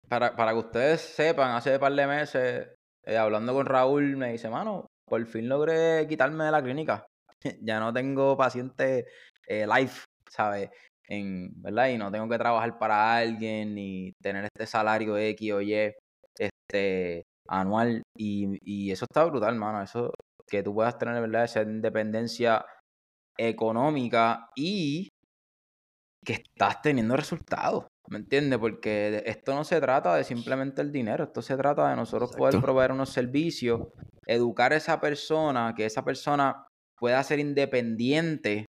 para, 0.10 0.36
para 0.36 0.52
que 0.52 0.58
ustedes 0.58 1.02
sepan, 1.02 1.56
hace 1.56 1.74
un 1.74 1.80
par 1.80 1.94
de 1.94 2.08
meses 2.08 2.68
eh, 3.06 3.18
hablando 3.18 3.54
con 3.54 3.66
Raúl, 3.66 4.18
me 4.18 4.32
dice, 4.32 4.50
mano, 4.50 4.88
por 5.06 5.26
fin 5.26 5.50
logré 5.50 6.08
quitarme 6.08 6.46
de 6.46 6.52
la 6.52 6.64
clínica. 6.64 7.06
ya 7.62 7.80
no 7.80 7.94
tengo 7.94 8.38
paciente 8.38 9.06
eh, 9.48 9.68
live, 9.68 9.92
¿sabes? 10.30 10.70
En, 11.08 11.52
¿verdad? 11.62 11.90
Y 11.90 11.98
no 11.98 12.12
tengo 12.12 12.30
que 12.30 12.38
trabajar 12.38 12.78
para 12.80 13.18
alguien 13.18 13.76
ni 13.76 14.14
tener 14.22 14.46
este 14.46 14.66
salario 14.66 15.18
X 15.18 15.52
o 15.54 15.62
Y 15.62 15.94
este, 16.38 17.24
anual. 17.48 18.04
Y, 18.18 18.58
y 18.64 18.92
eso 18.92 19.06
está 19.06 19.26
brutal, 19.26 19.56
mano. 19.56 19.82
Eso 19.82 20.12
que 20.48 20.64
tú 20.64 20.74
puedas 20.74 20.98
tener, 20.98 21.20
¿verdad? 21.22 21.44
Esa 21.46 21.64
independencia 21.64 22.66
económica 23.38 24.50
y 24.56 25.10
que 26.26 26.34
estás 26.34 26.82
teniendo 26.82 27.16
resultados. 27.16 27.86
¿Me 28.10 28.18
entiendes? 28.18 28.60
Porque 28.60 29.24
esto 29.26 29.56
no 29.56 29.64
se 29.64 29.80
trata 29.80 30.16
de 30.16 30.24
simplemente 30.24 30.82
el 30.82 30.92
dinero, 30.92 31.24
esto 31.24 31.42
se 31.42 31.56
trata 31.56 31.90
de 31.90 31.96
nosotros 31.96 32.36
poder 32.36 32.60
proveer 32.62 32.92
unos 32.92 33.10
servicios, 33.10 33.88
educar 34.28 34.74
a 34.74 34.78
esa 34.78 35.00
persona, 35.00 35.74
que 35.76 35.86
esa 35.86 36.04
persona 36.04 36.68
pueda 36.98 37.24
ser 37.24 37.40
independiente, 37.40 38.66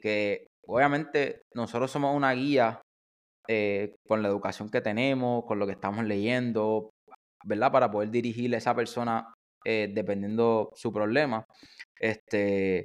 que 0.00 0.46
obviamente 0.66 1.42
nosotros 1.54 1.90
somos 1.90 2.16
una 2.16 2.32
guía 2.32 2.80
eh, 3.48 3.96
con 4.06 4.22
la 4.22 4.28
educación 4.28 4.70
que 4.70 4.80
tenemos, 4.80 5.44
con 5.46 5.58
lo 5.58 5.66
que 5.66 5.72
estamos 5.72 6.04
leyendo, 6.04 6.90
¿verdad? 7.44 7.72
Para 7.72 7.90
poder 7.90 8.10
dirigirle 8.10 8.56
a 8.56 8.58
esa 8.58 8.74
persona 8.74 9.34
eh, 9.64 9.90
dependiendo 9.92 10.70
su 10.74 10.92
problema. 10.92 11.44
Este, 11.98 12.84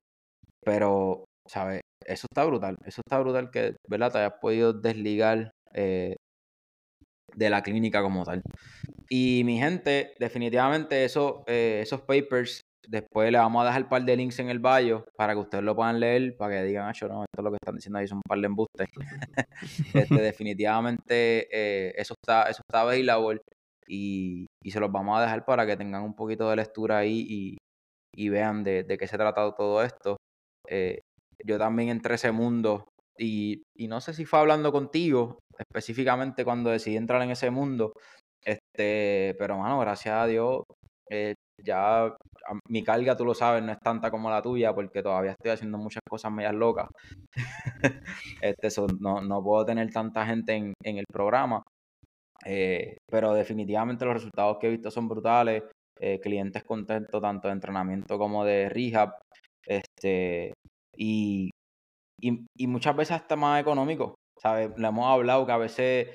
pero, 0.66 1.26
¿sabes? 1.48 1.82
Eso 2.06 2.26
está 2.30 2.46
brutal, 2.46 2.76
eso 2.86 3.02
está 3.06 3.20
brutal 3.20 3.52
que, 3.52 3.76
¿verdad? 3.88 4.12
Te 4.12 4.18
hayas 4.20 4.40
podido 4.42 4.74
desligar 4.74 5.52
eh, 5.74 6.16
de 7.36 7.50
la 7.50 7.62
clínica 7.62 8.02
como 8.02 8.24
tal. 8.24 8.42
Y 9.10 9.44
mi 9.46 9.58
gente, 9.58 10.14
definitivamente 10.20 11.06
eso, 11.06 11.44
eh, 11.48 11.80
esos 11.82 12.02
papers, 12.02 12.62
después 12.88 13.32
le 13.32 13.38
vamos 13.38 13.64
a 13.64 13.68
dejar 13.68 13.84
un 13.84 13.90
par 13.90 14.04
de 14.04 14.16
links 14.18 14.40
en 14.40 14.50
el 14.50 14.60
bio 14.60 15.06
para 15.16 15.34
que 15.34 15.40
ustedes 15.40 15.64
lo 15.64 15.76
puedan 15.76 16.00
leer, 16.00 16.36
para 16.38 16.56
que 16.56 16.64
digan, 16.64 16.86
ah, 16.88 17.08
no, 17.08 17.24
esto 17.24 17.38
es 17.38 17.44
lo 17.44 17.52
que 17.52 17.58
están 17.62 17.76
diciendo 17.76 18.00
ahí, 18.00 18.08
son 18.08 18.18
un 18.18 18.24
par 18.28 18.40
de 18.40 18.46
embustes. 18.46 18.88
este, 19.94 20.22
definitivamente 20.22 21.48
eh, 21.52 21.94
eso 21.98 22.16
está, 22.22 22.44
eso 22.50 22.62
está 22.68 22.82
available 22.82 23.42
y, 23.88 24.46
y, 24.64 24.72
se 24.72 24.80
los 24.80 24.92
vamos 24.92 25.18
a 25.18 25.22
dejar 25.22 25.46
para 25.46 25.66
que 25.66 25.78
tengan 25.78 26.04
un 26.04 26.16
poquito 26.16 26.50
de 26.50 26.56
lectura 26.58 27.00
ahí 27.00 27.26
y, 27.28 27.58
y 28.16 28.30
vean 28.30 28.64
de, 28.64 28.84
de, 28.84 28.98
qué 28.98 29.08
se 29.08 29.16
ha 29.16 29.20
tratado 29.20 29.54
todo 29.54 29.84
esto. 29.84 30.18
yo 31.46 31.58
también 31.58 31.90
entré 31.90 32.16
ese 32.16 32.32
mundo 32.32 32.86
y, 33.20 33.62
no 33.88 34.02
sé 34.02 34.14
si 34.14 34.26
fue 34.26 34.40
hablando 34.40 34.72
contigo 34.72 35.40
específicamente 35.58 36.46
cuando 36.46 36.70
decidí 36.70 36.98
entrar 36.98 37.22
en 37.22 37.32
ese 37.32 37.50
mundo. 37.52 37.94
Este, 38.44 39.36
pero 39.38 39.58
mano, 39.58 39.80
gracias 39.80 40.16
a 40.16 40.26
Dios, 40.26 40.64
eh, 41.10 41.34
ya 41.64 42.16
mi 42.70 42.84
carga, 42.84 43.18
tú 43.18 43.26
lo 43.26 43.34
sabes, 43.34 43.64
no 43.64 43.72
es 43.72 43.80
tanta 43.80 44.10
como 44.10 44.30
la 44.30 44.42
tuya, 44.42 44.74
porque 44.74 45.04
todavía 45.04 45.32
estoy 45.32 45.52
haciendo 45.52 45.78
muchas 45.78 46.02
cosas 46.10 46.32
medias 46.32 46.54
locas. 46.54 46.88
este, 48.42 48.70
no, 49.00 49.22
no 49.22 49.44
puedo 49.44 49.66
tener 49.66 49.92
tanta 49.92 50.26
gente 50.26 50.54
en, 50.54 50.74
en 50.84 50.98
el 50.98 51.06
programa. 51.12 51.64
Eh, 52.46 52.98
pero 53.10 53.34
definitivamente 53.34 54.06
los 54.06 54.14
resultados 54.14 54.58
que 54.60 54.68
he 54.68 54.72
visto 54.72 54.92
son 54.92 55.08
brutales. 55.08 55.64
Eh, 56.02 56.20
clientes 56.22 56.64
contentos 56.64 57.22
tanto 57.22 57.50
de 57.50 57.54
entrenamiento 57.54 58.18
como 58.18 58.46
de 58.46 58.70
rehab. 58.70 59.16
Este, 59.66 60.54
y, 60.96 61.50
y, 62.22 62.46
y 62.56 62.68
muchas 62.68 62.96
veces 62.96 63.18
hasta 63.18 63.36
más 63.36 63.62
económico. 63.62 64.16
¿sabes? 64.42 64.72
Le 64.78 64.88
hemos 64.88 65.06
hablado 65.06 65.46
que 65.46 65.52
a 65.52 65.58
veces, 65.58 66.08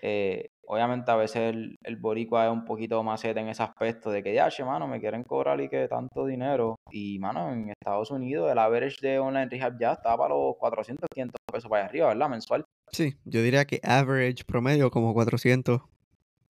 eh, 0.00 0.48
obviamente 0.66 1.10
a 1.10 1.16
veces 1.16 1.54
el, 1.54 1.76
el, 1.82 1.96
boricua 1.96 2.46
es 2.46 2.52
un 2.52 2.64
poquito 2.64 3.02
más 3.02 3.24
en 3.24 3.48
ese 3.48 3.62
aspecto 3.62 4.10
de 4.10 4.22
que, 4.22 4.34
ya, 4.34 4.48
che, 4.48 4.64
mano, 4.64 4.86
me 4.86 5.00
quieren 5.00 5.24
cobrar 5.24 5.60
y 5.60 5.68
que 5.68 5.88
tanto 5.88 6.26
dinero. 6.26 6.76
Y, 6.90 7.18
mano, 7.18 7.52
en 7.52 7.70
Estados 7.70 8.10
Unidos 8.10 8.50
el 8.50 8.58
average 8.58 9.06
de 9.06 9.18
online 9.18 9.48
rehab 9.50 9.78
ya 9.78 9.92
está 9.92 10.16
para 10.16 10.34
los 10.34 10.56
400, 10.58 11.06
500 11.12 11.40
pesos 11.52 11.68
para 11.68 11.82
allá 11.82 11.88
arriba, 11.90 12.08
¿verdad? 12.08 12.28
Mensual. 12.28 12.64
Sí, 12.92 13.14
yo 13.24 13.42
diría 13.42 13.64
que 13.64 13.80
average 13.82 14.44
promedio 14.44 14.90
como 14.90 15.12
400, 15.12 15.82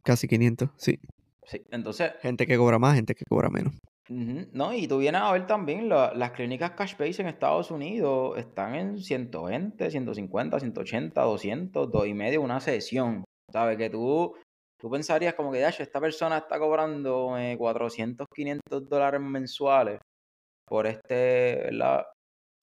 casi 0.02 0.28
500, 0.28 0.70
sí. 0.76 1.00
Sí, 1.44 1.62
entonces... 1.70 2.12
Gente 2.20 2.46
que 2.46 2.56
cobra 2.56 2.78
más, 2.78 2.96
gente 2.96 3.14
que 3.14 3.24
cobra 3.24 3.48
menos. 3.48 3.74
No, 4.08 4.72
y 4.72 4.86
tú 4.86 4.98
vienes 4.98 5.20
a 5.20 5.32
ver 5.32 5.46
también 5.46 5.88
las 5.88 6.30
clínicas 6.32 6.72
cash 6.72 6.96
base 6.96 7.22
en 7.22 7.28
Estados 7.28 7.70
Unidos 7.70 8.38
están 8.38 8.74
en 8.76 8.98
120, 8.98 9.90
150, 9.90 10.60
180, 10.60 11.22
200, 11.22 11.90
dos 11.90 12.06
y 12.06 12.14
medio 12.14 12.42
una 12.42 12.60
sesión. 12.60 13.24
¿Sabes? 13.52 13.76
Que 13.76 13.90
tú, 13.90 14.36
tú 14.78 14.90
pensarías 14.90 15.34
como 15.34 15.50
que, 15.50 15.64
esta 15.66 16.00
persona 16.00 16.38
está 16.38 16.58
cobrando 16.58 17.36
400, 17.58 18.26
500 18.32 18.88
dólares 18.88 19.20
mensuales 19.20 20.00
por 20.66 20.86
este. 20.86 21.70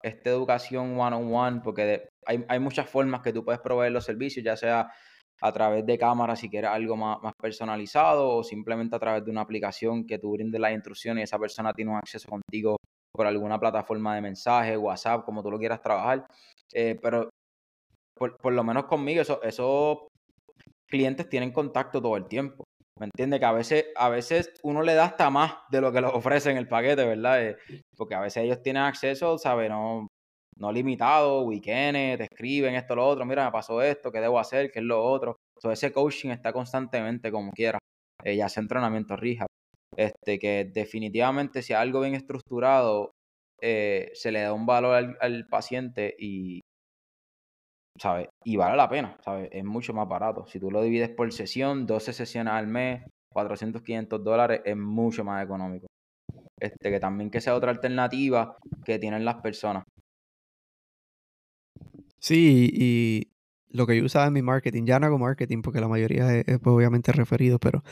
Esta 0.02 0.28
educación 0.28 0.98
one 1.00 1.16
on 1.16 1.34
one, 1.34 1.60
porque 1.64 2.08
hay, 2.26 2.44
hay 2.46 2.58
muchas 2.58 2.90
formas 2.90 3.22
que 3.22 3.32
tú 3.32 3.42
puedes 3.42 3.62
proveer 3.62 3.90
los 3.90 4.04
servicios, 4.04 4.44
ya 4.44 4.54
sea 4.54 4.92
a 5.40 5.52
través 5.52 5.84
de 5.84 5.98
cámara 5.98 6.36
si 6.36 6.48
quieres 6.48 6.70
algo 6.70 6.96
más, 6.96 7.22
más, 7.22 7.34
personalizado 7.40 8.28
o 8.28 8.44
simplemente 8.44 8.96
a 8.96 8.98
través 8.98 9.24
de 9.24 9.30
una 9.30 9.42
aplicación 9.42 10.06
que 10.06 10.18
tú 10.18 10.32
brindes 10.32 10.60
las 10.60 10.72
instrucciones 10.72 11.22
y 11.22 11.24
esa 11.24 11.38
persona 11.38 11.72
tiene 11.72 11.90
un 11.90 11.98
acceso 11.98 12.28
contigo 12.28 12.76
por 13.12 13.26
alguna 13.26 13.58
plataforma 13.60 14.14
de 14.14 14.22
mensaje, 14.22 14.76
WhatsApp, 14.76 15.24
como 15.24 15.42
tú 15.42 15.50
lo 15.50 15.58
quieras 15.58 15.80
trabajar. 15.80 16.26
Eh, 16.72 16.98
pero 17.00 17.28
por, 18.16 18.36
por, 18.38 18.52
lo 18.52 18.64
menos 18.64 18.86
conmigo, 18.86 19.22
eso, 19.22 19.40
esos 19.42 19.98
clientes 20.88 21.28
tienen 21.28 21.52
contacto 21.52 22.00
todo 22.00 22.16
el 22.16 22.26
tiempo. 22.26 22.64
¿Me 22.98 23.06
entiendes? 23.06 23.40
Que 23.40 23.46
a 23.46 23.52
veces, 23.52 23.86
a 23.96 24.08
veces 24.08 24.52
uno 24.62 24.82
le 24.82 24.94
da 24.94 25.06
hasta 25.06 25.28
más 25.30 25.54
de 25.70 25.80
lo 25.80 25.92
que 25.92 26.00
les 26.00 26.10
ofrece 26.14 26.50
en 26.50 26.56
el 26.56 26.68
paquete, 26.68 27.04
¿verdad? 27.04 27.42
Eh, 27.42 27.56
porque 27.96 28.14
a 28.14 28.20
veces 28.20 28.44
ellos 28.44 28.62
tienen 28.62 28.82
acceso, 28.82 29.38
¿sabes? 29.38 29.68
No, 29.70 30.06
no 30.56 30.72
limitado, 30.72 31.42
weekends, 31.42 32.18
te 32.18 32.24
escriben 32.24 32.74
esto, 32.74 32.94
lo 32.96 33.06
otro, 33.06 33.24
mira, 33.24 33.44
me 33.44 33.52
pasó 33.52 33.82
esto, 33.82 34.12
qué 34.12 34.20
debo 34.20 34.38
hacer, 34.38 34.70
qué 34.70 34.80
es 34.80 34.84
lo 34.84 35.02
otro. 35.04 35.36
Entonces 35.56 35.82
ese 35.82 35.92
coaching 35.92 36.30
está 36.30 36.52
constantemente 36.52 37.30
como 37.30 37.52
quiera. 37.52 37.78
eh, 38.24 38.36
ya 38.36 38.48
sea 38.48 38.62
entrenamiento 38.62 39.16
rehab. 39.16 39.46
Este, 39.96 40.38
que 40.38 40.70
definitivamente 40.72 41.62
si 41.62 41.72
algo 41.72 42.00
bien 42.00 42.14
estructurado, 42.14 43.12
eh, 43.60 44.10
se 44.14 44.32
le 44.32 44.42
da 44.42 44.52
un 44.52 44.66
valor 44.66 45.16
al, 45.20 45.46
paciente 45.48 46.14
y, 46.18 46.60
¿sabes? 48.00 48.28
Y 48.44 48.56
vale 48.56 48.76
la 48.76 48.88
pena, 48.88 49.16
¿sabes? 49.24 49.48
Es 49.52 49.64
mucho 49.64 49.94
más 49.94 50.08
barato. 50.08 50.46
Si 50.46 50.58
tú 50.58 50.70
lo 50.70 50.82
divides 50.82 51.10
por 51.10 51.32
sesión, 51.32 51.86
12 51.86 52.12
sesiones 52.12 52.52
al 52.52 52.66
mes, 52.66 53.04
400, 53.32 53.82
500 53.82 54.24
dólares, 54.24 54.62
es 54.64 54.76
mucho 54.76 55.24
más 55.24 55.44
económico. 55.44 55.86
Este, 56.60 56.90
que 56.90 57.00
también 57.00 57.30
que 57.30 57.40
sea 57.40 57.54
otra 57.54 57.70
alternativa 57.70 58.56
que 58.84 58.98
tienen 58.98 59.24
las 59.24 59.36
personas. 59.36 59.83
Sí, 62.24 62.70
y 62.72 63.28
lo 63.68 63.86
que 63.86 63.98
yo 63.98 64.04
usaba 64.06 64.26
en 64.28 64.32
mi 64.32 64.40
marketing, 64.40 64.86
ya 64.86 64.98
no 64.98 65.04
hago 65.06 65.18
marketing 65.18 65.60
porque 65.60 65.82
la 65.82 65.88
mayoría 65.88 66.34
es, 66.38 66.44
pues, 66.46 66.74
obviamente 66.74 67.12
referido, 67.12 67.58
pero 67.58 67.82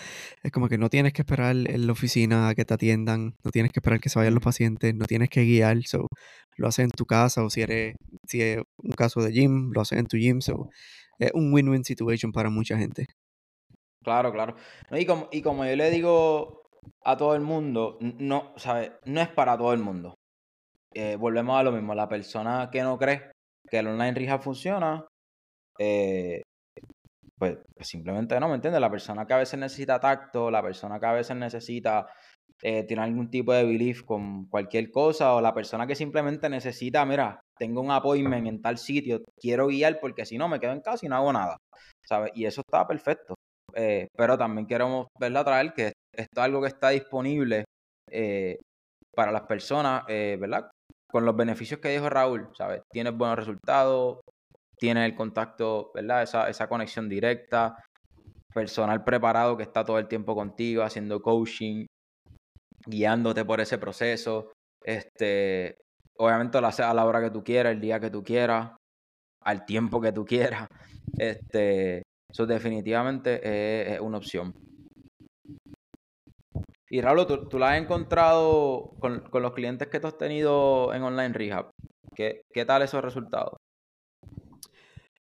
es 0.43 0.51
como 0.51 0.71
que 0.71 0.79
no 0.79 0.89
tienes 0.89 1.13
que 1.13 1.21
esperar 1.21 1.55
en 1.55 1.87
la 1.87 1.93
oficina 1.93 2.49
a 2.49 2.55
que 2.55 2.65
te 2.65 2.73
atiendan, 2.73 3.37
no 3.45 3.51
tienes 3.51 3.73
que 3.73 3.81
esperar 3.81 4.01
que 4.01 4.09
se 4.09 4.19
vayan 4.19 4.33
los 4.33 4.43
pacientes, 4.43 4.95
no 4.95 5.05
tienes 5.05 5.29
que 5.29 5.43
guiar, 5.45 5.83
so, 5.83 6.09
lo 6.57 6.67
haces 6.67 6.85
en 6.85 6.91
tu 6.93 7.05
casa 7.05 7.45
o 7.45 7.51
si 7.51 7.61
eres, 7.61 7.97
si 8.27 8.41
es 8.41 8.63
un 8.79 8.93
caso 8.93 9.21
de 9.21 9.33
gym, 9.33 9.71
lo 9.75 9.83
haces 9.83 9.99
en 9.99 10.07
tu 10.07 10.17
gym, 10.17 10.41
so, 10.41 10.71
es 11.19 11.31
un 11.35 11.53
win-win 11.53 11.85
situation 11.85 12.33
para 12.33 12.49
mucha 12.49 12.79
gente. 12.79 13.09
Claro, 14.03 14.33
claro. 14.33 14.57
y, 14.93 15.05
como, 15.05 15.29
y 15.31 15.43
como 15.43 15.67
yo 15.67 15.77
le 15.77 15.91
digo 15.91 16.63
a 17.05 17.19
todo 17.19 17.35
el 17.35 17.43
mundo, 17.43 17.99
no, 18.01 18.55
¿sabes? 18.57 18.93
No 19.05 19.21
es 19.21 19.29
para 19.29 19.59
todo 19.59 19.75
el 19.75 19.81
mundo. 19.81 20.15
Eh, 20.95 21.17
volvemos 21.17 21.61
a 21.61 21.63
lo 21.65 21.73
mismo, 21.73 21.95
la 21.95 22.09
persona 22.09 22.71
que 22.73 22.83
no 22.83 22.97
cree 22.97 23.33
que 23.69 23.79
el 23.79 23.89
online 23.89 24.15
rehab 24.15 24.43
funciona, 24.43 25.07
eh, 25.79 26.43
pues, 27.39 27.59
pues, 27.75 27.89
simplemente 27.89 28.39
no, 28.39 28.49
¿me 28.49 28.55
entiendes? 28.57 28.81
La 28.81 28.91
persona 28.91 29.27
que 29.27 29.35
a 29.35 29.39
veces 29.39 29.59
necesita 29.59 29.99
tacto, 29.99 30.51
la 30.51 30.63
persona 30.63 31.01
que 31.01 31.07
a 31.07 31.13
veces 31.13 31.37
necesita 31.37 32.07
eh, 32.63 32.85
tener 32.85 33.05
algún 33.05 33.31
tipo 33.31 33.53
de 33.53 33.65
belief 33.65 34.03
con 34.05 34.47
cualquier 34.47 34.91
cosa, 34.91 35.35
o 35.35 35.41
la 35.41 35.55
persona 35.55 35.87
que 35.87 35.97
simplemente 35.97 36.49
necesita, 36.49 37.05
mira, 37.05 37.41
tengo 37.59 37.81
un 37.81 37.91
appointment 37.91 38.47
en 38.47 38.63
tal 38.63 38.79
sitio, 38.79 39.23
quiero 39.41 39.67
guiar 39.67 39.99
porque 40.01 40.25
si 40.27 40.39
no 40.39 40.49
me 40.49 40.61
quedo 40.61 40.73
en 40.73 40.81
casa 40.83 41.05
y 41.07 41.09
no 41.09 41.17
hago 41.17 41.33
nada, 41.33 41.57
¿sabes? 42.07 42.31
Y 42.35 42.45
eso 42.47 42.61
está 42.61 42.87
perfecto. 42.87 43.35
Eh, 43.75 44.07
pero 44.17 44.37
también 44.39 44.67
queremos 44.67 45.07
verla 45.19 45.45
traer 45.45 45.73
que 45.73 45.93
esto 46.15 46.41
es 46.41 46.45
algo 46.45 46.61
que 46.61 46.69
está 46.69 46.91
disponible 46.91 47.65
para 49.15 49.33
las 49.33 49.43
personas, 49.43 50.05
¿verdad? 50.07 50.71
Con 51.13 51.27
los 51.27 51.37
beneficios 51.37 51.79
que 51.79 51.91
dijo 51.91 52.09
Raúl, 52.09 52.49
¿sabes? 52.57 52.83
Tienes 52.91 53.15
buenos 53.15 53.37
resultados, 53.37 54.21
tienes 54.79 55.05
el 55.05 55.15
contacto, 55.15 55.93
¿verdad? 55.95 56.23
Esa, 56.23 56.49
esa 56.49 56.69
conexión 56.69 57.09
directa, 57.09 57.77
personal 58.53 59.05
preparado 59.05 59.57
que 59.57 59.63
está 59.63 59.85
todo 59.85 59.99
el 59.99 60.09
tiempo 60.09 60.35
contigo, 60.35 60.83
haciendo 60.83 61.21
coaching, 61.21 61.85
guiándote 62.87 63.45
por 63.45 63.61
ese 63.61 63.77
proceso. 63.77 64.53
Este, 64.83 65.77
obviamente 66.19 66.61
lo 66.61 66.67
haces 66.67 66.87
a 66.87 66.95
la 66.95 67.05
hora 67.05 67.21
que 67.21 67.31
tú 67.31 67.45
quieras, 67.45 67.75
el 67.75 67.81
día 67.81 68.01
que 68.01 68.11
tú 68.11 68.25
quieras, 68.25 68.73
al 69.45 69.67
tiempo 69.67 70.01
que 70.01 70.13
tú 70.13 70.25
quieras. 70.25 70.67
Este, 71.19 72.03
eso 72.31 72.47
definitivamente 72.47 73.93
es 73.95 74.01
una 74.01 74.17
opción. 74.17 74.55
Y 76.93 77.01
Raúl, 77.01 77.27
¿tú, 77.27 77.49
tú 77.49 77.59
la 77.59 77.73
has 77.73 77.81
encontrado 77.81 78.93
con, 79.01 79.25
los 79.33 79.55
clientes 79.55 79.89
que 79.89 79.99
tú 79.99 80.09
has 80.09 80.19
tenido 80.19 80.93
en 80.93 81.03
Online 81.03 81.33
Rehab? 81.33 81.71
¿Qué, 82.15 82.43
qué 82.53 82.67
tal 82.67 82.83
esos 82.83 83.03
resultados? 83.03 83.55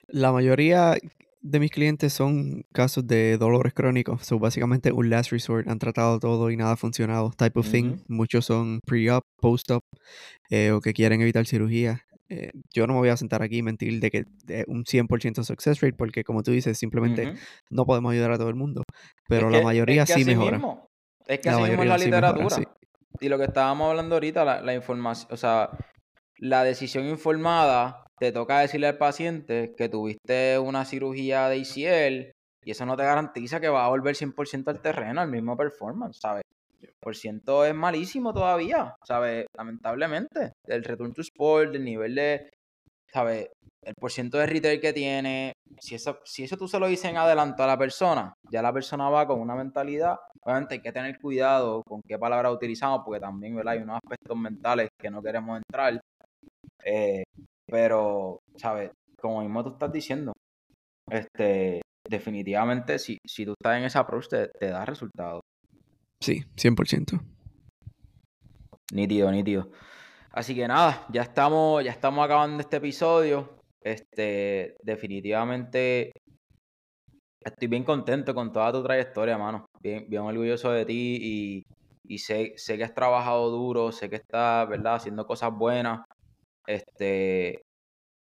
La 0.10 0.34
mayoría 0.34 0.98
de 1.40 1.60
mis 1.62 1.72
clientes 1.72 2.12
son 2.12 2.64
casos 2.74 3.08
de 3.08 3.38
dolores 3.38 3.74
crónicos. 3.74 4.26
Son 4.26 4.42
básicamente 4.42 4.92
un 4.92 5.10
last 5.10 5.32
resort. 5.32 5.66
Han 5.70 5.80
tratado 5.80 6.20
todo 6.20 6.52
y 6.52 6.58
nada 6.58 6.74
ha 6.74 6.76
funcionado. 6.76 7.32
Type 7.38 7.58
of 7.58 7.72
thing. 7.72 8.00
Muchos 8.10 8.44
son 8.44 8.82
pre-op, 8.86 9.24
post-op 9.40 9.86
eh, 10.50 10.72
o 10.72 10.82
que 10.82 10.92
quieren 10.92 11.22
evitar 11.22 11.46
cirugía. 11.46 12.02
Eh, 12.28 12.52
yo 12.74 12.86
no 12.86 12.96
me 12.96 13.00
voy 13.00 13.10
a 13.10 13.16
sentar 13.16 13.44
aquí 13.44 13.60
y 13.60 13.64
mentir 13.64 14.02
de 14.02 14.12
que 14.12 14.26
de 14.44 14.66
un 14.68 14.84
100% 14.84 15.46
success 15.46 15.80
rate 15.80 15.96
porque 15.96 16.26
como 16.26 16.44
tú 16.44 16.52
dices, 16.52 16.78
simplemente 16.78 17.34
no 17.70 17.86
podemos 17.86 18.12
ayudar 18.12 18.34
a 18.34 18.38
todo 18.38 18.50
el 18.50 18.56
mundo. 18.56 18.84
Pero 19.30 19.50
la 19.50 19.62
mayoría 19.62 20.06
sí 20.06 20.26
mejora. 20.26 20.60
Es 21.32 21.40
que 21.40 21.50
así 21.50 21.62
mismo 21.62 21.84
es 21.84 21.90
la 21.90 21.98
literatura. 21.98 22.58
Y 23.22 23.30
lo 23.30 23.38
que 23.38 23.46
estábamos 23.46 23.90
hablando 23.90 24.16
ahorita, 24.16 24.62
la, 24.62 24.74
información, 24.74 25.32
o 25.32 25.38
sea, 25.38 25.70
la 26.40 26.64
decisión 26.66 27.06
informada, 27.06 28.04
te 28.20 28.34
toca 28.34 28.60
decirle 28.60 28.88
al 28.88 28.98
paciente 28.98 29.74
que 29.78 29.88
tuviste 29.88 30.60
una 30.60 30.84
cirugía 30.84 31.48
de 31.48 31.58
ICL 31.58 32.32
y 32.66 32.72
eso 32.72 32.86
no 32.86 32.98
te 32.98 33.04
garantiza 33.04 33.62
que 33.62 33.70
va 33.70 33.86
a 33.86 33.90
volver 33.90 34.16
100% 34.16 34.68
al 34.68 34.82
terreno, 34.82 35.22
al 35.22 35.30
mismo 35.30 35.56
performance, 35.56 36.20
¿sabes? 36.20 36.44
por 37.00 37.16
ciento 37.16 37.66
es 37.66 37.74
malísimo 37.74 38.34
todavía, 38.34 38.96
¿sabes? 39.04 39.46
Lamentablemente. 39.56 40.54
El 40.66 40.84
return 40.84 41.14
to 41.14 41.22
sport, 41.22 41.74
el 41.76 41.84
nivel 41.84 42.16
de, 42.16 42.52
¿sabes? 43.08 43.50
El 43.84 43.96
porciento 43.96 44.38
de 44.38 44.46
retail 44.46 44.80
que 44.80 44.94
tiene, 44.94 45.54
si 45.80 45.96
eso, 45.96 46.20
si 46.24 46.44
eso 46.44 46.58
tú 46.58 46.68
se 46.68 46.80
lo 46.80 46.88
dices 46.88 47.06
en 47.06 47.18
adelanto 47.18 47.64
a 47.64 47.68
la 47.68 47.78
persona, 47.78 48.34
ya 48.50 48.62
la 48.62 48.74
persona 48.74 49.10
va 49.10 49.26
con 49.28 49.40
una 49.40 49.56
mentalidad, 49.56 50.18
obviamente 50.42 50.76
hay 50.76 50.82
que 50.82 50.92
tener 50.92 51.20
cuidado 51.20 51.82
con 51.84 52.02
qué 52.08 52.20
palabras 52.20 52.54
utilizamos, 52.54 53.02
porque 53.04 53.20
también 53.20 53.56
¿verdad? 53.56 53.74
hay 53.74 53.80
unos 53.80 54.00
aspectos 54.04 54.38
mentales 54.38 54.90
que 55.00 55.10
no 55.10 55.22
queremos 55.22 55.58
entrar, 55.58 56.00
eh, 56.84 57.24
pero, 57.66 58.40
¿sabes? 58.56 58.92
Como 59.20 59.42
mismo 59.42 59.64
tú 59.64 59.72
estás 59.72 59.92
diciendo, 59.92 60.34
este, 61.10 61.82
definitivamente 62.08 63.00
si, 63.00 63.18
si 63.26 63.46
tú 63.46 63.54
estás 63.54 63.78
en 63.78 63.86
esa 63.86 64.00
approach 64.00 64.28
te, 64.28 64.48
te 64.48 64.68
da 64.68 64.86
resultados. 64.86 65.42
Sí, 66.20 66.44
100%. 66.56 67.20
Nítido, 68.94 69.32
nítido. 69.32 69.72
Así 70.32 70.56
que 70.56 70.68
nada, 70.68 71.06
ya 71.10 71.24
estamos, 71.24 71.84
ya 71.84 71.92
estamos 71.92 72.24
acabando 72.24 72.62
este 72.62 72.78
episodio. 72.78 73.61
Este, 73.82 74.76
definitivamente 74.84 76.12
estoy 77.44 77.68
bien 77.68 77.84
contento 77.84 78.34
con 78.34 78.52
toda 78.52 78.72
tu 78.72 78.84
trayectoria, 78.84 79.38
mano. 79.38 79.66
Bien, 79.82 80.06
bien 80.08 80.22
orgulloso 80.24 80.72
de 80.72 80.86
ti 80.86 81.66
y, 82.08 82.18
sé, 82.20 82.54
sé 82.58 82.78
que 82.78 82.84
has 82.84 82.94
trabajado 82.94 83.50
duro, 83.50 83.92
sé 83.92 84.10
que 84.10 84.18
estás, 84.18 84.68
¿verdad?, 84.70 84.96
haciendo 84.96 85.26
cosas 85.26 85.52
buenas. 85.54 86.06
Este, 86.68 87.64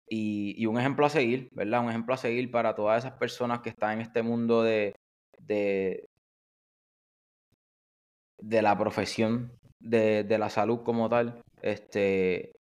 y, 0.08 0.66
un 0.66 0.80
ejemplo 0.80 1.06
a 1.06 1.10
seguir, 1.10 1.50
¿verdad? 1.54 1.84
Un 1.84 1.90
ejemplo 1.90 2.14
a 2.16 2.18
seguir 2.18 2.52
para 2.52 2.76
todas 2.76 3.06
esas 3.06 3.18
personas 3.18 3.62
que 3.62 3.70
están 3.70 3.94
en 3.94 4.02
este 4.02 4.24
mundo 4.24 4.64
de, 4.64 4.96
de, 5.40 6.06
de 8.40 8.62
la 8.62 8.78
profesión 8.78 9.52
de, 9.80 10.24
de 10.24 10.38
la 10.38 10.50
salud 10.50 10.82
como 10.84 11.10
tal. 11.10 11.42
Este, 11.62 12.54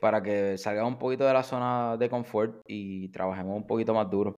para 0.00 0.22
que 0.22 0.58
salga 0.58 0.86
un 0.86 0.98
poquito 0.98 1.24
de 1.24 1.32
la 1.32 1.42
zona 1.42 1.96
de 1.96 2.08
confort 2.08 2.62
y 2.66 3.08
trabajemos 3.08 3.56
un 3.56 3.66
poquito 3.66 3.94
más 3.94 4.10
duro. 4.10 4.36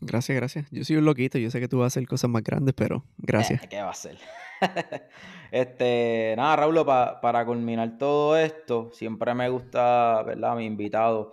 Gracias, 0.00 0.36
gracias. 0.36 0.66
Yo 0.70 0.84
soy 0.84 0.96
un 0.96 1.04
loquito, 1.04 1.38
yo 1.38 1.50
sé 1.50 1.60
que 1.60 1.68
tú 1.68 1.78
vas 1.78 1.84
a 1.84 1.98
hacer 1.98 2.06
cosas 2.06 2.28
más 2.28 2.42
grandes, 2.42 2.74
pero 2.74 3.04
gracias. 3.16 3.62
Eh, 3.62 3.68
¿Qué 3.68 3.80
va 3.80 3.88
a 3.88 3.90
hacer? 3.90 4.18
este, 5.50 6.34
nada, 6.36 6.56
Raúl, 6.56 6.84
para 6.84 7.46
culminar 7.46 7.96
todo 7.96 8.36
esto, 8.36 8.90
siempre 8.92 9.34
me 9.34 9.48
gusta, 9.48 10.22
¿verdad? 10.24 10.52
A 10.52 10.56
mi 10.56 10.66
invitado, 10.66 11.32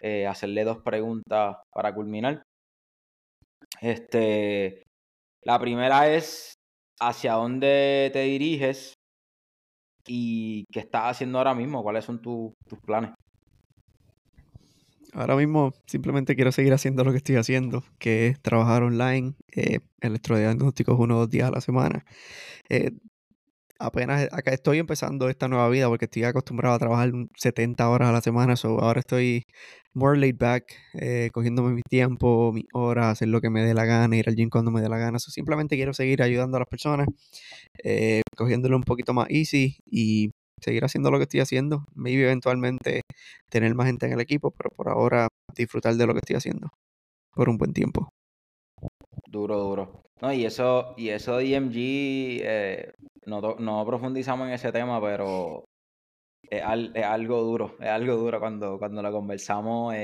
eh, 0.00 0.26
hacerle 0.26 0.64
dos 0.64 0.78
preguntas 0.78 1.56
para 1.72 1.94
culminar. 1.94 2.42
Este, 3.80 4.82
la 5.42 5.58
primera 5.58 6.08
es, 6.12 6.54
¿hacia 7.00 7.34
dónde 7.34 8.10
te 8.12 8.20
diriges 8.22 8.94
y 10.06 10.64
qué 10.72 10.80
estás 10.80 11.02
haciendo 11.04 11.38
ahora 11.38 11.54
mismo, 11.54 11.82
cuáles 11.82 12.04
son 12.04 12.20
tus 12.20 12.52
planes. 12.84 13.12
Ahora 15.12 15.34
mismo 15.34 15.72
simplemente 15.86 16.36
quiero 16.36 16.52
seguir 16.52 16.72
haciendo 16.72 17.02
lo 17.02 17.10
que 17.10 17.16
estoy 17.16 17.36
haciendo, 17.36 17.82
que 17.98 18.28
es 18.28 18.40
trabajar 18.40 18.84
online, 18.84 19.34
eh, 19.56 19.80
electrodiagnósticos 20.00 20.98
uno 20.98 21.16
o 21.16 21.18
dos 21.20 21.30
días 21.30 21.48
a 21.48 21.52
la 21.52 21.60
semana. 21.60 22.04
Eh, 22.68 22.92
apenas 23.80 24.28
acá 24.32 24.52
estoy 24.52 24.78
empezando 24.78 25.28
esta 25.28 25.48
nueva 25.48 25.68
vida 25.70 25.88
porque 25.88 26.04
estoy 26.04 26.24
acostumbrado 26.24 26.74
a 26.74 26.78
trabajar 26.78 27.10
70 27.36 27.88
horas 27.88 28.10
a 28.10 28.12
la 28.12 28.20
semana, 28.20 28.56
so 28.56 28.80
ahora 28.80 29.00
estoy 29.00 29.46
more 29.94 30.18
laid 30.18 30.36
back, 30.38 30.72
eh, 30.94 31.30
cogiéndome 31.32 31.72
mi 31.72 31.82
tiempo, 31.82 32.52
mi 32.52 32.64
horas, 32.72 33.06
hacer 33.06 33.28
lo 33.28 33.40
que 33.40 33.50
me 33.50 33.62
dé 33.64 33.74
la 33.74 33.84
gana, 33.86 34.16
ir 34.16 34.28
al 34.28 34.36
gym 34.36 34.50
cuando 34.50 34.70
me 34.70 34.80
dé 34.80 34.88
la 34.88 34.98
gana. 34.98 35.18
So, 35.18 35.30
simplemente 35.30 35.76
quiero 35.76 35.92
seguir 35.94 36.22
ayudando 36.22 36.56
a 36.58 36.60
las 36.60 36.68
personas, 36.68 37.08
eh, 37.84 38.22
cogiéndolo 38.36 38.76
un 38.76 38.84
poquito 38.84 39.14
más 39.14 39.28
easy 39.30 39.78
y 39.86 40.30
seguir 40.60 40.84
haciendo 40.84 41.10
lo 41.10 41.18
que 41.18 41.24
estoy 41.24 41.40
haciendo. 41.40 41.84
Maybe 41.94 42.24
eventualmente 42.24 43.02
tener 43.50 43.74
más 43.74 43.86
gente 43.86 44.06
en 44.06 44.12
el 44.12 44.20
equipo, 44.20 44.52
pero 44.52 44.70
por 44.70 44.88
ahora 44.88 45.28
disfrutar 45.56 45.94
de 45.96 46.06
lo 46.06 46.12
que 46.14 46.20
estoy 46.20 46.36
haciendo 46.36 46.70
por 47.34 47.48
un 47.48 47.58
buen 47.58 47.72
tiempo. 47.72 48.10
Duro, 49.26 49.58
duro. 49.58 50.02
No, 50.20 50.32
y 50.32 50.44
eso, 50.44 50.94
y 50.98 51.08
eso 51.08 51.38
de 51.38 51.54
EMG, 51.54 51.76
eh, 52.42 52.92
no, 53.30 53.56
no 53.58 53.86
profundizamos 53.86 54.48
en 54.48 54.54
ese 54.54 54.72
tema, 54.72 55.00
pero 55.00 55.64
es, 56.50 56.62
algo 56.62 57.42
duro, 57.42 57.76
es 57.78 57.88
algo 57.88 58.16
duro 58.16 58.40
cuando, 58.40 58.78
cuando 58.78 59.02
lo 59.02 59.12
conversamos. 59.12 59.94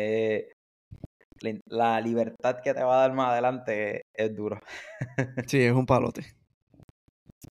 la 1.67 2.01
libertad 2.01 2.61
que 2.63 2.73
te 2.73 2.83
va 2.83 2.99
a 2.99 3.09
dar 3.09 3.13
más 3.13 3.31
adelante 3.31 4.03
es, 4.15 4.35
duro. 4.35 4.61
sí, 5.47 5.63
es 5.63 5.73
un 5.73 5.87
palote. 5.87 6.23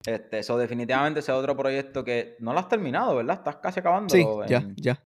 Este, 0.06 0.40
eso 0.40 0.58
definitivamente 0.58 1.20
ese 1.20 1.32
es 1.32 1.38
otro 1.38 1.58
proyecto 1.58 2.04
que 2.04 2.36
no 2.40 2.54
lo 2.54 2.60
has 2.60 2.70
terminado, 2.70 3.16
¿verdad? 3.16 3.38
Estás 3.38 3.58
casi 3.58 3.80
acabando. 3.80 4.14
Sí, 4.14 4.26
ya, 4.48 4.64
ya. 4.76 5.04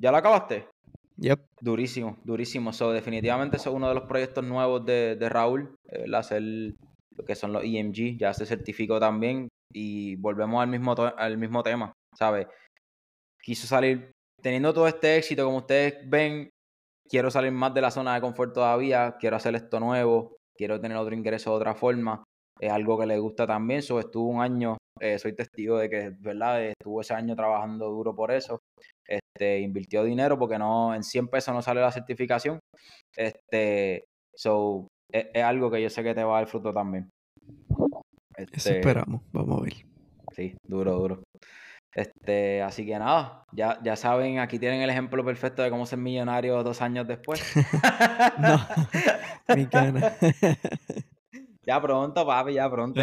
¿Ya 0.00 0.10
lo 0.10 0.16
acabaste? 0.16 0.66
Yep. 1.16 1.40
Durísimo, 1.60 2.16
durísimo. 2.24 2.72
So, 2.72 2.92
definitivamente 2.92 3.56
eso 3.56 3.70
es 3.70 3.76
uno 3.76 3.88
de 3.88 3.94
los 3.94 4.04
proyectos 4.04 4.44
nuevos 4.44 4.84
de, 4.84 5.16
de 5.16 5.28
Raúl, 5.28 5.74
el 5.88 6.14
hacer 6.14 6.42
lo 6.42 7.24
que 7.24 7.34
son 7.34 7.52
los 7.52 7.64
EMG, 7.64 8.18
ya 8.18 8.32
se 8.32 8.46
certificó 8.46 9.00
también 9.00 9.48
y 9.72 10.16
volvemos 10.16 10.62
al 10.62 10.68
mismo, 10.68 10.94
al 11.16 11.38
mismo 11.38 11.62
tema, 11.62 11.92
¿sabes? 12.16 12.46
Quiso 13.42 13.66
salir, 13.66 14.10
teniendo 14.42 14.72
todo 14.74 14.88
este 14.88 15.16
éxito, 15.16 15.44
como 15.44 15.58
ustedes 15.58 15.98
ven, 16.08 16.50
quiero 17.08 17.30
salir 17.30 17.52
más 17.52 17.74
de 17.74 17.80
la 17.80 17.90
zona 17.90 18.14
de 18.14 18.20
confort 18.20 18.54
todavía, 18.54 19.16
quiero 19.18 19.36
hacer 19.36 19.54
esto 19.54 19.80
nuevo, 19.80 20.36
quiero 20.56 20.80
tener 20.80 20.96
otro 20.96 21.14
ingreso 21.14 21.50
de 21.50 21.56
otra 21.56 21.74
forma, 21.74 22.24
es 22.60 22.70
algo 22.70 22.98
que 22.98 23.06
le 23.06 23.18
gusta 23.18 23.46
también, 23.46 23.82
so, 23.82 24.00
estuvo 24.00 24.28
un 24.28 24.42
año, 24.42 24.76
eh, 25.00 25.18
soy 25.18 25.34
testigo 25.34 25.78
de 25.78 25.88
que, 25.88 26.10
¿verdad? 26.18 26.62
Estuvo 26.64 27.00
ese 27.00 27.14
año 27.14 27.36
trabajando 27.36 27.88
duro 27.88 28.14
por 28.14 28.32
eso, 28.32 28.58
este, 29.06 29.60
invirtió 29.60 30.02
dinero 30.04 30.38
porque 30.38 30.58
no, 30.58 30.94
en 30.94 31.02
100 31.04 31.28
pesos 31.28 31.54
no 31.54 31.62
sale 31.62 31.80
la 31.80 31.92
certificación, 31.92 32.58
este, 33.16 34.04
so, 34.34 34.88
es, 35.12 35.42
algo 35.42 35.70
que 35.70 35.82
yo 35.82 35.90
sé 35.90 36.02
que 36.02 36.14
te 36.14 36.24
va 36.24 36.36
a 36.36 36.40
dar 36.40 36.48
fruto 36.48 36.72
también. 36.72 37.10
Eso 38.38 38.50
este, 38.52 38.78
esperamos, 38.78 39.22
vamos 39.32 39.58
a 39.58 39.62
ver. 39.64 39.74
Sí, 40.34 40.56
duro, 40.62 40.92
duro. 40.94 41.22
Este, 41.92 42.62
así 42.62 42.86
que 42.86 42.96
nada, 42.96 43.44
ya, 43.50 43.80
ya 43.82 43.96
saben, 43.96 44.38
aquí 44.38 44.58
tienen 44.60 44.82
el 44.82 44.90
ejemplo 44.90 45.24
perfecto 45.24 45.62
de 45.62 45.70
cómo 45.70 45.84
ser 45.84 45.98
millonario 45.98 46.62
dos 46.62 46.80
años 46.80 47.08
después. 47.08 47.42
no, 48.38 48.60
mi 49.56 49.66
cana. 49.66 50.12
ya 51.66 51.82
pronto, 51.82 52.24
papi, 52.24 52.54
ya 52.54 52.70
pronto, 52.70 53.00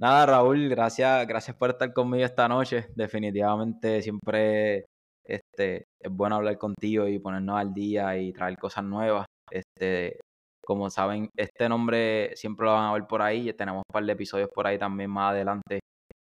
Nada, 0.00 0.26
Raúl, 0.26 0.68
gracias, 0.68 1.26
gracias 1.26 1.56
por 1.56 1.70
estar 1.70 1.92
conmigo 1.92 2.24
esta 2.24 2.46
noche. 2.46 2.86
Definitivamente 2.94 4.00
siempre 4.02 4.84
este, 5.24 5.86
es 5.98 6.10
bueno 6.10 6.36
hablar 6.36 6.56
contigo 6.56 7.08
y 7.08 7.18
ponernos 7.18 7.58
al 7.58 7.74
día 7.74 8.16
y 8.16 8.32
traer 8.32 8.56
cosas 8.58 8.84
nuevas. 8.84 9.26
Este, 9.50 10.20
como 10.68 10.90
saben, 10.90 11.30
este 11.34 11.66
nombre 11.66 12.36
siempre 12.36 12.66
lo 12.66 12.74
van 12.74 12.84
a 12.84 12.92
ver 12.92 13.06
por 13.06 13.22
ahí. 13.22 13.50
Tenemos 13.54 13.78
un 13.88 13.90
par 13.90 14.04
de 14.04 14.12
episodios 14.12 14.50
por 14.54 14.66
ahí 14.66 14.78
también 14.78 15.08
más 15.08 15.30
adelante 15.30 15.80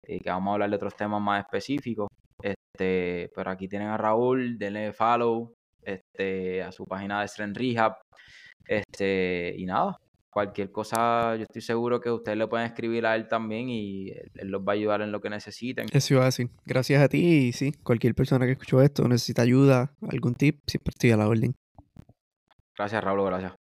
eh, 0.08 0.20
que 0.22 0.30
vamos 0.30 0.52
a 0.52 0.54
hablar 0.54 0.70
de 0.70 0.78
otros 0.78 0.96
temas 0.96 1.22
más 1.22 1.44
específicos. 1.44 2.08
Este, 2.42 3.30
pero 3.36 3.52
aquí 3.52 3.68
tienen 3.68 3.90
a 3.90 3.98
Raúl, 3.98 4.58
denle 4.58 4.94
follow 4.94 5.52
este, 5.84 6.64
a 6.64 6.72
su 6.72 6.86
página 6.86 7.20
de 7.20 7.28
Strength 7.28 7.58
Rehab. 7.58 7.98
Este, 8.66 9.56
y 9.58 9.66
nada, 9.66 9.98
cualquier 10.32 10.72
cosa, 10.72 11.36
yo 11.36 11.44
estoy 11.44 11.62
seguro 11.62 12.00
que 12.00 12.10
ustedes 12.10 12.38
le 12.38 12.48
pueden 12.48 12.66
escribir 12.66 13.06
a 13.08 13.18
él 13.18 13.28
también 13.28 13.68
y 13.68 14.12
él, 14.12 14.52
los 14.52 14.62
va 14.62 14.72
a 14.72 14.76
ayudar 14.76 15.02
en 15.02 15.12
lo 15.12 15.20
que 15.20 15.30
necesiten. 15.30 15.88
Eso 15.92 16.14
iba 16.14 16.24
a 16.24 16.28
decir. 16.28 16.50
Gracias 16.66 17.02
a 17.02 17.10
ti 17.10 17.50
y 17.50 17.52
sí, 17.52 17.74
cualquier 17.84 18.16
persona 18.16 18.46
que 18.46 18.54
escuchó 18.54 18.82
esto 18.82 19.06
necesita 19.06 19.42
ayuda, 19.42 19.92
algún 20.10 20.34
tip, 20.34 20.62
siempre 20.66 20.92
estoy 20.92 21.12
a 21.12 21.18
la 21.18 21.28
orden. 21.28 21.54
Gracias, 22.78 23.04
Raúl, 23.04 23.26
gracias. 23.26 23.54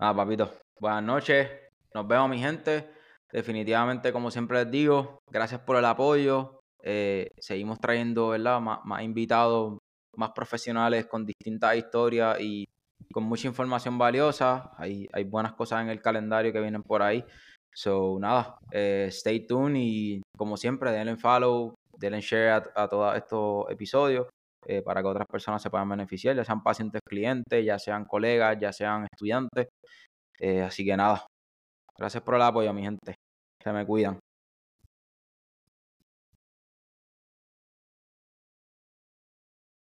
Nada, 0.00 0.14
papito. 0.14 0.52
Buenas 0.78 1.02
noches. 1.02 1.48
Nos 1.92 2.06
vemos, 2.06 2.30
mi 2.30 2.38
gente. 2.38 2.88
Definitivamente, 3.32 4.12
como 4.12 4.30
siempre 4.30 4.62
les 4.62 4.70
digo, 4.70 5.18
gracias 5.28 5.60
por 5.62 5.76
el 5.76 5.84
apoyo. 5.84 6.60
Eh, 6.84 7.30
seguimos 7.38 7.80
trayendo, 7.80 8.28
¿verdad? 8.28 8.60
Más, 8.60 9.02
invitados, 9.02 9.78
más 10.16 10.30
profesionales 10.30 11.06
con 11.06 11.26
distintas 11.26 11.76
historias 11.76 12.40
y 12.40 12.68
con 13.12 13.24
mucha 13.24 13.48
información 13.48 13.98
valiosa. 13.98 14.70
Hay, 14.78 15.08
buenas 15.24 15.54
cosas 15.54 15.82
en 15.82 15.88
el 15.88 16.00
calendario 16.00 16.52
que 16.52 16.60
vienen 16.60 16.84
por 16.84 17.02
ahí. 17.02 17.24
So, 17.74 18.18
nada, 18.20 18.56
eh, 18.70 19.06
stay 19.10 19.46
tuned 19.48 19.80
y 19.80 20.22
como 20.36 20.56
siempre, 20.56 20.92
denle 20.92 21.16
follow, 21.16 21.74
denle 21.98 22.20
share 22.20 22.62
a, 22.74 22.88
todos 22.88 23.16
estos 23.16 23.68
episodios 23.70 24.28
eh, 24.68 24.82
para 24.82 25.02
que 25.02 25.08
otras 25.08 25.26
personas 25.26 25.62
se 25.62 25.70
puedan 25.70 25.88
beneficiar, 25.88 26.36
ya 26.36 26.44
sean 26.44 26.62
pacientes, 26.62 27.00
clientes, 27.04 27.64
ya 27.64 27.78
sean 27.78 28.04
colegas, 28.04 28.58
ya 28.60 28.72
sean 28.72 29.06
estudiantes. 29.10 29.68
así 30.64 30.84
que 30.84 30.96
nada, 30.96 31.26
Gracias 31.98 32.22
por 32.22 32.36
el 32.36 32.42
apoyo, 32.42 32.72
mi 32.72 32.82
gente. 32.82 33.16
Se 33.62 33.72
me 33.72 33.84
cuidan. 33.84 34.20